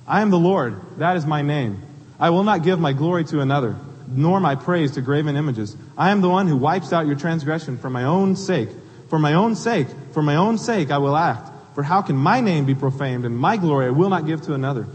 I 0.05 0.21
am 0.21 0.29
the 0.29 0.37
Lord. 0.37 0.79
That 0.99 1.17
is 1.17 1.25
my 1.25 1.41
name. 1.41 1.81
I 2.19 2.29
will 2.29 2.43
not 2.43 2.63
give 2.63 2.79
my 2.79 2.93
glory 2.93 3.23
to 3.25 3.39
another, 3.39 3.75
nor 4.11 4.39
my 4.39 4.55
praise 4.55 4.91
to 4.91 5.01
graven 5.01 5.35
images. 5.35 5.75
I 5.97 6.11
am 6.11 6.21
the 6.21 6.29
one 6.29 6.47
who 6.47 6.57
wipes 6.57 6.93
out 6.93 7.07
your 7.07 7.15
transgression 7.15 7.77
for 7.77 7.89
my 7.89 8.03
own 8.03 8.35
sake. 8.35 8.69
For 9.09 9.19
my 9.19 9.33
own 9.33 9.55
sake, 9.55 9.87
for 10.13 10.21
my 10.21 10.35
own 10.35 10.57
sake 10.57 10.91
I 10.91 10.97
will 10.97 11.17
act. 11.17 11.49
For 11.75 11.83
how 11.83 12.01
can 12.01 12.15
my 12.15 12.41
name 12.41 12.65
be 12.65 12.75
profaned 12.75 13.25
and 13.25 13.37
my 13.37 13.57
glory 13.57 13.87
I 13.87 13.89
will 13.89 14.09
not 14.09 14.25
give 14.25 14.41
to 14.43 14.53
another? 14.53 14.87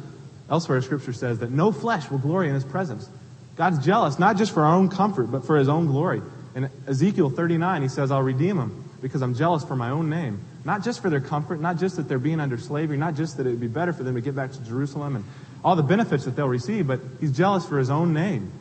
Elsewhere, 0.49 0.81
scripture 0.83 1.13
says 1.13 1.41
that 1.41 1.51
no 1.51 1.73
flesh 1.73 2.11
will 2.11 2.19
glory 2.19 2.49
in 2.49 2.55
his 2.55 2.65
presence. 2.65 3.09
God's 3.57 3.85
jealous, 3.85 4.19
not 4.19 4.37
just 4.37 4.53
for 4.53 4.65
our 4.65 4.75
own 4.75 4.89
comfort, 4.89 5.25
but 5.25 5.45
for 5.45 5.57
his 5.57 5.69
own 5.69 5.87
glory. 5.87 6.23
In 6.55 6.71
Ezekiel 6.87 7.31
39, 7.31 7.83
he 7.83 7.89
says, 7.89 8.11
I'll 8.11 8.23
redeem 8.23 8.57
them 8.57 8.85
because 9.03 9.23
I'm 9.23 9.35
jealous 9.35 9.65
for 9.65 9.77
my 9.77 9.91
own 9.91 10.09
name. 10.09 10.41
Not 10.65 10.83
just 10.83 11.01
for 11.01 11.11
their 11.11 11.21
comfort, 11.21 11.61
not 11.61 11.79
just 11.79 11.97
that 11.97 12.09
they're 12.09 12.19
being 12.19 12.41
under 12.41 12.59
slavery, 12.59 12.97
not 12.97 13.15
just 13.15 13.37
that 13.37 13.47
it 13.47 13.51
would 13.51 13.61
be 13.61 13.69
better 13.69 13.93
for 13.93 14.03
them 14.03 14.15
to 14.15 14.21
get 14.21 14.35
back 14.35 14.53
to 14.53 14.61
Jerusalem 14.65 15.17
and 15.17 15.25
all 15.65 15.77
the 15.77 15.83
benefits 15.83 16.25
that 16.25 16.37
they'll 16.37 16.49
receive, 16.49 16.87
but 16.87 17.01
he's 17.21 17.37
jealous 17.37 17.67
for 17.67 17.79
his 17.79 17.91
own 17.91 18.13
name. 18.13 18.53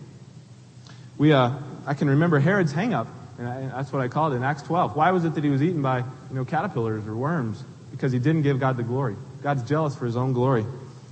We, 1.17 1.33
uh, 1.33 1.51
I 1.85 1.93
can 1.93 2.09
remember 2.09 2.39
Herod's 2.39 2.73
hangup, 2.73 3.07
and, 3.37 3.47
and 3.47 3.71
that's 3.71 3.91
what 3.91 4.01
I 4.01 4.07
called 4.07 4.33
it 4.33 4.37
in 4.37 4.43
Acts 4.43 4.63
12. 4.63 4.95
Why 4.95 5.11
was 5.11 5.25
it 5.25 5.35
that 5.35 5.43
he 5.43 5.49
was 5.49 5.61
eaten 5.61 5.81
by, 5.81 5.99
you 5.99 6.05
know, 6.31 6.45
caterpillars 6.45 7.07
or 7.07 7.15
worms? 7.15 7.63
Because 7.91 8.11
he 8.11 8.19
didn't 8.19 8.41
give 8.41 8.59
God 8.59 8.77
the 8.77 8.83
glory. 8.83 9.15
God's 9.41 9.63
jealous 9.63 9.95
for 9.95 10.05
his 10.05 10.17
own 10.17 10.33
glory. 10.33 10.65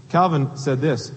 Calvin 0.09 0.57
said 0.57 0.81
this, 0.81 1.11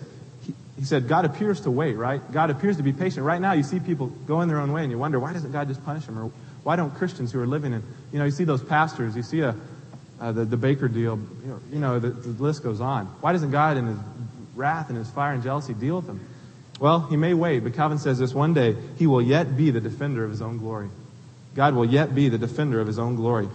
he 0.79 0.85
said, 0.85 1.09
God 1.09 1.25
appears 1.25 1.63
to 1.63 1.71
wait, 1.71 1.95
right? 1.95 2.21
God 2.33 2.51
appears 2.51 2.77
to 2.77 2.83
be 2.83 2.93
patient. 2.93 3.25
Right 3.25 3.41
now, 3.41 3.53
you 3.53 3.63
see 3.63 3.81
people 3.81 4.09
going 4.09 4.49
their 4.49 4.59
own 4.59 4.73
way, 4.73 4.83
and 4.83 4.91
you 4.91 4.99
wonder, 4.99 5.19
why 5.19 5.33
doesn't 5.33 5.53
God 5.53 5.69
just 5.69 5.85
punish 5.85 6.05
them? 6.05 6.19
Or 6.19 6.31
why 6.63 6.77
don't 6.77 6.95
Christians 6.95 7.33
who 7.33 7.41
are 7.41 7.47
living 7.47 7.73
in, 7.73 7.83
you 8.13 8.19
know, 8.19 8.27
you 8.27 8.31
see 8.31 8.45
those 8.45 8.63
pastors, 8.63 9.17
you 9.17 9.23
see 9.23 9.41
a, 9.41 9.57
uh, 10.21 10.33
the, 10.33 10.45
the 10.45 10.57
Bakker 10.57 10.93
deal, 10.93 11.19
you 11.43 11.49
know, 11.49 11.61
you 11.73 11.79
know 11.79 11.99
the, 11.99 12.11
the, 12.11 12.43
list 12.43 12.63
goes 12.63 12.81
on. 12.81 13.07
Why 13.21 13.33
doesn't 13.33 13.51
God 13.51 13.77
in 13.77 13.87
his 13.87 13.99
wrath 14.55 14.89
and 14.89 14.99
his 14.99 15.11
fire 15.11 15.33
and 15.33 15.43
jealousy 15.43 15.75
deal 15.75 15.97
with 15.97 16.07
them? 16.07 16.27
Well, 16.79 17.01
he 17.01 17.17
may 17.17 17.33
wait, 17.35 17.61
but 17.61 17.75
Calvin 17.75 17.99
says 17.99 18.19
this 18.19 18.35
one 18.35 18.53
day, 18.53 18.77
he 18.99 19.07
will 19.07 19.23
yet 19.23 19.57
be 19.57 19.71
the 19.71 19.81
defender 19.81 20.25
of 20.25 20.31
his 20.31 20.43
own 20.43 20.59
glory. 20.59 20.89
God 21.55 21.75
will 21.75 21.87
yet 21.87 22.15
be 22.15 22.29
the 22.29 22.39
defender 22.39 22.81
of 22.81 22.87
his 22.87 22.99
own 22.99 23.17
glory. 23.17 23.49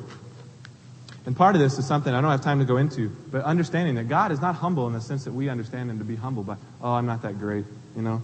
And 1.26 1.38
part 1.38 1.56
of 1.56 1.62
this 1.62 1.78
is 1.78 1.86
something 1.86 2.12
I 2.12 2.20
don't 2.20 2.32
have 2.32 2.42
time 2.42 2.60
to 2.60 2.66
go 2.66 2.78
into, 2.78 3.10
but 3.32 3.44
understanding 3.44 3.96
that 3.96 4.10
God 4.10 4.32
is 4.32 4.42
not 4.42 4.56
humble 4.56 4.88
in 4.88 4.94
the 4.94 5.02
sense 5.02 5.26
that 5.26 5.34
we 5.34 5.50
understand 5.50 5.92
him 5.92 6.00
to 6.00 6.04
be 6.04 6.16
humble, 6.16 6.44
by, 6.44 6.56
oh, 6.82 6.94
I'm 6.94 7.06
not 7.06 7.22
that 7.22 7.38
great, 7.38 7.66
you 7.96 8.02
know. 8.02 8.24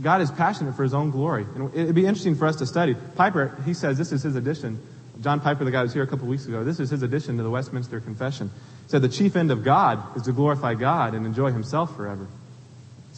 God 0.00 0.20
is 0.20 0.30
passionate 0.30 0.76
for 0.76 0.84
his 0.84 0.94
own 0.94 1.10
glory. 1.10 1.44
And 1.56 1.74
it'd 1.74 1.96
be 1.96 2.06
interesting 2.06 2.36
for 2.36 2.46
us 2.46 2.54
to 2.56 2.66
study. 2.66 2.94
Piper, 3.16 3.58
he 3.64 3.74
says 3.74 3.98
this 3.98 4.12
is 4.12 4.22
his 4.22 4.36
addition. 4.36 4.80
John 5.22 5.40
Piper, 5.40 5.64
the 5.64 5.72
guy 5.72 5.78
who 5.78 5.84
was 5.86 5.92
here 5.92 6.04
a 6.04 6.06
couple 6.06 6.28
weeks 6.28 6.46
ago, 6.46 6.62
this 6.62 6.78
is 6.78 6.90
his 6.90 7.02
addition 7.02 7.36
to 7.38 7.42
the 7.42 7.50
Westminster 7.50 7.98
Confession. 8.00 8.48
He 8.84 8.90
said 8.90 9.02
the 9.02 9.08
chief 9.08 9.34
end 9.34 9.50
of 9.50 9.64
God 9.64 10.16
is 10.16 10.22
to 10.22 10.32
glorify 10.32 10.74
God 10.74 11.14
and 11.14 11.26
enjoy 11.26 11.50
himself 11.50 11.96
forever. 11.96 12.28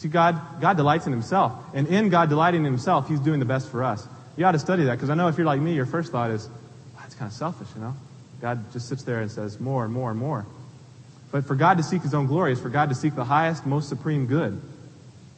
See, 0.01 0.07
God, 0.07 0.59
God 0.59 0.77
delights 0.77 1.05
in 1.05 1.11
himself. 1.11 1.53
And 1.75 1.87
in 1.87 2.09
God 2.09 2.27
delighting 2.27 2.61
in 2.61 2.65
himself, 2.65 3.07
he's 3.07 3.19
doing 3.19 3.39
the 3.39 3.45
best 3.45 3.69
for 3.69 3.83
us. 3.83 4.07
You 4.35 4.45
ought 4.45 4.53
to 4.53 4.59
study 4.59 4.85
that, 4.85 4.95
because 4.95 5.11
I 5.11 5.13
know 5.13 5.27
if 5.27 5.37
you're 5.37 5.45
like 5.45 5.61
me, 5.61 5.75
your 5.75 5.85
first 5.85 6.11
thought 6.11 6.31
is, 6.31 6.47
well, 6.47 7.01
that's 7.01 7.13
kind 7.13 7.29
of 7.29 7.37
selfish, 7.37 7.67
you 7.75 7.81
know? 7.81 7.95
God 8.41 8.73
just 8.73 8.89
sits 8.89 9.03
there 9.03 9.21
and 9.21 9.29
says 9.29 9.59
more 9.59 9.85
and 9.85 9.93
more 9.93 10.09
and 10.09 10.19
more. 10.19 10.47
But 11.31 11.45
for 11.45 11.53
God 11.53 11.77
to 11.77 11.83
seek 11.83 12.01
his 12.01 12.15
own 12.15 12.25
glory 12.25 12.51
is 12.51 12.59
for 12.59 12.69
God 12.69 12.89
to 12.89 12.95
seek 12.95 13.13
the 13.13 13.23
highest, 13.23 13.67
most 13.67 13.89
supreme 13.89 14.25
good. 14.25 14.59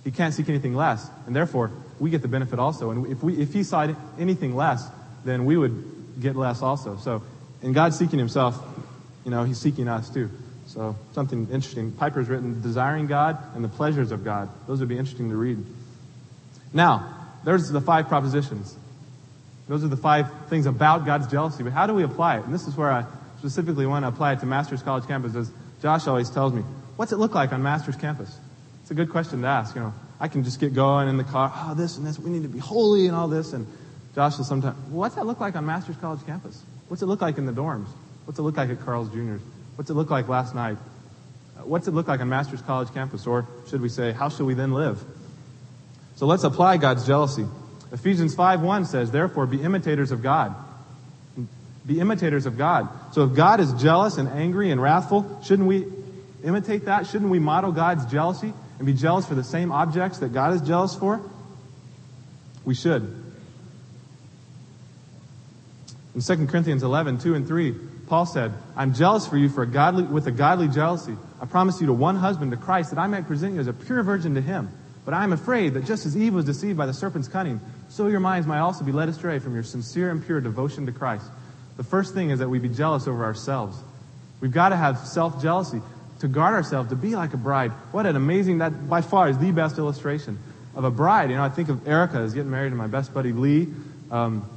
He 0.06 0.12
can't 0.12 0.34
seek 0.34 0.47
anything 0.47 0.76
less. 0.76 1.10
And 1.28 1.36
therefore, 1.36 1.69
we 1.99 2.10
get 2.10 2.21
the 2.21 2.30
benefit 2.30 2.58
also. 2.58 2.91
And 2.91 3.08
if, 3.08 3.21
we, 3.21 3.36
if 3.36 3.52
he 3.52 3.63
sought 3.63 3.93
anything 4.17 4.56
less, 4.56 4.88
then 5.26 5.43
we 5.43 5.58
would 5.58 6.21
get 6.21 6.38
less 6.38 6.62
also. 6.62 6.95
So, 6.95 7.21
in 7.62 7.73
God 7.73 7.93
seeking 7.93 8.17
himself, 8.17 8.58
you 9.26 9.32
know, 9.32 9.43
he's 9.43 9.58
seeking 9.58 9.89
us 9.89 10.10
too. 10.10 10.30
So 10.73 10.95
something 11.13 11.47
interesting. 11.51 11.91
Piper's 11.91 12.27
written 12.29 12.59
Desiring 12.62 13.05
God 13.05 13.38
and 13.55 13.63
the 13.63 13.69
Pleasures 13.69 14.12
of 14.12 14.23
God. 14.23 14.49
Those 14.65 14.79
would 14.79 14.89
be 14.89 14.97
interesting 14.97 15.29
to 15.29 15.36
read. 15.36 15.63
Now, 16.73 17.29
there's 17.45 17.69
the 17.69 17.79
five 17.79 18.07
propositions. 18.07 18.75
Those 19.67 19.83
are 19.83 19.88
the 19.88 19.97
five 19.97 20.27
things 20.49 20.65
about 20.65 21.05
God's 21.05 21.27
jealousy. 21.27 21.62
But 21.62 21.73
how 21.73 21.86
do 21.86 21.93
we 21.93 22.03
apply 22.03 22.39
it? 22.39 22.45
And 22.45 22.53
this 22.53 22.67
is 22.67 22.75
where 22.75 22.91
I 22.91 23.05
specifically 23.38 23.86
want 23.86 24.03
to 24.03 24.09
apply 24.09 24.33
it 24.33 24.39
to 24.39 24.47
Masters 24.47 24.81
College 24.81 25.07
campus. 25.07 25.36
As 25.36 25.51
Josh 25.81 26.07
always 26.07 26.31
tells 26.31 26.53
me, 26.53 26.63
what's 26.95 27.12
it 27.12 27.17
look 27.17 27.36
like 27.36 27.53
on 27.53 27.62
Masters 27.62 27.95
campus? 27.95 28.36
It's 28.81 28.89
a 28.89 28.95
good 28.95 29.12
question 29.12 29.43
to 29.43 29.47
ask. 29.47 29.75
You 29.75 29.81
know, 29.81 29.93
I 30.19 30.27
can 30.27 30.43
just 30.43 30.59
get 30.59 30.73
going 30.73 31.07
in 31.07 31.17
the 31.17 31.23
car. 31.23 31.53
Oh, 31.55 31.75
this 31.75 31.97
and 31.97 32.07
this. 32.07 32.17
We 32.17 32.31
need 32.31 32.43
to 32.43 32.49
be 32.49 32.57
holy 32.57 33.05
and 33.05 33.15
all 33.15 33.27
this. 33.27 33.53
And 33.53 33.67
Josh 34.15 34.39
will 34.39 34.45
sometimes, 34.45 34.75
what's 34.89 35.13
that 35.15 35.27
look 35.27 35.39
like 35.39 35.55
on 35.55 35.67
Masters 35.67 35.97
College 35.97 36.25
campus? 36.25 36.63
What's 36.88 37.03
it 37.03 37.05
look 37.05 37.21
like 37.21 37.38
in 37.38 37.45
the 37.45 37.53
dorms? 37.53 37.88
What's 38.25 38.39
it 38.39 38.41
look 38.41 38.57
like 38.57 38.71
at 38.71 38.79
Carl's 38.79 39.09
Jr.'s? 39.09 39.41
What's 39.75 39.89
it 39.89 39.93
look 39.93 40.09
like 40.09 40.27
last 40.27 40.53
night? 40.53 40.77
What's 41.63 41.88
it 41.88 41.91
look 41.91 42.07
like 42.07 42.19
on 42.19 42.29
Masters 42.29 42.62
College 42.62 42.93
campus? 42.93 43.25
Or 43.25 43.47
should 43.67 43.81
we 43.81 43.89
say, 43.89 44.12
how 44.12 44.29
should 44.29 44.45
we 44.45 44.53
then 44.53 44.73
live? 44.73 45.03
So 46.15 46.25
let's 46.25 46.43
apply 46.43 46.77
God's 46.77 47.05
jealousy. 47.07 47.45
Ephesians 47.91 48.36
5.1 48.36 48.88
says, 48.88 49.12
therefore 49.12 49.45
be 49.45 49.62
imitators 49.62 50.12
of 50.12 50.21
God. 50.21 50.55
Be 51.86 51.99
imitators 51.99 52.45
of 52.45 52.57
God. 52.57 52.88
So 53.13 53.23
if 53.23 53.36
God 53.36 53.59
is 53.59 53.73
jealous 53.73 54.17
and 54.17 54.29
angry 54.29 54.71
and 54.71 54.81
wrathful, 54.81 55.41
shouldn't 55.43 55.67
we 55.67 55.86
imitate 56.43 56.86
that? 56.86 57.07
Shouldn't 57.07 57.29
we 57.29 57.39
model 57.39 57.71
God's 57.71 58.05
jealousy 58.05 58.53
and 58.77 58.86
be 58.86 58.93
jealous 58.93 59.25
for 59.25 59.36
the 59.36 59.43
same 59.43 59.71
objects 59.71 60.19
that 60.19 60.33
God 60.33 60.53
is 60.53 60.62
jealous 60.62 60.95
for? 60.95 61.21
We 62.63 62.75
should. 62.75 63.03
In 66.15 66.21
2 66.21 66.47
Corinthians 66.47 66.83
11, 66.83 67.17
2 67.19 67.36
and 67.36 67.47
3, 67.47 67.75
Paul 68.07 68.25
said, 68.25 68.53
I'm 68.75 68.93
jealous 68.93 69.25
for 69.27 69.37
you 69.37 69.49
for 69.49 69.63
a 69.63 69.67
godly, 69.67 70.03
with 70.03 70.27
a 70.27 70.31
godly 70.31 70.67
jealousy. 70.67 71.15
I 71.41 71.45
promise 71.45 71.79
you 71.79 71.87
to 71.87 71.93
one 71.93 72.15
husband, 72.15 72.51
to 72.51 72.57
Christ, 72.57 72.91
that 72.91 72.99
I 72.99 73.07
might 73.07 73.27
present 73.27 73.53
you 73.53 73.59
as 73.59 73.67
a 73.67 73.73
pure 73.73 74.03
virgin 74.03 74.35
to 74.35 74.41
him. 74.41 74.69
But 75.05 75.13
I 75.13 75.23
am 75.23 75.33
afraid 75.33 75.73
that 75.73 75.85
just 75.85 76.05
as 76.05 76.15
Eve 76.15 76.33
was 76.33 76.45
deceived 76.45 76.77
by 76.77 76.85
the 76.85 76.93
serpent's 76.93 77.27
cunning, 77.27 77.59
so 77.89 78.07
your 78.07 78.19
minds 78.19 78.47
might 78.47 78.59
also 78.59 78.83
be 78.83 78.91
led 78.91 79.09
astray 79.09 79.39
from 79.39 79.53
your 79.53 79.63
sincere 79.63 80.11
and 80.11 80.25
pure 80.25 80.41
devotion 80.41 80.85
to 80.85 80.91
Christ. 80.91 81.25
The 81.77 81.83
first 81.83 82.13
thing 82.13 82.29
is 82.29 82.39
that 82.39 82.49
we 82.49 82.59
be 82.59 82.69
jealous 82.69 83.07
over 83.07 83.23
ourselves. 83.23 83.77
We've 84.39 84.51
got 84.51 84.69
to 84.69 84.77
have 84.77 84.99
self-jealousy 84.99 85.81
to 86.19 86.27
guard 86.27 86.53
ourselves, 86.53 86.89
to 86.89 86.95
be 86.95 87.15
like 87.15 87.33
a 87.33 87.37
bride. 87.37 87.71
What 87.91 88.05
an 88.05 88.15
amazing, 88.15 88.59
that 88.59 88.89
by 88.89 89.01
far 89.01 89.29
is 89.29 89.37
the 89.37 89.51
best 89.51 89.77
illustration 89.77 90.39
of 90.75 90.83
a 90.83 90.91
bride. 90.91 91.29
You 91.29 91.37
know, 91.37 91.43
I 91.43 91.49
think 91.49 91.69
of 91.69 91.87
Erica 91.87 92.17
as 92.17 92.33
getting 92.33 92.51
married 92.51 92.69
to 92.69 92.75
my 92.75 92.87
best 92.87 93.13
buddy 93.13 93.31
Lee. 93.31 93.67
Um, 94.11 94.49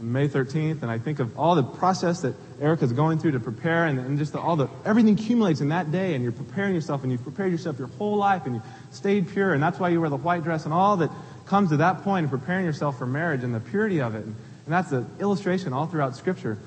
May 0.00 0.28
13th, 0.28 0.82
and 0.82 0.90
I 0.90 0.98
think 0.98 1.18
of 1.18 1.36
all 1.38 1.54
the 1.54 1.62
process 1.62 2.20
that 2.20 2.34
Erica's 2.60 2.92
going 2.92 3.18
through 3.18 3.32
to 3.32 3.40
prepare, 3.40 3.86
and, 3.86 3.98
and 3.98 4.18
just 4.18 4.32
the, 4.32 4.40
all 4.40 4.56
the 4.56 4.68
everything 4.84 5.14
accumulates 5.14 5.60
in 5.60 5.68
that 5.68 5.92
day, 5.92 6.14
and 6.14 6.22
you're 6.22 6.32
preparing 6.32 6.74
yourself, 6.74 7.02
and 7.02 7.12
you've 7.12 7.22
prepared 7.22 7.52
yourself 7.52 7.78
your 7.78 7.88
whole 7.88 8.16
life, 8.16 8.46
and 8.46 8.56
you 8.56 8.62
stayed 8.90 9.28
pure, 9.28 9.54
and 9.54 9.62
that's 9.62 9.78
why 9.78 9.88
you 9.88 10.00
wear 10.00 10.10
the 10.10 10.16
white 10.16 10.42
dress, 10.42 10.64
and 10.64 10.74
all 10.74 10.96
that 10.96 11.10
comes 11.46 11.70
to 11.70 11.76
that 11.78 12.02
point 12.02 12.24
of 12.24 12.30
preparing 12.30 12.64
yourself 12.64 12.98
for 12.98 13.06
marriage 13.06 13.44
and 13.44 13.54
the 13.54 13.60
purity 13.60 14.00
of 14.00 14.14
it, 14.14 14.24
and, 14.24 14.34
and 14.64 14.74
that's 14.74 14.90
the 14.90 15.06
illustration 15.20 15.72
all 15.72 15.86
throughout 15.86 16.16
Scripture. 16.16 16.58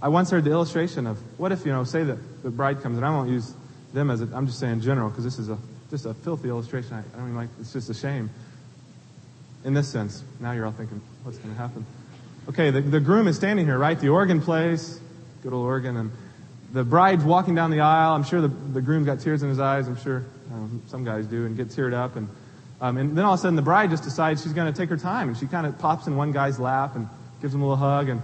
I 0.00 0.08
once 0.08 0.30
heard 0.30 0.44
the 0.44 0.50
illustration 0.50 1.06
of 1.06 1.18
what 1.38 1.52
if 1.52 1.66
you 1.66 1.72
know, 1.72 1.84
say 1.84 2.04
that 2.04 2.42
the 2.42 2.50
bride 2.50 2.80
comes, 2.82 2.96
and 2.96 3.04
I 3.04 3.10
won't 3.10 3.28
use 3.28 3.52
them 3.92 4.10
as 4.10 4.22
a, 4.22 4.28
I'm 4.32 4.46
just 4.46 4.58
saying 4.58 4.80
general 4.80 5.10
because 5.10 5.24
this 5.24 5.38
is 5.38 5.48
a 5.48 5.58
just 5.90 6.06
a 6.06 6.14
filthy 6.14 6.48
illustration. 6.48 6.94
I, 6.94 7.00
I 7.00 7.18
don't 7.18 7.24
even 7.24 7.36
like. 7.36 7.48
It's 7.60 7.72
just 7.72 7.90
a 7.90 7.94
shame. 7.94 8.30
In 9.64 9.74
this 9.74 9.88
sense, 9.88 10.22
now 10.38 10.52
you're 10.52 10.64
all 10.64 10.72
thinking, 10.72 11.02
what's 11.22 11.36
going 11.36 11.54
to 11.54 11.60
happen? 11.60 11.84
Okay, 12.48 12.70
the, 12.70 12.80
the 12.80 13.00
groom 13.00 13.28
is 13.28 13.36
standing 13.36 13.66
here, 13.66 13.76
right? 13.76 13.98
The 13.98 14.08
organ 14.08 14.40
plays, 14.40 15.00
good 15.42 15.52
old 15.52 15.64
organ, 15.64 15.96
and 15.96 16.10
the 16.72 16.84
bride's 16.84 17.24
walking 17.24 17.54
down 17.54 17.70
the 17.70 17.80
aisle. 17.80 18.14
I'm 18.14 18.24
sure 18.24 18.40
the, 18.40 18.48
the 18.48 18.80
groom's 18.80 19.06
got 19.06 19.20
tears 19.20 19.42
in 19.42 19.48
his 19.48 19.58
eyes. 19.58 19.88
I'm 19.88 19.96
sure 19.96 20.24
um, 20.52 20.82
some 20.86 21.04
guys 21.04 21.26
do, 21.26 21.46
and 21.46 21.56
get 21.56 21.68
teared 21.68 21.94
up. 21.94 22.16
And, 22.16 22.28
um, 22.80 22.96
and 22.96 23.16
then 23.16 23.24
all 23.24 23.34
of 23.34 23.40
a 23.40 23.42
sudden, 23.42 23.56
the 23.56 23.62
bride 23.62 23.90
just 23.90 24.04
decides 24.04 24.42
she's 24.42 24.52
going 24.52 24.72
to 24.72 24.78
take 24.78 24.90
her 24.90 24.96
time, 24.96 25.28
and 25.28 25.36
she 25.36 25.46
kind 25.46 25.66
of 25.66 25.78
pops 25.78 26.06
in 26.06 26.16
one 26.16 26.32
guy's 26.32 26.58
lap 26.58 26.96
and 26.96 27.08
gives 27.40 27.54
him 27.54 27.62
a 27.62 27.64
little 27.64 27.76
hug 27.76 28.08
and 28.08 28.22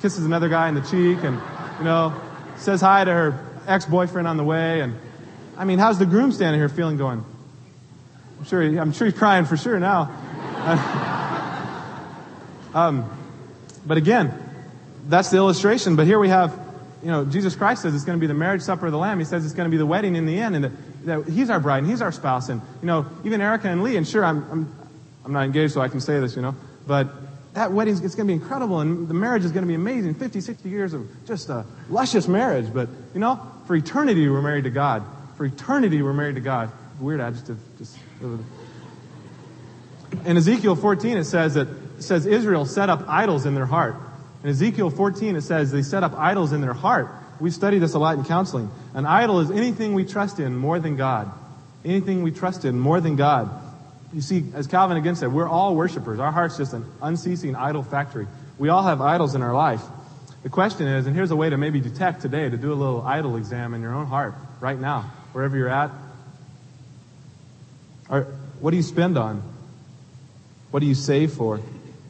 kisses 0.00 0.24
another 0.24 0.48
guy 0.48 0.68
in 0.68 0.74
the 0.74 0.82
cheek, 0.82 1.24
and 1.24 1.40
you 1.78 1.84
know, 1.84 2.14
says 2.56 2.80
hi 2.80 3.04
to 3.04 3.10
her 3.10 3.46
ex-boyfriend 3.66 4.28
on 4.28 4.36
the 4.36 4.44
way. 4.44 4.80
And 4.80 4.96
I 5.56 5.64
mean, 5.64 5.78
how's 5.78 5.98
the 5.98 6.06
groom 6.06 6.32
standing 6.32 6.60
here 6.60 6.68
feeling? 6.68 6.96
Going, 6.96 7.24
I'm 8.38 8.44
sure, 8.46 8.62
he, 8.62 8.78
I'm 8.78 8.92
sure 8.92 9.06
he's 9.06 9.18
crying 9.18 9.44
for 9.44 9.56
sure 9.56 9.78
now. 9.78 10.10
um, 12.74 13.10
but 13.86 13.96
again, 13.96 14.51
that's 15.08 15.30
the 15.30 15.36
illustration. 15.36 15.96
But 15.96 16.06
here 16.06 16.18
we 16.18 16.28
have, 16.28 16.58
you 17.02 17.10
know, 17.10 17.24
Jesus 17.24 17.54
Christ 17.54 17.82
says 17.82 17.94
it's 17.94 18.04
going 18.04 18.18
to 18.18 18.20
be 18.20 18.26
the 18.26 18.34
marriage 18.34 18.62
supper 18.62 18.86
of 18.86 18.92
the 18.92 18.98
Lamb. 18.98 19.18
He 19.18 19.24
says 19.24 19.44
it's 19.44 19.54
going 19.54 19.66
to 19.66 19.70
be 19.70 19.76
the 19.76 19.86
wedding 19.86 20.16
in 20.16 20.26
the 20.26 20.38
end, 20.38 20.56
and 20.56 20.64
that, 20.64 21.06
that 21.06 21.28
He's 21.28 21.50
our 21.50 21.60
bride 21.60 21.78
and 21.78 21.90
He's 21.90 22.02
our 22.02 22.12
spouse. 22.12 22.48
And 22.48 22.60
you 22.80 22.86
know, 22.86 23.06
even 23.24 23.40
Erica 23.40 23.68
and 23.68 23.82
Lee. 23.82 23.96
And 23.96 24.06
sure, 24.06 24.24
I'm, 24.24 24.50
I'm, 24.50 24.76
I'm 25.24 25.32
not 25.32 25.44
engaged, 25.44 25.74
so 25.74 25.80
I 25.80 25.88
can 25.88 26.00
say 26.00 26.20
this, 26.20 26.36
you 26.36 26.42
know, 26.42 26.54
but 26.86 27.08
that 27.54 27.72
wedding 27.72 27.94
it's 27.94 28.14
going 28.14 28.26
to 28.26 28.34
be 28.34 28.40
incredible, 28.40 28.80
and 28.80 29.08
the 29.08 29.14
marriage 29.14 29.44
is 29.44 29.52
going 29.52 29.62
to 29.62 29.68
be 29.68 29.74
amazing. 29.74 30.14
50, 30.14 30.40
60 30.40 30.68
years 30.68 30.94
of 30.94 31.06
just 31.26 31.48
a 31.48 31.66
luscious 31.90 32.28
marriage. 32.28 32.72
But 32.72 32.88
you 33.14 33.20
know, 33.20 33.40
for 33.66 33.76
eternity, 33.76 34.28
we're 34.28 34.42
married 34.42 34.64
to 34.64 34.70
God. 34.70 35.04
For 35.36 35.44
eternity, 35.44 36.02
we're 36.02 36.12
married 36.12 36.36
to 36.36 36.40
God. 36.40 36.70
Weird 37.00 37.20
adjective, 37.20 37.58
just. 37.78 37.98
Uh. 38.22 38.38
In 40.24 40.36
Ezekiel 40.36 40.76
14, 40.76 41.16
it 41.16 41.24
says 41.24 41.54
that 41.54 41.68
it 41.68 42.02
says 42.02 42.26
Israel 42.26 42.66
set 42.66 42.90
up 42.90 43.04
idols 43.08 43.46
in 43.46 43.54
their 43.54 43.66
heart. 43.66 43.96
In 44.42 44.50
Ezekiel 44.50 44.90
14, 44.90 45.36
it 45.36 45.42
says 45.42 45.70
they 45.70 45.82
set 45.82 46.02
up 46.02 46.14
idols 46.18 46.52
in 46.52 46.60
their 46.60 46.72
heart. 46.72 47.08
We 47.40 47.50
study 47.50 47.78
this 47.78 47.94
a 47.94 47.98
lot 47.98 48.18
in 48.18 48.24
counseling. 48.24 48.70
An 48.94 49.06
idol 49.06 49.40
is 49.40 49.50
anything 49.50 49.94
we 49.94 50.04
trust 50.04 50.40
in 50.40 50.56
more 50.56 50.78
than 50.78 50.96
God. 50.96 51.30
Anything 51.84 52.22
we 52.22 52.30
trust 52.30 52.64
in 52.64 52.78
more 52.78 53.00
than 53.00 53.16
God. 53.16 53.50
You 54.12 54.20
see, 54.20 54.44
as 54.54 54.66
Calvin 54.66 54.96
again 54.96 55.16
said, 55.16 55.32
we're 55.32 55.48
all 55.48 55.74
worshipers. 55.74 56.18
Our 56.18 56.30
heart's 56.30 56.56
just 56.56 56.72
an 56.72 56.84
unceasing 57.00 57.56
idol 57.56 57.82
factory. 57.82 58.26
We 58.58 58.68
all 58.68 58.82
have 58.82 59.00
idols 59.00 59.34
in 59.34 59.42
our 59.42 59.54
life. 59.54 59.82
The 60.42 60.50
question 60.50 60.86
is, 60.86 61.06
and 61.06 61.14
here's 61.14 61.30
a 61.30 61.36
way 61.36 61.50
to 61.50 61.56
maybe 61.56 61.80
detect 61.80 62.20
today, 62.20 62.48
to 62.48 62.56
do 62.56 62.72
a 62.72 62.74
little 62.74 63.02
idol 63.02 63.36
exam 63.36 63.74
in 63.74 63.80
your 63.80 63.94
own 63.94 64.06
heart 64.06 64.34
right 64.60 64.78
now, 64.78 65.10
wherever 65.32 65.56
you're 65.56 65.68
at. 65.68 65.90
What 68.08 68.70
do 68.70 68.76
you 68.76 68.82
spend 68.82 69.16
on? 69.16 69.42
What 70.70 70.80
do 70.80 70.86
you 70.86 70.94
save 70.94 71.32
for? 71.32 71.58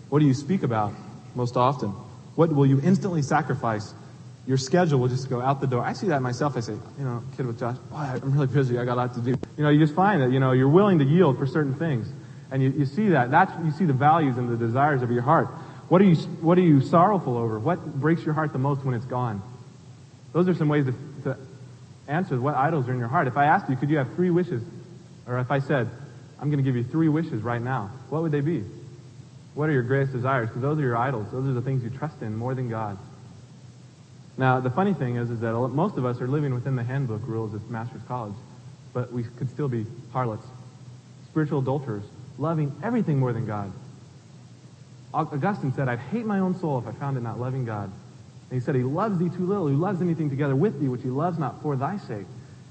What 0.09 0.19
do 0.19 0.27
you 0.27 0.35
speak 0.35 0.63
about 0.63 0.93
most 1.35 1.57
often? 1.57 1.95
What 2.35 2.53
will 2.55 2.67
you 2.67 2.81
instantly 2.83 3.23
sacrifice? 3.23 3.95
Your 4.47 4.59
schedule 4.59 4.99
will 4.99 5.09
just 5.09 5.31
go 5.31 5.41
out 5.41 5.61
the 5.61 5.67
door. 5.67 5.85
I 5.85 5.93
see 5.93 6.09
that 6.09 6.21
myself. 6.21 6.57
I 6.57 6.61
say, 6.61 6.73
you 6.73 7.05
know, 7.05 7.23
kid 7.37 7.47
with 7.47 7.61
Josh, 7.61 7.77
I'm 7.93 8.33
really 8.33 8.49
busy. 8.49 8.79
I 8.79 8.85
got 8.85 8.95
a 8.95 9.03
lot 9.03 9.15
to 9.15 9.21
do. 9.21 9.31
You 9.57 9.65
know, 9.65 9.71
you 9.71 9.79
just 9.79 9.95
find 9.95 10.21
that, 10.23 10.33
you 10.33 10.41
know, 10.41 10.53
you're 10.53 10.69
willing 10.69 10.99
to 10.99 11.05
yield 11.05 11.39
for 11.39 11.47
certain 11.47 11.75
things. 11.75 12.13
And 12.51 12.63
you, 12.63 12.71
you 12.71 12.85
see 12.85 13.11
that. 13.11 13.31
That's, 13.31 13.53
you 13.65 13.71
see 13.71 13.85
the 13.85 13.93
values 13.93 14.37
and 14.39 14.49
the 14.49 14.57
desires 14.57 15.03
of 15.03 15.11
your 15.11 15.23
heart. 15.23 15.47
What 15.89 16.01
are 16.01 16.05
you, 16.05 16.17
what 16.41 16.59
are 16.59 16.63
you 16.63 16.81
sorrowful 16.81 17.37
over? 17.37 17.59
What 17.59 18.01
breaks 18.01 18.25
your 18.25 18.35
heart 18.35 18.53
the 18.53 18.59
most 18.59 18.85
when 18.85 18.95
it's 18.95 19.05
gone? 19.05 19.43
Those 20.33 20.49
are 20.49 20.55
some 20.55 20.69
ways 20.69 20.87
to, 20.87 20.95
to 21.25 21.39
answer 22.09 22.41
what 22.41 22.55
idols 22.55 22.89
are 22.89 22.93
in 22.93 22.99
your 22.99 23.09
heart. 23.09 23.29
If 23.29 23.37
I 23.37 23.45
asked 23.45 23.71
you, 23.71 23.77
could 23.77 23.91
you 23.91 23.99
have 23.99 24.13
three 24.15 24.31
wishes? 24.31 24.63
Or 25.27 25.39
if 25.39 25.51
I 25.51 25.61
said, 25.61 25.89
I'm 26.41 26.51
going 26.51 26.59
to 26.59 26.65
give 26.65 26.77
you 26.77 26.85
three 26.85 27.09
wishes 27.09 27.43
right 27.43 27.63
now. 27.63 27.91
What 28.09 28.23
would 28.23 28.33
they 28.33 28.41
be? 28.41 28.65
What 29.55 29.69
are 29.69 29.73
your 29.73 29.83
greatest 29.83 30.13
desires? 30.13 30.49
Because 30.49 30.63
those 30.63 30.79
are 30.79 30.83
your 30.83 30.97
idols. 30.97 31.31
Those 31.31 31.47
are 31.47 31.53
the 31.53 31.63
things 31.63 31.83
you 31.83 31.91
trust 31.91 32.23
in 32.23 32.37
more 32.37 32.55
than 32.55 32.69
God. 32.69 32.99
Now, 34.39 34.61
the 34.61 34.71
funny 34.71 34.95
thing 34.95 35.17
is, 35.17 35.31
is 35.31 35.41
that 35.41 35.53
most 35.53 35.99
of 35.99 36.07
us 36.07 36.21
are 36.21 36.29
living 36.29 36.55
within 36.55 36.75
the 36.75 36.83
handbook 36.83 37.21
rules 37.27 37.53
of 37.53 37.71
Master's 37.71 38.03
College, 38.09 38.35
but 38.95 39.13
we 39.13 39.25
could 39.25 39.51
still 39.51 39.69
be 39.69 39.87
harlots, 40.13 40.47
spiritual 41.29 41.59
adulterers, 41.59 42.05
loving 42.39 42.75
everything 42.83 43.19
more 43.19 43.33
than 43.33 43.47
God. 43.47 43.71
Augustine 45.13 45.73
said, 45.75 45.89
I'd 45.89 45.99
hate 45.99 46.25
my 46.25 46.39
own 46.39 46.59
soul 46.59 46.79
if 46.79 46.87
I 46.87 46.93
found 46.93 47.19
it 47.19 47.23
not 47.23 47.39
loving 47.39 47.67
God. 47.67 47.91
And 48.51 48.61
he 48.61 48.65
said, 48.65 48.75
He 48.75 48.83
loves 48.83 49.19
thee 49.19 49.29
too 49.29 49.47
little. 49.47 49.67
He 49.67 49.75
loves 49.75 50.01
anything 50.01 50.31
together 50.31 50.57
with 50.57 50.81
thee, 50.81 50.89
which 50.89 51.03
he 51.03 51.11
loves 51.11 51.39
not 51.39 51.61
for 51.61 51.77
thy 51.77 51.99
sake. 51.99 52.27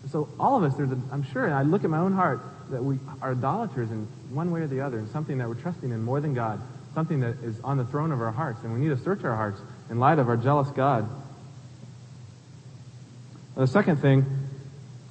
So 0.09 0.27
all 0.39 0.57
of 0.57 0.63
us, 0.63 0.75
there's 0.75 0.91
a, 0.91 0.99
I'm 1.11 1.23
sure, 1.23 1.45
and 1.45 1.53
I 1.53 1.61
look 1.61 1.83
at 1.83 1.91
my 1.91 1.99
own 1.99 2.13
heart, 2.13 2.41
that 2.71 2.83
we 2.83 2.97
are 3.21 3.31
idolaters 3.31 3.91
in 3.91 4.07
one 4.31 4.49
way 4.51 4.61
or 4.61 4.67
the 4.67 4.81
other, 4.81 4.97
and 4.97 5.07
something 5.09 5.37
that 5.37 5.47
we're 5.47 5.55
trusting 5.55 5.91
in 5.91 6.03
more 6.03 6.19
than 6.19 6.33
God, 6.33 6.59
something 6.93 7.21
that 7.21 7.37
is 7.43 7.59
on 7.61 7.77
the 7.77 7.85
throne 7.85 8.11
of 8.11 8.21
our 8.21 8.31
hearts. 8.31 8.63
And 8.63 8.73
we 8.73 8.79
need 8.79 8.89
to 8.89 9.03
search 9.03 9.23
our 9.23 9.35
hearts 9.35 9.61
in 9.89 9.99
light 9.99 10.19
of 10.19 10.27
our 10.27 10.37
jealous 10.37 10.69
God. 10.71 11.09
The 13.55 13.67
second 13.67 13.97
thing, 13.97 14.25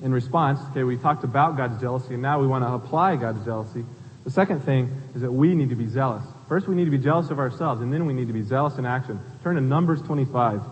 in 0.03 0.13
response, 0.13 0.61
okay, 0.71 0.83
we 0.83 0.97
talked 0.97 1.25
about 1.25 1.57
God's 1.57 1.81
jealousy, 1.81 2.15
and 2.15 2.23
now 2.23 2.41
we 2.41 2.47
want 2.47 2.65
to 2.65 2.73
apply 2.73 3.17
God's 3.17 3.45
jealousy. 3.45 3.85
The 4.25 4.31
second 4.31 4.61
thing 4.61 4.91
is 5.15 5.21
that 5.23 5.33
we 5.33 5.55
need 5.55 5.71
to 5.71 5.77
be 5.77 5.87
zealous. 5.87 6.25
First, 6.49 6.67
we 6.67 6.75
need 6.75 6.87
to 6.87 6.91
be 6.91 6.99
jealous 6.99 7.31
of 7.31 7.39
ourselves, 7.39 7.81
and 7.81 7.93
then 7.93 8.07
we 8.07 8.13
need 8.13 8.27
to 8.27 8.33
be 8.33 8.43
zealous 8.43 8.77
in 8.79 8.87
action. 8.87 9.21
Turn 9.43 9.57
to 9.57 9.61
Numbers 9.61 10.03
25. 10.03 10.63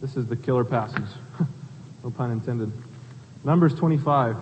This 0.00 0.16
is 0.16 0.26
the 0.26 0.36
killer 0.36 0.64
passage. 0.64 1.08
no 2.04 2.10
pun 2.10 2.30
intended. 2.30 2.70
Numbers 3.42 3.74
25. 3.74 4.36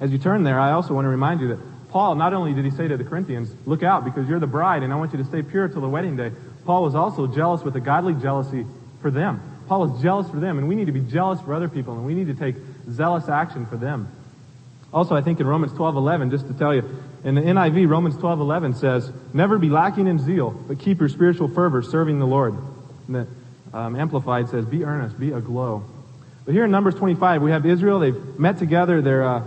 As 0.00 0.10
you 0.10 0.18
turn 0.18 0.42
there, 0.42 0.60
I 0.60 0.72
also 0.72 0.92
want 0.92 1.06
to 1.06 1.08
remind 1.08 1.40
you 1.40 1.48
that 1.48 1.58
Paul, 1.96 2.14
not 2.14 2.34
only 2.34 2.52
did 2.52 2.66
he 2.66 2.70
say 2.70 2.86
to 2.86 2.98
the 2.98 3.04
Corinthians, 3.04 3.50
look 3.64 3.82
out 3.82 4.04
because 4.04 4.28
you're 4.28 4.38
the 4.38 4.46
bride 4.46 4.82
and 4.82 4.92
I 4.92 4.96
want 4.96 5.12
you 5.12 5.18
to 5.18 5.24
stay 5.24 5.40
pure 5.40 5.66
till 5.66 5.80
the 5.80 5.88
wedding 5.88 6.14
day, 6.14 6.30
Paul 6.66 6.82
was 6.82 6.94
also 6.94 7.26
jealous 7.26 7.62
with 7.62 7.74
a 7.74 7.80
godly 7.80 8.12
jealousy 8.12 8.66
for 9.00 9.10
them. 9.10 9.40
Paul 9.66 9.88
was 9.88 10.02
jealous 10.02 10.28
for 10.28 10.38
them 10.38 10.58
and 10.58 10.68
we 10.68 10.74
need 10.74 10.88
to 10.88 10.92
be 10.92 11.00
jealous 11.00 11.40
for 11.40 11.54
other 11.54 11.70
people 11.70 11.94
and 11.94 12.04
we 12.04 12.12
need 12.12 12.26
to 12.26 12.34
take 12.34 12.56
zealous 12.90 13.30
action 13.30 13.64
for 13.64 13.78
them. 13.78 14.12
Also, 14.92 15.16
I 15.16 15.22
think 15.22 15.40
in 15.40 15.46
Romans 15.46 15.72
12:11, 15.72 16.30
just 16.30 16.46
to 16.48 16.52
tell 16.52 16.74
you, 16.74 16.84
in 17.24 17.34
the 17.34 17.40
NIV, 17.40 17.88
Romans 17.88 18.18
12:11 18.18 18.74
says, 18.74 19.10
"Never 19.32 19.56
be 19.56 19.70
lacking 19.70 20.06
in 20.06 20.18
zeal, 20.18 20.54
but 20.68 20.78
keep 20.78 21.00
your 21.00 21.08
spiritual 21.08 21.48
fervor 21.48 21.80
serving 21.80 22.18
the 22.18 22.26
Lord." 22.26 22.56
And 23.06 23.14
the 23.16 23.26
um, 23.72 23.96
Amplified 23.96 24.50
says, 24.50 24.66
"Be 24.66 24.84
earnest, 24.84 25.18
be 25.18 25.32
aglow." 25.32 25.82
But 26.44 26.52
here 26.52 26.66
in 26.66 26.70
Numbers 26.70 26.96
25, 26.96 27.40
we 27.40 27.52
have 27.52 27.64
Israel. 27.64 28.00
They've 28.00 28.38
met 28.38 28.58
together. 28.58 29.00
They're 29.00 29.24
uh, 29.24 29.42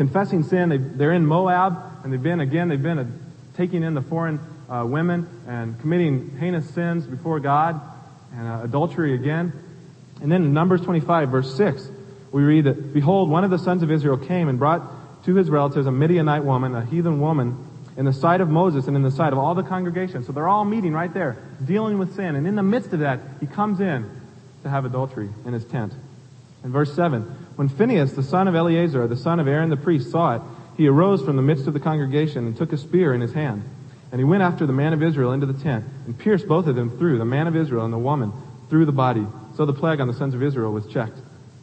confessing 0.00 0.42
sin. 0.42 0.96
They, 0.96 1.04
are 1.04 1.12
in 1.12 1.26
Moab, 1.26 1.76
and 2.02 2.10
they've 2.10 2.22
been 2.22 2.40
again. 2.40 2.70
They've 2.70 2.82
been 2.82 2.98
uh, 2.98 3.06
taking 3.54 3.82
in 3.82 3.92
the 3.92 4.00
foreign 4.00 4.40
uh, 4.70 4.86
women 4.86 5.28
and 5.46 5.78
committing 5.78 6.38
heinous 6.38 6.66
sins 6.70 7.04
before 7.04 7.38
God 7.38 7.78
and 8.32 8.48
uh, 8.48 8.60
adultery 8.64 9.12
again. 9.12 9.52
And 10.22 10.32
then 10.32 10.42
in 10.42 10.54
Numbers 10.54 10.80
25, 10.80 11.28
verse 11.28 11.54
6, 11.54 11.86
we 12.32 12.42
read 12.42 12.64
that, 12.64 12.94
Behold, 12.94 13.28
one 13.28 13.44
of 13.44 13.50
the 13.50 13.58
sons 13.58 13.82
of 13.82 13.90
Israel 13.90 14.16
came 14.16 14.48
and 14.48 14.58
brought 14.58 15.24
to 15.26 15.34
his 15.34 15.50
relatives 15.50 15.86
a 15.86 15.92
Midianite 15.92 16.44
woman, 16.44 16.74
a 16.74 16.82
heathen 16.82 17.20
woman, 17.20 17.62
in 17.98 18.06
the 18.06 18.14
sight 18.14 18.40
of 18.40 18.48
Moses 18.48 18.86
and 18.86 18.96
in 18.96 19.02
the 19.02 19.10
sight 19.10 19.34
of 19.34 19.38
all 19.38 19.54
the 19.54 19.62
congregation. 19.62 20.24
So 20.24 20.32
they're 20.32 20.48
all 20.48 20.64
meeting 20.64 20.94
right 20.94 21.12
there, 21.12 21.36
dealing 21.62 21.98
with 21.98 22.16
sin. 22.16 22.36
And 22.36 22.46
in 22.46 22.56
the 22.56 22.62
midst 22.62 22.94
of 22.94 23.00
that, 23.00 23.20
he 23.38 23.46
comes 23.46 23.80
in 23.80 24.10
to 24.62 24.70
have 24.70 24.86
adultery 24.86 25.28
in 25.44 25.52
his 25.52 25.66
tent. 25.66 25.92
In 26.64 26.72
verse 26.72 26.94
7, 26.94 27.48
when 27.60 27.68
Phinehas, 27.68 28.14
the 28.14 28.22
son 28.22 28.48
of 28.48 28.54
Eleazar, 28.54 29.06
the 29.06 29.14
son 29.14 29.38
of 29.38 29.46
Aaron 29.46 29.68
the 29.68 29.76
priest, 29.76 30.10
saw 30.10 30.36
it, 30.36 30.42
he 30.78 30.88
arose 30.88 31.22
from 31.22 31.36
the 31.36 31.42
midst 31.42 31.66
of 31.66 31.74
the 31.74 31.78
congregation 31.78 32.46
and 32.46 32.56
took 32.56 32.72
a 32.72 32.78
spear 32.78 33.12
in 33.12 33.20
his 33.20 33.34
hand. 33.34 33.62
And 34.10 34.18
he 34.18 34.24
went 34.24 34.42
after 34.42 34.64
the 34.64 34.72
man 34.72 34.94
of 34.94 35.02
Israel 35.02 35.32
into 35.32 35.44
the 35.44 35.62
tent 35.62 35.84
and 36.06 36.18
pierced 36.18 36.48
both 36.48 36.68
of 36.68 36.74
them 36.74 36.96
through, 36.96 37.18
the 37.18 37.26
man 37.26 37.46
of 37.46 37.54
Israel 37.54 37.84
and 37.84 37.92
the 37.92 37.98
woman, 37.98 38.32
through 38.70 38.86
the 38.86 38.92
body. 38.92 39.26
So 39.58 39.66
the 39.66 39.74
plague 39.74 40.00
on 40.00 40.08
the 40.08 40.14
sons 40.14 40.32
of 40.32 40.42
Israel 40.42 40.72
was 40.72 40.86
checked. 40.86 41.18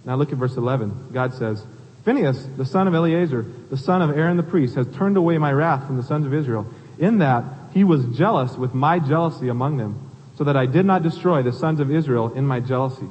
Now 0.05 0.17
look 0.17 0.31
at 0.31 0.37
verse 0.37 0.55
11. 0.55 1.09
God 1.13 1.33
says, 1.33 1.65
Phinehas, 2.05 2.45
the 2.57 2.63
son 2.63 2.87
of 2.87 2.93
Eleazar, 2.93 3.43
the 3.71 3.75
son 3.75 4.03
of 4.03 4.15
Aaron 4.15 4.37
the 4.37 4.43
priest, 4.43 4.75
has 4.75 4.85
turned 4.95 5.17
away 5.17 5.39
my 5.39 5.51
wrath 5.51 5.87
from 5.87 5.97
the 5.97 6.03
sons 6.03 6.27
of 6.27 6.33
Israel, 6.35 6.67
in 6.99 7.17
that 7.17 7.43
he 7.73 7.83
was 7.83 8.05
jealous 8.15 8.55
with 8.55 8.75
my 8.75 8.99
jealousy 8.99 9.47
among 9.47 9.77
them, 9.77 10.11
so 10.35 10.43
that 10.43 10.55
I 10.55 10.67
did 10.67 10.85
not 10.85 11.01
destroy 11.01 11.41
the 11.41 11.53
sons 11.53 11.79
of 11.79 11.89
Israel 11.89 12.33
in 12.33 12.45
my 12.45 12.59
jealousy. 12.59 13.07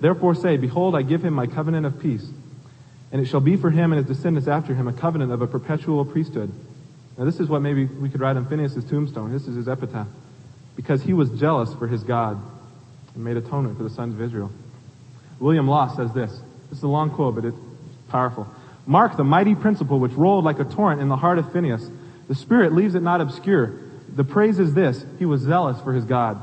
Therefore 0.00 0.34
say, 0.34 0.56
Behold, 0.56 0.94
I 0.94 1.02
give 1.02 1.24
him 1.24 1.34
my 1.34 1.46
covenant 1.46 1.86
of 1.86 2.00
peace, 2.00 2.26
and 3.12 3.20
it 3.20 3.26
shall 3.26 3.40
be 3.40 3.56
for 3.56 3.70
him 3.70 3.92
and 3.92 4.06
his 4.06 4.16
descendants 4.16 4.48
after 4.48 4.74
him 4.74 4.88
a 4.88 4.92
covenant 4.92 5.32
of 5.32 5.40
a 5.42 5.46
perpetual 5.46 6.04
priesthood. 6.04 6.52
Now 7.16 7.24
this 7.24 7.40
is 7.40 7.48
what 7.48 7.62
maybe 7.62 7.86
we 7.86 8.10
could 8.10 8.20
write 8.20 8.36
on 8.36 8.46
Phinehas' 8.46 8.84
tombstone. 8.84 9.32
This 9.32 9.46
is 9.46 9.56
his 9.56 9.68
epitaph. 9.68 10.08
Because 10.74 11.02
he 11.02 11.14
was 11.14 11.30
jealous 11.30 11.72
for 11.74 11.86
his 11.86 12.02
God 12.02 12.38
and 13.14 13.24
made 13.24 13.38
atonement 13.38 13.78
for 13.78 13.84
the 13.84 13.90
sons 13.90 14.14
of 14.14 14.20
Israel. 14.20 14.52
William 15.40 15.66
Law 15.66 15.94
says 15.94 16.12
this. 16.12 16.30
This 16.68 16.78
is 16.78 16.84
a 16.84 16.88
long 16.88 17.10
quote, 17.10 17.34
but 17.34 17.44
it's 17.46 17.56
powerful. 18.08 18.46
Mark 18.86 19.16
the 19.16 19.24
mighty 19.24 19.54
principle 19.54 19.98
which 19.98 20.12
rolled 20.12 20.44
like 20.44 20.58
a 20.58 20.64
torrent 20.64 21.00
in 21.00 21.08
the 21.08 21.16
heart 21.16 21.38
of 21.38 21.50
Phinehas. 21.52 21.90
The 22.28 22.34
Spirit 22.34 22.72
leaves 22.72 22.94
it 22.94 23.02
not 23.02 23.20
obscure. 23.20 23.72
The 24.14 24.24
praise 24.24 24.58
is 24.58 24.74
this. 24.74 25.04
He 25.18 25.24
was 25.24 25.40
zealous 25.40 25.80
for 25.80 25.92
his 25.92 26.04
God. 26.04 26.40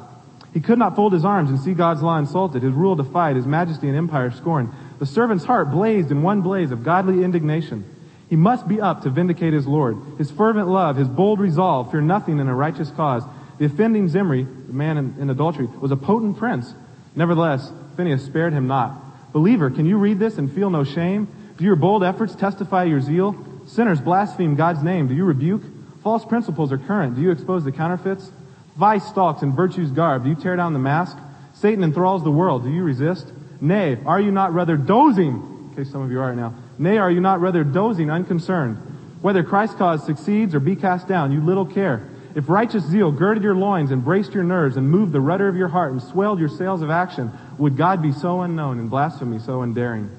He 0.53 0.59
could 0.59 0.77
not 0.77 0.95
fold 0.95 1.13
his 1.13 1.25
arms 1.25 1.49
and 1.49 1.59
see 1.59 1.73
God's 1.73 2.03
law 2.03 2.17
insulted, 2.19 2.61
his 2.61 2.73
rule 2.73 2.95
defied, 2.95 3.35
his 3.35 3.47
majesty 3.47 3.87
and 3.87 3.97
empire 3.97 4.31
scorned. 4.31 4.69
The 4.99 5.05
servant's 5.05 5.45
heart 5.45 5.71
blazed 5.71 6.11
in 6.11 6.21
one 6.21 6.41
blaze 6.41 6.71
of 6.71 6.83
godly 6.83 7.23
indignation. 7.23 7.83
He 8.29 8.35
must 8.35 8.67
be 8.67 8.79
up 8.79 9.01
to 9.01 9.09
vindicate 9.09 9.53
his 9.53 9.67
Lord. 9.67 9.97
His 10.17 10.31
fervent 10.31 10.67
love, 10.67 10.95
his 10.95 11.07
bold 11.07 11.39
resolve, 11.39 11.91
fear 11.91 12.01
nothing 12.01 12.39
in 12.39 12.47
a 12.47 12.55
righteous 12.55 12.91
cause. 12.91 13.23
The 13.57 13.65
offending 13.65 14.07
Zimri, 14.07 14.43
the 14.43 14.73
man 14.73 14.97
in, 14.97 15.15
in 15.19 15.29
adultery, 15.29 15.65
was 15.65 15.91
a 15.91 15.97
potent 15.97 16.37
prince. 16.37 16.73
Nevertheless, 17.15 17.71
Phinehas 17.97 18.23
spared 18.23 18.53
him 18.53 18.67
not. 18.67 19.31
Believer, 19.33 19.69
can 19.69 19.85
you 19.85 19.97
read 19.97 20.19
this 20.19 20.37
and 20.37 20.51
feel 20.51 20.69
no 20.69 20.83
shame? 20.83 21.27
Do 21.57 21.65
your 21.65 21.75
bold 21.75 22.03
efforts 22.03 22.35
testify 22.35 22.85
your 22.85 23.01
zeal? 23.01 23.35
Sinners 23.67 24.01
blaspheme 24.01 24.55
God's 24.55 24.83
name. 24.83 25.07
Do 25.07 25.15
you 25.15 25.25
rebuke? 25.25 25.63
False 26.03 26.25
principles 26.25 26.71
are 26.71 26.77
current. 26.77 27.15
Do 27.15 27.21
you 27.21 27.31
expose 27.31 27.63
the 27.63 27.71
counterfeits? 27.71 28.31
Vice 28.77 29.05
stalks 29.07 29.43
in 29.43 29.55
virtue's 29.55 29.91
garb. 29.91 30.23
Do 30.23 30.29
you 30.29 30.35
tear 30.35 30.55
down 30.55 30.73
the 30.73 30.79
mask? 30.79 31.17
Satan 31.53 31.83
enthralls 31.83 32.23
the 32.23 32.31
world. 32.31 32.63
Do 32.63 32.69
you 32.69 32.83
resist? 32.83 33.31
Nay, 33.61 33.97
are 34.05 34.19
you 34.19 34.31
not 34.31 34.53
rather 34.53 34.75
dozing? 34.77 35.69
In 35.69 35.73
case 35.75 35.91
some 35.91 36.01
of 36.01 36.11
you 36.11 36.19
are 36.19 36.27
right 36.27 36.35
now. 36.35 36.53
Nay, 36.77 36.97
are 36.97 37.11
you 37.11 37.21
not 37.21 37.39
rather 37.39 37.63
dozing, 37.63 38.09
unconcerned? 38.09 38.77
Whether 39.21 39.43
Christ's 39.43 39.75
cause 39.75 40.05
succeeds 40.05 40.53
or 40.53 40.59
be 40.59 40.75
cast 40.75 41.07
down, 41.07 41.31
you 41.31 41.41
little 41.41 41.65
care. 41.65 42.09
If 42.35 42.49
righteous 42.49 42.83
zeal 42.83 43.11
girded 43.11 43.43
your 43.43 43.55
loins 43.55 43.91
and 43.91 44.03
braced 44.03 44.33
your 44.33 44.43
nerves 44.43 44.75
and 44.75 44.89
moved 44.89 45.11
the 45.11 45.21
rudder 45.21 45.47
of 45.47 45.55
your 45.55 45.67
heart 45.67 45.91
and 45.91 46.01
swelled 46.01 46.39
your 46.39 46.49
sails 46.49 46.81
of 46.81 46.89
action, 46.89 47.31
would 47.59 47.77
God 47.77 48.01
be 48.01 48.11
so 48.11 48.41
unknown 48.41 48.79
and 48.79 48.89
blasphemy 48.89 49.39
so 49.39 49.61
undaring? 49.61 50.09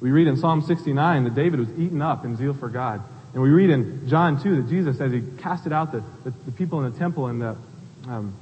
We 0.00 0.10
read 0.10 0.28
in 0.28 0.36
Psalm 0.36 0.62
69 0.62 1.24
that 1.24 1.34
David 1.34 1.60
was 1.60 1.70
eaten 1.78 2.02
up 2.02 2.24
in 2.24 2.36
zeal 2.36 2.54
for 2.54 2.68
God. 2.68 3.02
And 3.32 3.42
we 3.42 3.50
read 3.50 3.70
in 3.70 4.08
John 4.08 4.42
2 4.42 4.62
that 4.62 4.68
Jesus, 4.68 5.00
as 5.00 5.12
he 5.12 5.22
casted 5.38 5.72
out 5.72 5.92
the, 5.92 6.02
the, 6.24 6.30
the 6.46 6.52
people 6.52 6.84
in 6.84 6.92
the 6.92 6.98
temple 6.98 7.26
and 7.26 7.40
the, 7.40 7.56
um, 8.08 8.34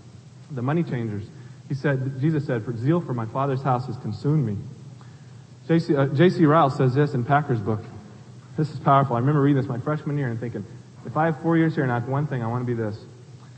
the 0.50 0.62
money 0.62 0.82
changers, 0.82 1.24
he 1.68 1.74
said, 1.74 2.20
Jesus 2.20 2.46
said, 2.46 2.64
for 2.64 2.74
zeal 2.76 3.00
for 3.00 3.12
my 3.12 3.26
father's 3.26 3.62
house 3.62 3.86
has 3.86 3.96
consumed 3.98 4.46
me. 4.46 4.56
J.C. 5.68 5.94
Uh. 5.94 6.48
Ryle 6.48 6.70
says 6.70 6.94
this 6.94 7.12
in 7.12 7.24
Packer's 7.24 7.60
book. 7.60 7.84
This 8.56 8.70
is 8.70 8.78
powerful. 8.80 9.16
I 9.16 9.18
remember 9.18 9.42
reading 9.42 9.60
this 9.60 9.68
my 9.68 9.78
freshman 9.78 10.16
year 10.16 10.28
and 10.28 10.40
thinking, 10.40 10.64
if 11.04 11.16
I 11.16 11.26
have 11.26 11.40
four 11.42 11.58
years 11.58 11.74
here 11.74 11.84
and 11.84 11.92
I 11.92 11.98
have 11.98 12.08
one 12.08 12.26
thing, 12.26 12.42
I 12.42 12.46
want 12.46 12.66
to 12.66 12.66
be 12.66 12.80
this. 12.80 12.98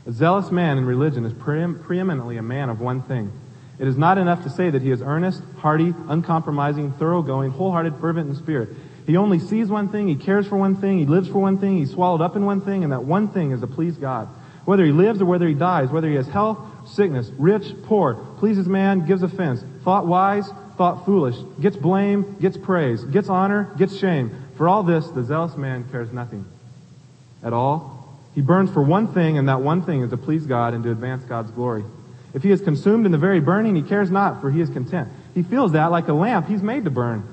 A 0.05 0.11
zealous 0.11 0.51
man 0.51 0.77
in 0.77 0.85
religion 0.85 1.25
is 1.25 1.33
pre- 1.33 1.73
preeminently 1.73 2.37
a 2.37 2.41
man 2.41 2.69
of 2.69 2.81
one 2.81 3.01
thing. 3.01 3.31
It 3.79 3.87
is 3.87 3.97
not 3.97 4.17
enough 4.17 4.43
to 4.43 4.49
say 4.49 4.69
that 4.69 4.81
he 4.81 4.91
is 4.91 5.01
earnest, 5.01 5.41
hearty, 5.57 5.93
uncompromising, 6.07 6.93
thoroughgoing, 6.93 7.51
wholehearted, 7.51 7.95
fervent 7.99 8.29
in 8.29 8.35
spirit. 8.35 8.69
He 9.11 9.17
only 9.17 9.39
sees 9.39 9.67
one 9.67 9.89
thing, 9.89 10.07
he 10.07 10.15
cares 10.15 10.47
for 10.47 10.55
one 10.55 10.77
thing, 10.77 10.97
he 10.97 11.05
lives 11.05 11.27
for 11.27 11.39
one 11.39 11.57
thing, 11.57 11.75
he's 11.75 11.91
swallowed 11.91 12.21
up 12.21 12.37
in 12.37 12.45
one 12.45 12.61
thing, 12.61 12.85
and 12.85 12.93
that 12.93 13.03
one 13.03 13.27
thing 13.27 13.51
is 13.51 13.59
to 13.59 13.67
please 13.67 13.97
God. 13.97 14.29
Whether 14.63 14.85
he 14.85 14.93
lives 14.93 15.21
or 15.21 15.25
whether 15.25 15.49
he 15.49 15.53
dies, 15.53 15.89
whether 15.89 16.07
he 16.07 16.15
has 16.15 16.29
health, 16.29 16.57
sickness, 16.87 17.29
rich, 17.37 17.73
poor, 17.83 18.15
pleases 18.37 18.69
man, 18.69 19.05
gives 19.05 19.21
offense, 19.21 19.65
thought 19.83 20.07
wise, 20.07 20.49
thought 20.77 21.03
foolish, 21.03 21.35
gets 21.59 21.75
blame, 21.75 22.37
gets 22.39 22.55
praise, 22.55 23.03
gets 23.03 23.27
honor, 23.27 23.73
gets 23.77 23.97
shame. 23.97 24.31
For 24.55 24.69
all 24.69 24.81
this, 24.81 25.09
the 25.09 25.25
zealous 25.25 25.57
man 25.57 25.89
cares 25.91 26.13
nothing 26.13 26.45
at 27.43 27.51
all. 27.51 28.17
He 28.33 28.39
burns 28.39 28.71
for 28.71 28.81
one 28.81 29.13
thing, 29.13 29.37
and 29.37 29.49
that 29.49 29.59
one 29.59 29.81
thing 29.81 30.03
is 30.03 30.11
to 30.11 30.17
please 30.17 30.45
God 30.45 30.73
and 30.73 30.85
to 30.85 30.91
advance 30.91 31.25
God's 31.25 31.51
glory. 31.51 31.83
If 32.33 32.43
he 32.43 32.51
is 32.51 32.61
consumed 32.61 33.05
in 33.05 33.11
the 33.11 33.17
very 33.17 33.41
burning, 33.41 33.75
he 33.75 33.81
cares 33.81 34.09
not, 34.09 34.39
for 34.39 34.49
he 34.49 34.61
is 34.61 34.69
content. 34.69 35.09
He 35.33 35.43
feels 35.43 35.73
that 35.73 35.91
like 35.91 36.07
a 36.07 36.13
lamp 36.13 36.47
he's 36.47 36.63
made 36.63 36.85
to 36.85 36.91
burn. 36.91 37.27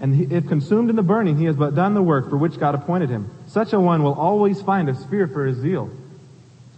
And 0.00 0.32
if 0.32 0.46
consumed 0.46 0.90
in 0.90 0.96
the 0.96 1.02
burning, 1.02 1.36
he 1.36 1.46
has 1.46 1.56
but 1.56 1.74
done 1.74 1.94
the 1.94 2.02
work 2.02 2.30
for 2.30 2.36
which 2.36 2.58
God 2.58 2.74
appointed 2.74 3.10
him. 3.10 3.30
Such 3.46 3.72
a 3.72 3.80
one 3.80 4.02
will 4.02 4.14
always 4.14 4.62
find 4.62 4.88
a 4.88 4.94
sphere 4.94 5.26
for 5.26 5.46
his 5.46 5.58
zeal. 5.58 5.90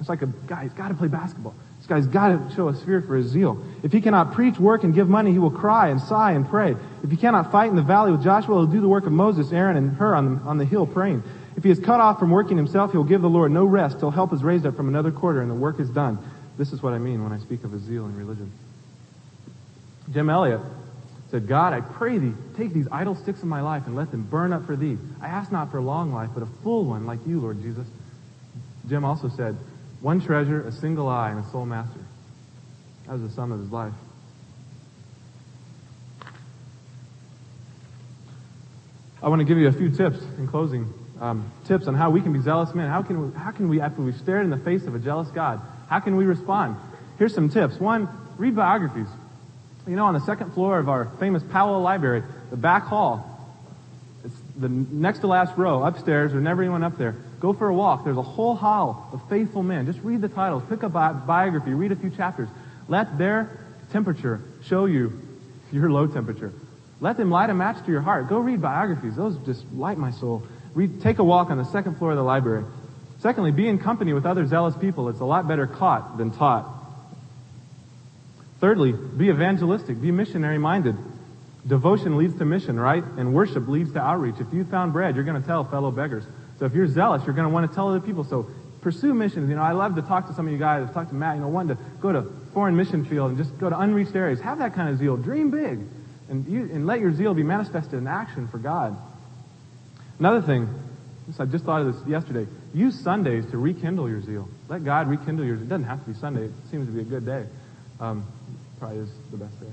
It's 0.00 0.08
like 0.08 0.22
a 0.22 0.26
guy, 0.26 0.62
he's 0.62 0.72
got 0.72 0.88
to 0.88 0.94
play 0.94 1.08
basketball. 1.08 1.54
This 1.76 1.86
guy's 1.86 2.06
got 2.06 2.28
to 2.28 2.54
show 2.54 2.68
a 2.68 2.74
sphere 2.74 3.02
for 3.02 3.16
his 3.16 3.26
zeal. 3.26 3.62
If 3.82 3.92
he 3.92 4.00
cannot 4.00 4.32
preach, 4.32 4.58
work, 4.58 4.84
and 4.84 4.94
give 4.94 5.08
money, 5.08 5.32
he 5.32 5.38
will 5.38 5.50
cry 5.50 5.88
and 5.88 6.00
sigh 6.00 6.32
and 6.32 6.48
pray. 6.48 6.76
If 7.02 7.10
he 7.10 7.16
cannot 7.16 7.52
fight 7.52 7.68
in 7.68 7.76
the 7.76 7.82
valley 7.82 8.12
with 8.12 8.24
Joshua, 8.24 8.54
he'll 8.54 8.66
do 8.66 8.80
the 8.80 8.88
work 8.88 9.04
of 9.04 9.12
Moses, 9.12 9.52
Aaron, 9.52 9.76
and 9.76 9.96
Hur 9.96 10.14
on 10.14 10.34
the, 10.34 10.40
on 10.42 10.58
the 10.58 10.64
hill 10.64 10.86
praying. 10.86 11.22
If 11.56 11.64
he 11.64 11.70
is 11.70 11.78
cut 11.78 12.00
off 12.00 12.18
from 12.18 12.30
working 12.30 12.56
himself, 12.56 12.92
he'll 12.92 13.04
give 13.04 13.20
the 13.20 13.28
Lord 13.28 13.52
no 13.52 13.66
rest 13.66 13.98
till 13.98 14.10
help 14.10 14.32
is 14.32 14.42
raised 14.42 14.64
up 14.64 14.76
from 14.76 14.88
another 14.88 15.10
quarter 15.10 15.42
and 15.42 15.50
the 15.50 15.54
work 15.54 15.80
is 15.80 15.90
done. 15.90 16.18
This 16.56 16.72
is 16.72 16.82
what 16.82 16.92
I 16.94 16.98
mean 16.98 17.22
when 17.22 17.32
I 17.32 17.38
speak 17.38 17.64
of 17.64 17.74
a 17.74 17.78
zeal 17.78 18.06
in 18.06 18.16
religion. 18.16 18.50
Jim 20.12 20.30
Elliot 20.30 20.60
said, 21.30 21.46
God, 21.46 21.72
I 21.72 21.80
pray 21.80 22.18
thee, 22.18 22.32
take 22.56 22.72
these 22.72 22.88
idle 22.90 23.14
sticks 23.14 23.40
of 23.40 23.46
my 23.46 23.60
life 23.60 23.86
and 23.86 23.94
let 23.94 24.10
them 24.10 24.22
burn 24.22 24.52
up 24.52 24.66
for 24.66 24.74
thee. 24.74 24.98
I 25.20 25.28
ask 25.28 25.52
not 25.52 25.70
for 25.70 25.78
a 25.78 25.82
long 25.82 26.12
life, 26.12 26.30
but 26.34 26.42
a 26.42 26.48
full 26.62 26.84
one 26.84 27.06
like 27.06 27.20
you, 27.26 27.40
Lord 27.40 27.62
Jesus. 27.62 27.86
Jim 28.88 29.04
also 29.04 29.28
said, 29.28 29.56
one 30.00 30.20
treasure, 30.20 30.66
a 30.66 30.72
single 30.72 31.08
eye, 31.08 31.30
and 31.30 31.44
a 31.44 31.48
sole 31.50 31.66
master. 31.66 32.00
That 33.06 33.12
was 33.12 33.22
the 33.22 33.30
sum 33.30 33.52
of 33.52 33.60
his 33.60 33.70
life. 33.70 33.92
I 39.22 39.28
want 39.28 39.40
to 39.40 39.44
give 39.44 39.58
you 39.58 39.68
a 39.68 39.72
few 39.72 39.90
tips 39.90 40.18
in 40.38 40.48
closing. 40.48 40.92
Um, 41.20 41.52
tips 41.66 41.86
on 41.86 41.94
how 41.94 42.08
we 42.08 42.22
can 42.22 42.32
be 42.32 42.40
zealous 42.40 42.74
men. 42.74 42.88
How 42.88 43.02
can 43.02 43.26
we, 43.26 43.38
how 43.38 43.50
can 43.50 43.68
we, 43.68 43.80
after 43.80 44.00
we've 44.00 44.16
stared 44.16 44.44
in 44.44 44.50
the 44.50 44.56
face 44.56 44.86
of 44.86 44.94
a 44.94 44.98
jealous 44.98 45.28
God, 45.28 45.60
how 45.88 46.00
can 46.00 46.16
we 46.16 46.24
respond? 46.24 46.76
Here's 47.18 47.34
some 47.34 47.50
tips. 47.50 47.78
One, 47.78 48.08
read 48.38 48.56
biographies. 48.56 49.08
You 49.90 49.96
know, 49.96 50.06
on 50.06 50.14
the 50.14 50.20
second 50.20 50.52
floor 50.52 50.78
of 50.78 50.88
our 50.88 51.06
famous 51.18 51.42
Powell 51.42 51.82
Library, 51.82 52.22
the 52.50 52.56
back 52.56 52.84
hall, 52.84 53.26
it's 54.24 54.36
the 54.56 54.68
next 54.68 55.18
to 55.18 55.26
last 55.26 55.58
row 55.58 55.82
upstairs. 55.82 56.30
There's 56.30 56.44
never 56.44 56.62
anyone 56.62 56.84
up 56.84 56.96
there. 56.96 57.16
Go 57.40 57.52
for 57.52 57.66
a 57.66 57.74
walk. 57.74 58.04
There's 58.04 58.16
a 58.16 58.22
whole 58.22 58.54
hall 58.54 59.10
of 59.12 59.20
faithful 59.28 59.64
men. 59.64 59.86
Just 59.86 59.98
read 60.04 60.20
the 60.20 60.28
titles. 60.28 60.62
Pick 60.68 60.84
a 60.84 60.88
biography. 60.88 61.74
Read 61.74 61.90
a 61.90 61.96
few 61.96 62.10
chapters. 62.10 62.48
Let 62.86 63.18
their 63.18 63.58
temperature 63.90 64.40
show 64.62 64.84
you 64.84 65.20
your 65.72 65.90
low 65.90 66.06
temperature. 66.06 66.52
Let 67.00 67.16
them 67.16 67.32
light 67.32 67.50
a 67.50 67.54
match 67.54 67.84
to 67.84 67.90
your 67.90 68.02
heart. 68.02 68.28
Go 68.28 68.38
read 68.38 68.62
biographies. 68.62 69.16
Those 69.16 69.38
just 69.38 69.64
light 69.72 69.98
my 69.98 70.12
soul. 70.12 70.44
Read, 70.72 71.02
take 71.02 71.18
a 71.18 71.24
walk 71.24 71.50
on 71.50 71.58
the 71.58 71.64
second 71.64 71.96
floor 71.96 72.12
of 72.12 72.16
the 72.16 72.22
library. 72.22 72.64
Secondly, 73.18 73.50
be 73.50 73.66
in 73.66 73.80
company 73.80 74.12
with 74.12 74.24
other 74.24 74.46
zealous 74.46 74.76
people. 74.76 75.08
It's 75.08 75.18
a 75.18 75.24
lot 75.24 75.48
better 75.48 75.66
caught 75.66 76.16
than 76.16 76.30
taught. 76.30 76.76
Thirdly, 78.60 78.92
be 78.92 79.28
evangelistic. 79.28 80.00
Be 80.00 80.10
missionary 80.10 80.58
minded. 80.58 80.96
Devotion 81.66 82.16
leads 82.16 82.36
to 82.38 82.44
mission, 82.44 82.78
right? 82.78 83.02
And 83.02 83.34
worship 83.34 83.68
leads 83.68 83.92
to 83.92 84.00
outreach. 84.00 84.36
If 84.38 84.52
you 84.52 84.64
found 84.64 84.92
bread, 84.92 85.14
you're 85.14 85.24
going 85.24 85.40
to 85.40 85.46
tell 85.46 85.64
fellow 85.64 85.90
beggars. 85.90 86.24
So 86.58 86.66
if 86.66 86.74
you're 86.74 86.88
zealous, 86.88 87.22
you're 87.24 87.34
going 87.34 87.48
to 87.48 87.52
want 87.52 87.68
to 87.68 87.74
tell 87.74 87.88
other 87.88 88.00
people. 88.00 88.24
So 88.24 88.46
pursue 88.82 89.14
missions. 89.14 89.48
You 89.48 89.56
know, 89.56 89.62
I 89.62 89.72
love 89.72 89.94
to 89.96 90.02
talk 90.02 90.26
to 90.28 90.34
some 90.34 90.46
of 90.46 90.52
you 90.52 90.58
guys. 90.58 90.86
I've 90.86 90.94
talked 90.94 91.10
to 91.10 91.14
Matt, 91.14 91.36
you 91.36 91.42
know, 91.42 91.48
wanting 91.48 91.76
to 91.76 91.82
go 92.00 92.12
to 92.12 92.22
foreign 92.52 92.76
mission 92.76 93.04
field 93.04 93.30
and 93.30 93.38
just 93.38 93.58
go 93.58 93.70
to 93.70 93.78
unreached 93.78 94.14
areas. 94.14 94.40
Have 94.40 94.58
that 94.58 94.74
kind 94.74 94.90
of 94.90 94.98
zeal. 94.98 95.16
Dream 95.16 95.50
big. 95.50 95.80
And, 96.28 96.46
you, 96.46 96.62
and 96.72 96.86
let 96.86 97.00
your 97.00 97.12
zeal 97.12 97.34
be 97.34 97.42
manifested 97.42 97.94
in 97.94 98.06
action 98.06 98.46
for 98.48 98.58
God. 98.58 98.96
Another 100.18 100.42
thing, 100.42 100.68
I 101.38 101.44
just 101.46 101.64
thought 101.64 101.82
of 101.82 101.94
this 101.94 102.06
yesterday. 102.06 102.46
Use 102.74 102.98
Sundays 102.98 103.50
to 103.50 103.58
rekindle 103.58 104.08
your 104.08 104.20
zeal. 104.20 104.48
Let 104.68 104.84
God 104.84 105.08
rekindle 105.08 105.44
yours. 105.44 105.60
It 105.60 105.68
doesn't 105.68 105.86
have 105.86 106.04
to 106.04 106.10
be 106.10 106.18
Sunday. 106.18 106.44
It 106.44 106.52
seems 106.70 106.86
to 106.86 106.92
be 106.92 107.00
a 107.00 107.04
good 107.04 107.24
day. 107.24 107.46
Um, 108.00 108.26
probably 108.78 108.98
is 108.98 109.10
the 109.30 109.36
best 109.36 109.60
day. 109.60 109.70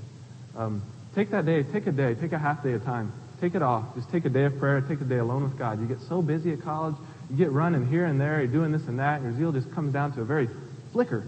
Um, 0.56 0.82
take 1.14 1.30
that 1.30 1.46
day. 1.46 1.62
Take 1.62 1.86
a 1.86 1.92
day. 1.92 2.14
Take 2.14 2.32
a 2.32 2.38
half 2.38 2.62
day 2.62 2.72
of 2.72 2.84
time. 2.84 3.12
Take 3.40 3.54
it 3.54 3.62
off. 3.62 3.94
Just 3.94 4.10
take 4.10 4.24
a 4.24 4.28
day 4.28 4.44
of 4.44 4.58
prayer. 4.58 4.80
Take 4.80 5.00
a 5.00 5.04
day 5.04 5.18
alone 5.18 5.44
with 5.44 5.58
God. 5.58 5.80
You 5.80 5.86
get 5.86 6.00
so 6.08 6.20
busy 6.20 6.52
at 6.52 6.62
college. 6.62 6.96
You 7.30 7.36
get 7.36 7.52
running 7.52 7.86
here 7.86 8.04
and 8.04 8.20
there. 8.20 8.38
You're 8.38 8.52
doing 8.52 8.72
this 8.72 8.86
and 8.86 8.98
that. 8.98 9.20
And 9.20 9.24
your 9.24 9.36
zeal 9.36 9.52
just 9.52 9.74
comes 9.74 9.92
down 9.92 10.12
to 10.14 10.20
a 10.20 10.24
very 10.24 10.48
flicker. 10.92 11.26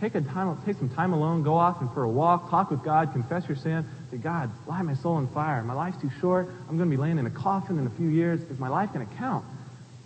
Take 0.00 0.14
a 0.14 0.20
time. 0.20 0.60
Take 0.66 0.76
some 0.76 0.90
time 0.90 1.12
alone. 1.12 1.42
Go 1.42 1.54
off 1.54 1.80
and 1.80 1.92
for 1.92 2.02
a 2.04 2.08
walk. 2.08 2.50
Talk 2.50 2.70
with 2.70 2.84
God. 2.84 3.12
Confess 3.12 3.48
your 3.48 3.56
sin. 3.56 3.86
Say, 4.10 4.18
God, 4.18 4.50
light 4.66 4.82
my 4.82 4.94
soul 4.94 5.14
on 5.14 5.28
fire. 5.28 5.62
My 5.62 5.74
life's 5.74 6.00
too 6.00 6.10
short. 6.20 6.48
I'm 6.68 6.76
going 6.76 6.90
to 6.90 6.96
be 6.96 7.00
laying 7.00 7.18
in 7.18 7.26
a 7.26 7.30
coffin 7.30 7.78
in 7.78 7.86
a 7.86 7.90
few 7.90 8.08
years. 8.08 8.40
Is 8.42 8.58
my 8.58 8.68
life 8.68 8.92
going 8.92 9.06
to 9.06 9.14
count? 9.14 9.44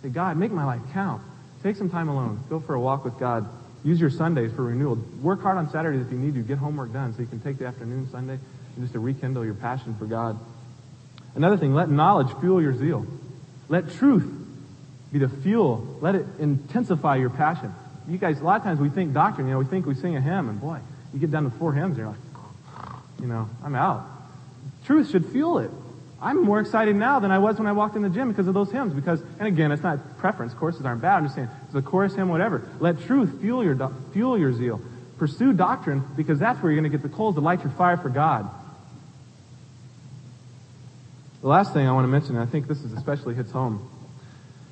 Say, 0.01 0.09
God, 0.09 0.37
make 0.37 0.51
my 0.51 0.65
life 0.65 0.81
count. 0.93 1.21
Take 1.63 1.75
some 1.75 1.89
time 1.89 2.07
alone. 2.07 2.43
Go 2.49 2.59
for 2.59 2.75
a 2.75 2.79
walk 2.79 3.03
with 3.03 3.19
God. 3.19 3.49
Use 3.83 3.99
your 3.99 4.09
Sundays 4.09 4.51
for 4.51 4.63
renewal. 4.63 4.97
Work 5.21 5.41
hard 5.41 5.57
on 5.57 5.69
Saturdays 5.69 6.05
if 6.05 6.11
you 6.11 6.17
need 6.17 6.33
to. 6.35 6.41
Get 6.41 6.57
homework 6.57 6.91
done 6.93 7.13
so 7.13 7.21
you 7.21 7.27
can 7.27 7.39
take 7.39 7.57
the 7.57 7.65
afternoon 7.65 8.09
Sunday 8.11 8.33
and 8.75 8.83
just 8.83 8.93
to 8.93 8.99
rekindle 8.99 9.45
your 9.45 9.53
passion 9.53 9.95
for 9.97 10.05
God. 10.05 10.39
Another 11.35 11.57
thing, 11.57 11.73
let 11.73 11.89
knowledge 11.89 12.27
fuel 12.39 12.61
your 12.61 12.75
zeal. 12.75 13.05
Let 13.69 13.91
truth 13.93 14.25
be 15.11 15.19
the 15.19 15.29
fuel. 15.29 15.97
Let 16.01 16.15
it 16.15 16.25
intensify 16.39 17.17
your 17.17 17.29
passion. 17.29 17.73
You 18.07 18.17
guys, 18.17 18.39
a 18.39 18.43
lot 18.43 18.57
of 18.57 18.63
times 18.63 18.79
we 18.79 18.89
think 18.89 19.13
doctrine, 19.13 19.47
you 19.47 19.53
know, 19.53 19.59
we 19.59 19.65
think 19.65 19.85
we 19.85 19.93
sing 19.93 20.15
a 20.15 20.21
hymn 20.21 20.49
and 20.49 20.59
boy, 20.59 20.79
you 21.13 21.19
get 21.19 21.31
done 21.31 21.43
to 21.43 21.57
four 21.57 21.73
hymns 21.73 21.97
and 21.97 21.99
you're 21.99 22.07
like, 22.07 22.93
you 23.21 23.27
know, 23.27 23.49
I'm 23.63 23.75
out. 23.75 24.07
Truth 24.85 25.11
should 25.11 25.25
fuel 25.27 25.59
it. 25.59 25.71
I'm 26.21 26.41
more 26.43 26.59
excited 26.59 26.95
now 26.95 27.19
than 27.19 27.29
I 27.29 27.37
was 27.37 27.57
when 27.57 27.67
I 27.67 27.73
walked 27.73 27.95
in 27.95 28.01
the 28.01 28.09
gym 28.09 28.29
because 28.29 28.47
of 28.47 28.53
those 28.53 28.71
hymns. 28.71 28.93
Because, 28.93 29.21
and 29.37 29.47
again, 29.47 29.71
it's 29.71 29.83
not 29.83 30.17
preference. 30.17 30.53
Courses 30.53 30.85
aren't 30.85 31.01
bad. 31.01 31.17
I'm 31.17 31.25
just 31.25 31.35
saying 31.35 31.49
a 31.77 31.81
chorus 31.81 32.15
hymn, 32.15 32.29
whatever. 32.29 32.67
Let 32.79 33.01
truth 33.01 33.41
fuel 33.41 33.63
your 33.63 33.91
fuel 34.13 34.37
your 34.37 34.53
zeal. 34.53 34.81
Pursue 35.17 35.53
doctrine 35.53 36.03
because 36.15 36.39
that's 36.39 36.61
where 36.61 36.71
you're 36.71 36.81
going 36.81 36.91
to 36.91 36.97
get 36.97 37.09
the 37.09 37.15
coals 37.15 37.35
to 37.35 37.41
light 37.41 37.61
your 37.61 37.71
fire 37.71 37.97
for 37.97 38.09
God. 38.09 38.49
The 41.41 41.47
last 41.47 41.73
thing 41.73 41.87
I 41.87 41.91
want 41.91 42.03
to 42.03 42.09
mention, 42.09 42.35
and 42.35 42.47
I 42.47 42.51
think 42.51 42.67
this 42.67 42.83
is 42.83 42.93
especially 42.93 43.35
hits 43.35 43.51
home, 43.51 43.89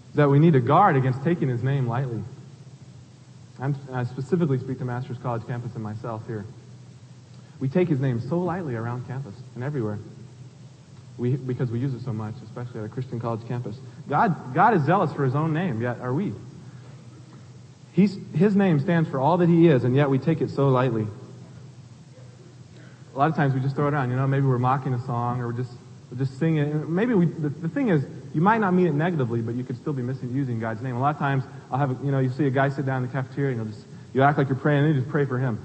is 0.10 0.16
that 0.16 0.30
we 0.30 0.40
need 0.40 0.54
to 0.54 0.60
guard 0.60 0.96
against 0.96 1.24
taking 1.24 1.48
His 1.48 1.64
name 1.64 1.88
lightly. 1.88 2.24
I'm, 3.60 3.76
I 3.92 4.04
specifically 4.04 4.60
speak 4.60 4.80
to 4.80 4.86
Master's 4.86 5.18
College 5.20 5.48
campus 5.48 5.74
and 5.76 5.84
myself 5.84 6.26
here. 6.28 6.46
We 7.60 7.70
take 7.70 7.88
his 7.88 8.00
name 8.00 8.20
so 8.20 8.40
lightly 8.40 8.76
around 8.76 9.08
campus 9.08 9.36
and 9.56 9.64
everywhere. 9.64 10.00
We, 11.18 11.38
because 11.38 11.72
we 11.72 11.80
use 11.80 11.94
it 11.94 12.02
so 12.02 12.12
much, 12.12 12.36
especially 12.44 12.82
at 12.82 12.86
a 12.86 12.90
Christian 12.90 13.20
college 13.20 13.48
campus. 13.48 13.78
God, 14.10 14.54
God 14.54 14.74
is 14.76 14.84
zealous 14.84 15.14
for 15.14 15.24
his 15.24 15.36
own 15.36 15.54
name, 15.54 15.82
yet 15.82 16.02
are 16.02 16.14
we. 16.14 16.34
He's, 17.96 18.18
his 18.34 18.58
name 18.58 18.82
stands 18.82 19.10
for 19.10 19.22
all 19.22 19.38
that 19.38 19.48
he 19.48 19.70
is, 19.70 19.86
and 19.86 19.96
yet 19.96 20.10
we 20.10 20.20
take 20.20 20.42
it 20.42 20.50
so 20.50 20.68
lightly. 20.68 21.08
A 23.14 23.18
lot 23.18 23.30
of 23.30 23.38
times 23.38 23.54
we 23.54 23.62
just 23.62 23.74
throw 23.74 23.88
it 23.88 23.94
around. 23.94 24.10
You 24.10 24.18
know, 24.18 24.28
maybe 24.28 24.46
we're 24.46 24.60
mocking 24.60 24.94
a 24.94 25.00
song 25.06 25.40
or 25.40 25.48
we're 25.48 25.54
just, 25.54 25.72
we're 26.12 26.18
just 26.18 26.38
singing. 26.38 26.94
Maybe 26.94 27.14
we, 27.14 27.28
the, 27.28 27.48
the 27.48 27.70
thing 27.70 27.88
is, 27.88 28.06
you 28.34 28.42
might 28.42 28.58
not 28.58 28.74
mean 28.74 28.88
it 28.88 28.94
negatively, 28.94 29.40
but 29.42 29.56
you 29.56 29.64
could 29.64 29.78
still 29.78 29.94
be 29.94 30.02
misusing 30.02 30.60
God's 30.60 30.82
name. 30.82 30.98
A 30.98 31.00
lot 31.00 31.16
of 31.16 31.20
times 31.20 31.46
I'll 31.72 31.80
have, 31.80 31.98
you 32.04 32.12
know, 32.12 32.20
you 32.20 32.30
see 32.32 32.46
a 32.48 32.50
guy 32.50 32.68
sit 32.68 32.86
down 32.86 33.02
in 33.02 33.08
the 33.08 33.14
cafeteria 33.14 33.52
and 33.52 33.64
you'll 33.64 33.74
just, 33.74 33.88
you 34.14 34.24
act 34.24 34.38
like 34.38 34.50
you're 34.50 34.58
praying 34.58 34.84
and 34.84 34.94
you 34.94 35.00
just 35.00 35.10
pray 35.10 35.24
for 35.24 35.40
him. 35.40 35.58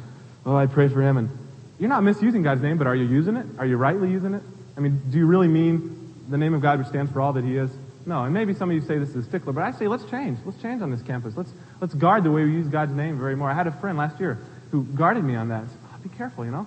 Oh, 0.47 0.55
I 0.55 0.66
pray 0.66 0.87
for 0.87 1.03
him. 1.03 1.16
And 1.16 1.37
you're 1.81 1.89
not 1.89 2.05
misusing 2.05 2.45
God's 2.45 2.62
name, 2.62 2.78
but 2.78 2.87
are 2.87 2.95
you 2.95 3.07
using 3.07 3.35
it? 3.35 3.47
Are 3.59 3.66
you 3.66 3.76
rightly 3.76 4.09
using 4.09 4.35
it? 4.35 4.43
I 4.76 4.81
mean, 4.81 5.03
do 5.11 5.18
you 5.18 5.26
really 5.26 5.49
mean 5.49 6.14
the 6.28 6.39
name 6.39 6.55
of 6.55 6.61
God 6.61 6.78
which 6.78 6.87
stands 6.87 7.11
for 7.11 7.20
all 7.20 7.33
that 7.33 7.43
he 7.43 7.57
is? 7.57 7.72
No, 8.07 8.22
and 8.22 8.33
maybe 8.33 8.55
some 8.55 8.70
of 8.70 8.74
you 8.74 8.83
say 8.83 8.99
this 8.99 9.11
is 9.11 9.16
a 9.16 9.22
stickler, 9.24 9.53
but 9.53 9.62
I 9.62 9.72
say 9.72 9.89
let's 9.89 10.05
change. 10.05 10.39
Let's 10.45 10.61
change 10.62 10.81
on 10.81 10.91
this 10.91 11.03
campus. 11.03 11.37
Let's 11.37 11.53
let's 11.81 11.95
guard 11.95 12.24
the 12.24 12.31
way 12.31 12.45
we 12.45 12.53
use 12.53 12.68
God's 12.68 12.93
name 12.93 13.18
very 13.18 13.37
more. 13.37 13.51
I 13.51 13.55
had 13.55 13.66
a 13.66 13.72
friend 13.72 13.97
last 13.99 14.20
year 14.20 14.39
who 14.70 14.85
guarded 14.85 15.24
me 15.24 15.35
on 15.35 15.49
that. 15.49 15.64
Said, 15.68 15.78
oh, 15.93 15.99
be 16.03 16.09
careful, 16.11 16.45
you 16.45 16.51
know. 16.51 16.66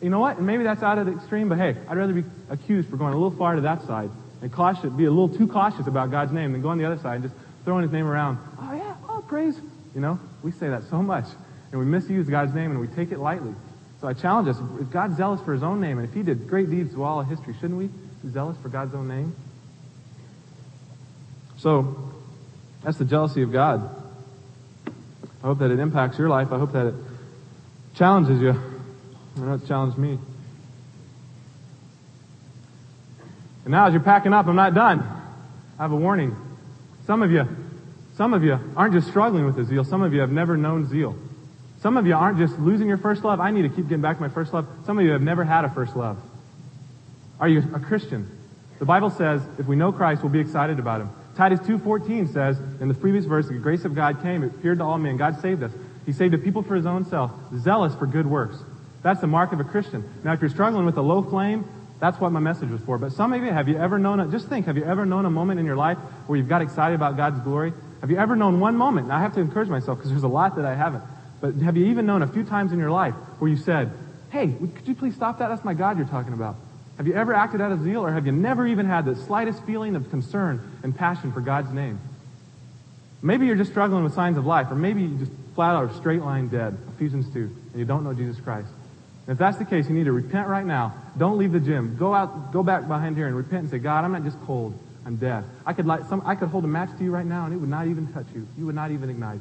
You 0.00 0.10
know 0.10 0.20
what? 0.20 0.40
Maybe 0.40 0.62
that's 0.62 0.82
out 0.82 0.98
of 0.98 1.06
the 1.06 1.12
extreme, 1.12 1.48
but 1.48 1.58
hey, 1.58 1.76
I'd 1.88 1.96
rather 1.96 2.12
be 2.12 2.24
accused 2.50 2.88
for 2.88 2.96
going 2.96 3.12
a 3.14 3.16
little 3.16 3.36
far 3.36 3.54
to 3.54 3.62
that 3.62 3.82
side 3.86 4.10
and 4.42 4.52
cautious, 4.52 4.92
be 4.92 5.06
a 5.06 5.10
little 5.10 5.30
too 5.30 5.48
cautious 5.48 5.86
about 5.86 6.10
God's 6.10 6.32
name 6.32 6.52
than 6.52 6.60
go 6.60 6.68
on 6.68 6.78
the 6.78 6.84
other 6.84 6.98
side 6.98 7.16
and 7.16 7.24
just 7.24 7.34
throwing 7.64 7.82
his 7.82 7.92
name 7.92 8.06
around. 8.06 8.38
Oh 8.60 8.72
yeah, 8.74 8.94
oh 9.08 9.24
praise. 9.26 9.58
You 9.94 10.00
know, 10.02 10.20
we 10.42 10.52
say 10.52 10.68
that 10.68 10.84
so 10.90 11.00
much, 11.00 11.24
and 11.72 11.80
we 11.80 11.86
misuse 11.86 12.28
God's 12.28 12.54
name 12.54 12.70
and 12.70 12.80
we 12.80 12.86
take 12.88 13.12
it 13.12 13.18
lightly. 13.18 13.54
So 14.00 14.08
I 14.08 14.12
challenge 14.12 14.48
us, 14.48 14.58
if 14.78 14.90
God's 14.90 15.16
zealous 15.16 15.40
for 15.40 15.54
his 15.54 15.62
own 15.62 15.80
name, 15.80 15.98
and 15.98 16.06
if 16.06 16.14
he 16.14 16.22
did 16.22 16.48
great 16.48 16.68
deeds 16.68 16.92
through 16.92 17.04
all 17.04 17.18
of 17.18 17.28
history, 17.28 17.54
shouldn't 17.54 17.78
we 17.78 17.86
be 17.86 18.30
zealous 18.30 18.58
for 18.58 18.68
God's 18.68 18.94
own 18.94 19.08
name? 19.08 19.34
So, 21.56 22.12
that's 22.82 22.98
the 22.98 23.06
jealousy 23.06 23.40
of 23.40 23.50
God. 23.50 24.05
I 25.42 25.46
hope 25.46 25.58
that 25.58 25.70
it 25.70 25.78
impacts 25.78 26.18
your 26.18 26.28
life. 26.28 26.52
I 26.52 26.58
hope 26.58 26.72
that 26.72 26.86
it 26.86 26.94
challenges 27.94 28.40
you. 28.40 28.50
I 29.36 29.40
know 29.40 29.54
it's 29.54 29.68
challenged 29.68 29.98
me. 29.98 30.18
And 33.64 33.72
now 33.72 33.86
as 33.86 33.92
you're 33.92 34.02
packing 34.02 34.32
up, 34.32 34.46
I'm 34.46 34.56
not 34.56 34.74
done. 34.74 35.00
I 35.78 35.82
have 35.82 35.92
a 35.92 35.96
warning. 35.96 36.34
Some 37.06 37.22
of 37.22 37.30
you, 37.30 37.46
some 38.16 38.32
of 38.32 38.42
you 38.42 38.58
aren't 38.76 38.94
just 38.94 39.08
struggling 39.08 39.44
with 39.44 39.56
the 39.56 39.64
zeal. 39.64 39.84
Some 39.84 40.02
of 40.02 40.14
you 40.14 40.20
have 40.20 40.30
never 40.30 40.56
known 40.56 40.88
zeal. 40.88 41.16
Some 41.80 41.96
of 41.96 42.06
you 42.06 42.14
aren't 42.14 42.38
just 42.38 42.58
losing 42.58 42.88
your 42.88 42.96
first 42.96 43.24
love. 43.24 43.40
I 43.40 43.50
need 43.50 43.62
to 43.62 43.68
keep 43.68 43.88
getting 43.88 44.02
back 44.02 44.16
to 44.16 44.22
my 44.22 44.28
first 44.28 44.54
love. 44.54 44.66
Some 44.84 44.98
of 44.98 45.04
you 45.04 45.12
have 45.12 45.22
never 45.22 45.44
had 45.44 45.64
a 45.64 45.70
first 45.70 45.94
love. 45.96 46.18
Are 47.38 47.48
you 47.48 47.62
a 47.74 47.80
Christian? 47.80 48.30
The 48.78 48.84
Bible 48.84 49.10
says 49.10 49.42
if 49.58 49.66
we 49.66 49.76
know 49.76 49.92
Christ, 49.92 50.22
we'll 50.22 50.32
be 50.32 50.40
excited 50.40 50.78
about 50.78 51.02
him. 51.02 51.10
Titus 51.36 51.60
2.14 51.60 52.32
says, 52.32 52.58
in 52.80 52.88
the 52.88 52.94
previous 52.94 53.26
verse, 53.26 53.46
the 53.46 53.54
grace 53.54 53.84
of 53.84 53.94
God 53.94 54.22
came, 54.22 54.42
it 54.42 54.54
appeared 54.54 54.78
to 54.78 54.84
all 54.84 54.96
men. 54.96 55.18
God 55.18 55.40
saved 55.40 55.62
us. 55.62 55.72
He 56.06 56.12
saved 56.12 56.32
the 56.32 56.38
people 56.38 56.62
for 56.62 56.74
his 56.74 56.86
own 56.86 57.04
self, 57.04 57.30
zealous 57.58 57.94
for 57.94 58.06
good 58.06 58.26
works. 58.26 58.56
That's 59.02 59.20
the 59.20 59.26
mark 59.26 59.52
of 59.52 59.60
a 59.60 59.64
Christian. 59.64 60.08
Now, 60.24 60.32
if 60.32 60.40
you're 60.40 60.50
struggling 60.50 60.86
with 60.86 60.96
a 60.96 61.02
low 61.02 61.22
flame, 61.22 61.68
that's 62.00 62.18
what 62.18 62.32
my 62.32 62.40
message 62.40 62.70
was 62.70 62.80
for. 62.82 62.96
But 62.96 63.12
some 63.12 63.32
of 63.32 63.42
you, 63.42 63.50
have 63.50 63.68
you 63.68 63.76
ever 63.76 63.98
known, 63.98 64.20
a, 64.20 64.28
just 64.28 64.48
think, 64.48 64.66
have 64.66 64.76
you 64.76 64.84
ever 64.84 65.04
known 65.04 65.26
a 65.26 65.30
moment 65.30 65.60
in 65.60 65.66
your 65.66 65.76
life 65.76 65.98
where 66.26 66.38
you've 66.38 66.48
got 66.48 66.62
excited 66.62 66.94
about 66.94 67.16
God's 67.16 67.40
glory? 67.40 67.72
Have 68.00 68.10
you 68.10 68.16
ever 68.16 68.34
known 68.34 68.58
one 68.60 68.76
moment? 68.76 69.08
Now, 69.08 69.16
I 69.16 69.20
have 69.20 69.34
to 69.34 69.40
encourage 69.40 69.68
myself 69.68 69.98
because 69.98 70.10
there's 70.10 70.22
a 70.22 70.28
lot 70.28 70.56
that 70.56 70.64
I 70.64 70.74
haven't. 70.74 71.04
But 71.40 71.54
have 71.56 71.76
you 71.76 71.86
even 71.86 72.06
known 72.06 72.22
a 72.22 72.26
few 72.26 72.44
times 72.44 72.72
in 72.72 72.78
your 72.78 72.90
life 72.90 73.14
where 73.38 73.50
you 73.50 73.56
said, 73.56 73.92
hey, 74.30 74.48
could 74.74 74.88
you 74.88 74.94
please 74.94 75.14
stop 75.14 75.38
that? 75.38 75.48
That's 75.48 75.64
my 75.64 75.74
God 75.74 75.98
you're 75.98 76.06
talking 76.06 76.32
about. 76.32 76.56
Have 76.96 77.06
you 77.06 77.14
ever 77.14 77.34
acted 77.34 77.60
out 77.60 77.72
of 77.72 77.82
zeal 77.82 78.04
or 78.04 78.10
have 78.10 78.26
you 78.26 78.32
never 78.32 78.66
even 78.66 78.86
had 78.86 79.04
the 79.04 79.16
slightest 79.16 79.62
feeling 79.64 79.96
of 79.96 80.08
concern 80.10 80.78
and 80.82 80.96
passion 80.96 81.32
for 81.32 81.40
God's 81.40 81.70
name? 81.70 82.00
Maybe 83.22 83.46
you're 83.46 83.56
just 83.56 83.70
struggling 83.70 84.04
with 84.04 84.14
signs 84.14 84.38
of 84.38 84.46
life 84.46 84.70
or 84.70 84.76
maybe 84.76 85.02
you 85.02 85.18
just 85.18 85.32
flat 85.54 85.74
out 85.74 85.94
straight 85.96 86.22
line 86.22 86.48
dead, 86.48 86.76
Ephesians 86.94 87.32
2, 87.32 87.40
and 87.40 87.78
you 87.78 87.84
don't 87.84 88.04
know 88.04 88.14
Jesus 88.14 88.40
Christ. 88.40 88.68
And 89.26 89.34
if 89.34 89.38
that's 89.38 89.58
the 89.58 89.64
case, 89.64 89.88
you 89.88 89.94
need 89.94 90.04
to 90.04 90.12
repent 90.12 90.48
right 90.48 90.64
now. 90.64 90.94
Don't 91.18 91.36
leave 91.36 91.52
the 91.52 91.60
gym. 91.60 91.96
Go 91.98 92.14
out, 92.14 92.52
go 92.52 92.62
back 92.62 92.86
behind 92.86 93.16
here 93.16 93.26
and 93.26 93.36
repent 93.36 93.62
and 93.62 93.70
say, 93.70 93.78
God, 93.78 94.04
I'm 94.04 94.12
not 94.12 94.22
just 94.22 94.40
cold. 94.44 94.78
I'm 95.04 95.16
dead. 95.16 95.44
I 95.66 95.72
could 95.72 95.86
light 95.86 96.06
some, 96.08 96.22
I 96.24 96.34
could 96.34 96.48
hold 96.48 96.64
a 96.64 96.68
match 96.68 96.90
to 96.98 97.04
you 97.04 97.10
right 97.10 97.26
now 97.26 97.44
and 97.44 97.52
it 97.52 97.58
would 97.58 97.68
not 97.68 97.86
even 97.86 98.06
touch 98.12 98.26
you. 98.34 98.46
You 98.56 98.66
would 98.66 98.74
not 98.74 98.90
even 98.90 99.10
ignite. 99.10 99.40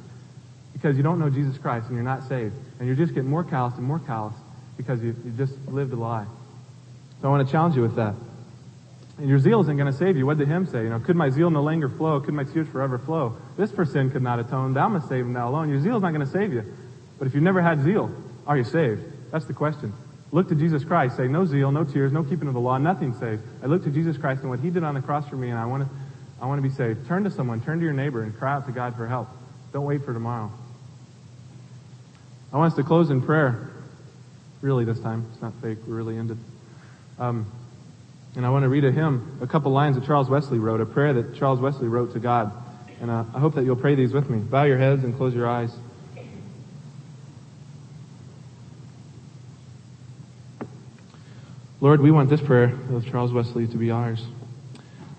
Because 0.73 0.97
you 0.97 1.03
don't 1.03 1.19
know 1.19 1.29
Jesus 1.29 1.57
Christ 1.57 1.87
and 1.87 1.95
you're 1.95 2.03
not 2.03 2.27
saved. 2.27 2.53
And 2.79 2.87
you're 2.87 2.97
just 2.97 3.13
getting 3.13 3.29
more 3.29 3.43
callous 3.43 3.75
and 3.75 3.83
more 3.83 3.99
callous 3.99 4.35
because 4.77 5.01
you, 5.01 5.15
you 5.23 5.31
just 5.31 5.53
lived 5.67 5.93
a 5.93 5.95
lie. 5.95 6.25
So 7.25 7.29
I 7.29 7.37
want 7.37 7.47
to 7.47 7.51
challenge 7.51 7.75
you 7.75 7.81
with 7.81 7.95
that. 7.95 8.13
And 9.17 9.27
your 9.27 9.39
zeal 9.39 9.59
isn't 9.61 9.75
going 9.75 9.91
to 9.91 9.97
save 9.97 10.15
you. 10.15 10.27
What 10.27 10.37
did 10.37 10.47
him 10.47 10.67
say? 10.67 10.83
You 10.83 10.89
know, 10.89 10.99
could 10.99 11.15
my 11.15 11.31
zeal 11.31 11.49
no 11.49 11.63
longer 11.63 11.89
flow? 11.89 12.19
Could 12.19 12.35
my 12.35 12.43
tears 12.43 12.67
forever 12.67 12.99
flow? 12.99 13.35
This 13.57 13.71
for 13.71 13.83
sin 13.83 14.11
could 14.11 14.21
not 14.21 14.37
atone. 14.37 14.75
Thou 14.75 14.89
must 14.89 15.09
save 15.09 15.25
him 15.25 15.33
thou 15.33 15.49
alone. 15.49 15.69
Your 15.69 15.81
zeal 15.81 15.95
is 15.95 16.03
not 16.03 16.13
going 16.13 16.23
to 16.23 16.31
save 16.31 16.53
you. 16.53 16.63
But 17.17 17.25
if 17.25 17.33
you've 17.33 17.41
never 17.41 17.63
had 17.63 17.81
zeal, 17.81 18.11
are 18.45 18.55
you 18.55 18.63
saved? 18.63 19.31
That's 19.31 19.45
the 19.45 19.55
question. 19.55 19.91
Look 20.31 20.49
to 20.49 20.55
Jesus 20.55 20.83
Christ. 20.83 21.17
Say, 21.17 21.27
no 21.27 21.47
zeal, 21.47 21.71
no 21.71 21.83
tears, 21.83 22.11
no 22.11 22.23
keeping 22.23 22.47
of 22.47 22.53
the 22.53 22.59
law, 22.59 22.77
nothing 22.77 23.11
saved. 23.15 23.41
I 23.63 23.65
look 23.65 23.83
to 23.85 23.89
Jesus 23.89 24.19
Christ 24.19 24.41
and 24.41 24.51
what 24.51 24.59
he 24.59 24.69
did 24.69 24.83
on 24.83 24.93
the 24.93 25.01
cross 25.01 25.27
for 25.27 25.35
me, 25.35 25.49
and 25.49 25.57
I 25.57 25.65
want 25.65 25.81
to, 25.81 25.89
I 26.39 26.45
want 26.45 26.61
to 26.61 26.69
be 26.69 26.75
saved. 26.75 27.07
Turn 27.07 27.23
to 27.23 27.31
someone, 27.31 27.59
turn 27.59 27.79
to 27.79 27.83
your 27.83 27.93
neighbor, 27.95 28.21
and 28.21 28.37
cry 28.37 28.53
out 28.53 28.67
to 28.67 28.71
God 28.71 28.95
for 28.95 29.07
help. 29.07 29.29
Don't 29.73 29.85
wait 29.85 30.05
for 30.05 30.13
tomorrow. 30.13 30.51
I 32.53 32.57
want 32.57 32.71
us 32.71 32.77
to 32.77 32.83
close 32.83 33.09
in 33.09 33.23
prayer. 33.23 33.71
Really, 34.61 34.85
this 34.85 34.99
time. 34.99 35.25
It's 35.33 35.41
not 35.41 35.53
fake. 35.63 35.79
We're 35.87 35.95
really 35.95 36.19
ended. 36.19 36.37
Um, 37.17 37.51
and 38.35 38.45
I 38.45 38.49
want 38.49 38.63
to 38.63 38.69
read 38.69 38.83
a 38.83 38.91
hymn, 38.91 39.39
a 39.41 39.47
couple 39.47 39.71
lines 39.71 39.95
that 39.95 40.05
Charles 40.05 40.29
Wesley 40.29 40.59
wrote, 40.59 40.81
a 40.81 40.85
prayer 40.85 41.13
that 41.13 41.35
Charles 41.35 41.59
Wesley 41.59 41.87
wrote 41.87 42.13
to 42.13 42.19
God. 42.19 42.51
And 42.99 43.09
uh, 43.09 43.23
I 43.33 43.39
hope 43.39 43.55
that 43.55 43.63
you'll 43.63 43.75
pray 43.75 43.95
these 43.95 44.11
with 44.11 44.29
me. 44.29 44.39
Bow 44.39 44.63
your 44.63 44.77
heads 44.77 45.03
and 45.03 45.15
close 45.15 45.33
your 45.33 45.47
eyes. 45.47 45.73
Lord, 51.79 52.01
we 52.01 52.11
want 52.11 52.29
this 52.29 52.41
prayer 52.41 52.73
of 52.91 53.05
Charles 53.09 53.31
Wesley 53.31 53.67
to 53.67 53.77
be 53.77 53.91
ours. 53.91 54.25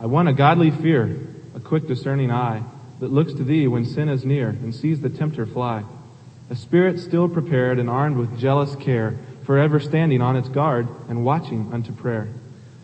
I 0.01 0.07
want 0.07 0.29
a 0.29 0.33
godly 0.33 0.71
fear, 0.71 1.17
a 1.55 1.61
quick 1.61 1.87
discerning 1.87 2.31
eye 2.31 2.63
that 3.01 3.13
looks 3.13 3.33
to 3.35 3.45
thee 3.45 3.69
when 3.69 3.85
sin 3.85 4.09
is 4.09 4.25
near 4.25 4.49
and 4.49 4.75
sees 4.75 5.01
the 5.01 5.09
tempter 5.09 5.47
fly. 5.47 5.85
A 6.51 6.57
spirit 6.57 6.99
still 6.99 7.29
prepared 7.29 7.79
and 7.79 7.89
armed 7.89 8.17
with 8.17 8.39
jealous 8.39 8.75
care, 8.77 9.19
forever 9.47 9.81
standing 9.81 10.21
on 10.21 10.37
its 10.37 10.49
guard 10.49 10.89
and 11.09 11.25
watching 11.25 11.73
unto 11.73 11.93
prayer. 11.93 12.29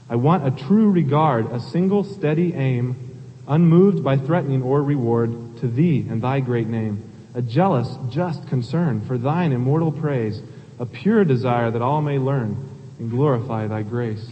I 0.08 0.16
want 0.16 0.46
a 0.46 0.64
true 0.64 0.90
regard, 0.90 1.50
a 1.50 1.60
single 1.60 2.04
steady 2.04 2.54
aim, 2.54 3.18
unmoved 3.48 4.04
by 4.04 4.16
threatening 4.16 4.62
or 4.62 4.82
reward, 4.82 5.58
to 5.58 5.68
thee 5.68 6.06
and 6.08 6.22
thy 6.22 6.40
great 6.40 6.68
name. 6.68 7.02
A 7.34 7.42
jealous, 7.42 7.88
just 8.10 8.46
concern 8.46 9.04
for 9.06 9.18
thine 9.18 9.52
immortal 9.52 9.90
praise, 9.90 10.40
a 10.78 10.86
pure 10.86 11.24
desire 11.24 11.70
that 11.70 11.82
all 11.82 12.02
may 12.02 12.18
learn 12.18 12.68
and 12.98 13.10
glorify 13.10 13.66
thy 13.66 13.82
grace. 13.82 14.30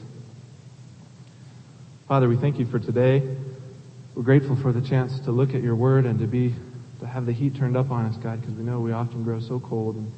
Father, 2.07 2.29
we 2.29 2.37
thank 2.37 2.59
you 2.59 2.67
for 2.67 2.79
today. 2.79 3.37
We're 4.15 4.23
grateful 4.23 4.57
for 4.57 4.73
the 4.73 4.81
chance 4.81 5.19
to 5.21 5.33
look 5.33 5.55
at 5.55 5.63
your 5.63 5.77
word 5.77 6.05
and 6.05 6.19
to 6.19 6.27
be, 6.27 6.55
to 7.01 7.07
have 7.07 7.25
the 7.25 7.33
heat 7.33 7.57
turned 7.57 7.77
up 7.77 7.91
on 7.91 8.07
us, 8.07 8.17
God, 8.17 8.41
because 8.41 8.55
we 8.55 8.65
know 8.65 8.81
we 8.81 8.93
often 8.93 9.25
grow 9.25 9.41
so 9.41 9.61
cold. 9.61 9.97
And 9.97 10.13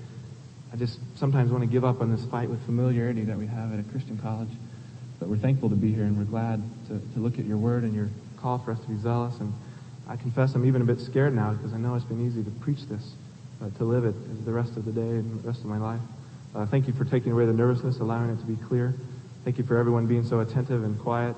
I 0.72 0.76
just 0.76 0.98
sometimes 1.16 1.50
want 1.50 1.62
to 1.62 1.68
give 1.68 1.84
up 1.84 2.00
on 2.00 2.10
this 2.10 2.24
fight 2.24 2.48
with 2.48 2.64
familiarity 2.64 3.24
that 3.24 3.36
we 3.36 3.46
have 3.46 3.74
at 3.74 3.78
a 3.78 3.82
Christian 3.82 4.16
college. 4.16 4.48
But 5.18 5.28
we're 5.28 5.36
thankful 5.36 5.68
to 5.68 5.76
be 5.76 5.92
here 5.92 6.04
and 6.04 6.16
we're 6.16 6.24
glad 6.24 6.62
to, 6.88 6.98
to 6.98 7.20
look 7.20 7.38
at 7.38 7.44
your 7.44 7.58
word 7.58 7.84
and 7.84 7.94
your 7.94 8.08
call 8.38 8.58
for 8.58 8.72
us 8.72 8.80
to 8.80 8.88
be 8.88 8.96
zealous. 8.96 9.38
And 9.38 9.52
I 10.08 10.16
confess 10.16 10.54
I'm 10.54 10.64
even 10.64 10.80
a 10.80 10.84
bit 10.86 10.98
scared 10.98 11.34
now 11.34 11.52
because 11.52 11.74
I 11.74 11.76
know 11.76 11.94
it's 11.94 12.06
been 12.06 12.26
easy 12.26 12.42
to 12.42 12.50
preach 12.50 12.86
this, 12.86 13.12
uh, 13.62 13.68
to 13.76 13.84
live 13.84 14.06
it 14.06 14.44
the 14.46 14.52
rest 14.52 14.76
of 14.78 14.86
the 14.86 14.92
day 14.92 15.00
and 15.00 15.42
the 15.42 15.46
rest 15.46 15.60
of 15.60 15.66
my 15.66 15.78
life. 15.78 16.00
Uh, 16.54 16.64
thank 16.66 16.86
you 16.86 16.94
for 16.94 17.04
taking 17.04 17.32
away 17.32 17.44
the 17.44 17.52
nervousness, 17.52 17.98
allowing 18.00 18.30
it 18.30 18.40
to 18.40 18.46
be 18.46 18.56
clear. 18.64 18.94
Thank 19.44 19.58
you 19.58 19.64
for 19.64 19.76
everyone 19.76 20.06
being 20.06 20.24
so 20.24 20.40
attentive 20.40 20.84
and 20.84 20.98
quiet. 20.98 21.36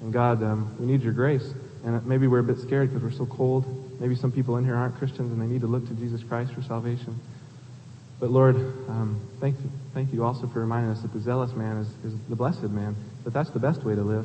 And 0.00 0.12
God, 0.12 0.42
um, 0.42 0.76
we 0.80 0.86
need 0.86 1.02
your 1.02 1.12
grace. 1.12 1.54
And 1.84 2.04
maybe 2.06 2.26
we're 2.26 2.40
a 2.40 2.44
bit 2.44 2.58
scared 2.58 2.88
because 2.88 3.02
we're 3.02 3.16
so 3.16 3.26
cold. 3.26 4.00
Maybe 4.00 4.16
some 4.16 4.32
people 4.32 4.56
in 4.56 4.64
here 4.64 4.74
aren't 4.74 4.96
Christians 4.96 5.32
and 5.32 5.40
they 5.40 5.46
need 5.46 5.60
to 5.60 5.66
look 5.66 5.86
to 5.88 5.94
Jesus 5.94 6.22
Christ 6.24 6.52
for 6.52 6.62
salvation. 6.62 7.20
But 8.22 8.30
Lord, 8.30 8.54
um, 8.88 9.20
thank 9.40 9.58
you, 9.58 9.68
thank 9.92 10.12
you 10.12 10.22
also 10.22 10.46
for 10.46 10.60
reminding 10.60 10.92
us 10.92 11.02
that 11.02 11.12
the 11.12 11.18
zealous 11.18 11.54
man 11.54 11.78
is, 11.78 11.88
is 12.04 12.16
the 12.28 12.36
blessed 12.36 12.62
man, 12.70 12.94
that 13.24 13.32
that's 13.32 13.50
the 13.50 13.58
best 13.58 13.82
way 13.82 13.96
to 13.96 14.00
live. 14.00 14.24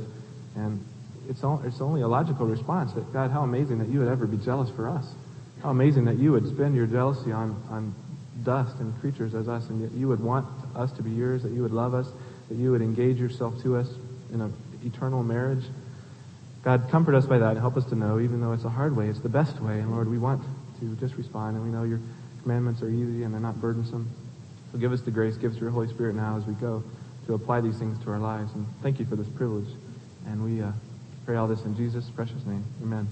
And 0.56 0.86
it's, 1.28 1.44
all, 1.44 1.64
it's 1.66 1.82
only 1.82 2.02
a 2.02 2.08
logical 2.08 2.46
response 2.46 2.94
that, 2.94 3.12
God, 3.12 3.32
how 3.32 3.42
amazing 3.42 3.80
that 3.80 3.88
you 3.88 3.98
would 3.98 4.08
ever 4.08 4.28
be 4.28 4.38
jealous 4.38 4.70
for 4.70 4.88
us. 4.88 5.16
How 5.64 5.72
amazing 5.72 6.06
that 6.06 6.20
you 6.20 6.32
would 6.34 6.48
spend 6.48 6.76
your 6.76 6.86
jealousy 6.86 7.32
on, 7.32 7.60
on 7.72 7.96
dust 8.44 8.78
and 8.78 8.96
creatures 9.02 9.34
as 9.34 9.48
us, 9.48 9.68
and 9.70 9.84
that 9.84 9.98
you 9.98 10.08
would 10.08 10.20
want 10.20 10.46
us 10.76 10.92
to 10.92 11.02
be 11.02 11.10
yours, 11.10 11.42
that 11.42 11.52
you 11.52 11.64
would 11.64 11.74
love 11.74 11.96
us, 11.96 12.08
that 12.50 12.56
you 12.60 12.70
would 12.70 12.84
engage 12.84 13.18
yourself 13.18 13.60
to 13.64 13.78
us 13.78 13.90
in 14.32 14.42
an 14.42 14.54
eternal 14.86 15.24
marriage. 15.24 15.64
God, 16.64 16.88
comfort 16.92 17.16
us 17.16 17.26
by 17.26 17.40
that 17.40 17.50
and 17.54 17.60
help 17.60 17.76
us 17.78 17.86
to 17.86 17.96
know, 17.96 18.20
even 18.20 18.42
though 18.42 18.52
it's 18.52 18.66
a 18.66 18.70
hard 18.70 18.96
way, 18.96 19.08
it's 19.08 19.22
the 19.22 19.28
best 19.28 19.60
way. 19.60 19.80
And 19.80 19.92
Lord, 19.92 20.08
we 20.08 20.20
want 20.20 20.44
to 20.82 20.96
just 20.98 21.16
respond, 21.16 21.58
and 21.58 21.66
we 21.66 21.72
know 21.72 21.84
your 21.84 22.00
commandments 22.44 22.82
are 22.82 22.90
easy 22.90 23.24
and 23.24 23.34
they're 23.34 23.42
not 23.42 23.60
burdensome. 23.60 24.10
So 24.72 24.78
give 24.78 24.92
us 24.92 25.02
the 25.02 25.12
grace, 25.12 25.38
give 25.38 25.54
us 25.54 25.60
your 25.60 25.70
Holy 25.70 25.88
Spirit 25.88 26.16
now 26.16 26.38
as 26.38 26.46
we 26.46 26.54
go 26.56 26.84
to 27.28 27.34
apply 27.34 27.62
these 27.62 27.78
things 27.78 28.02
to 28.04 28.12
our 28.12 28.20
lives. 28.20 28.54
And 28.54 28.66
thank 28.82 29.00
you 29.00 29.06
for 29.06 29.16
this 29.16 29.28
privilege. 29.30 29.70
And 30.28 30.44
we 30.44 30.62
uh, 30.62 30.72
pray 31.26 31.36
all 31.36 31.48
this 31.48 31.64
in 31.64 31.76
Jesus' 31.76 32.10
precious 32.10 32.46
name. 32.46 32.64
Amen. 32.82 33.08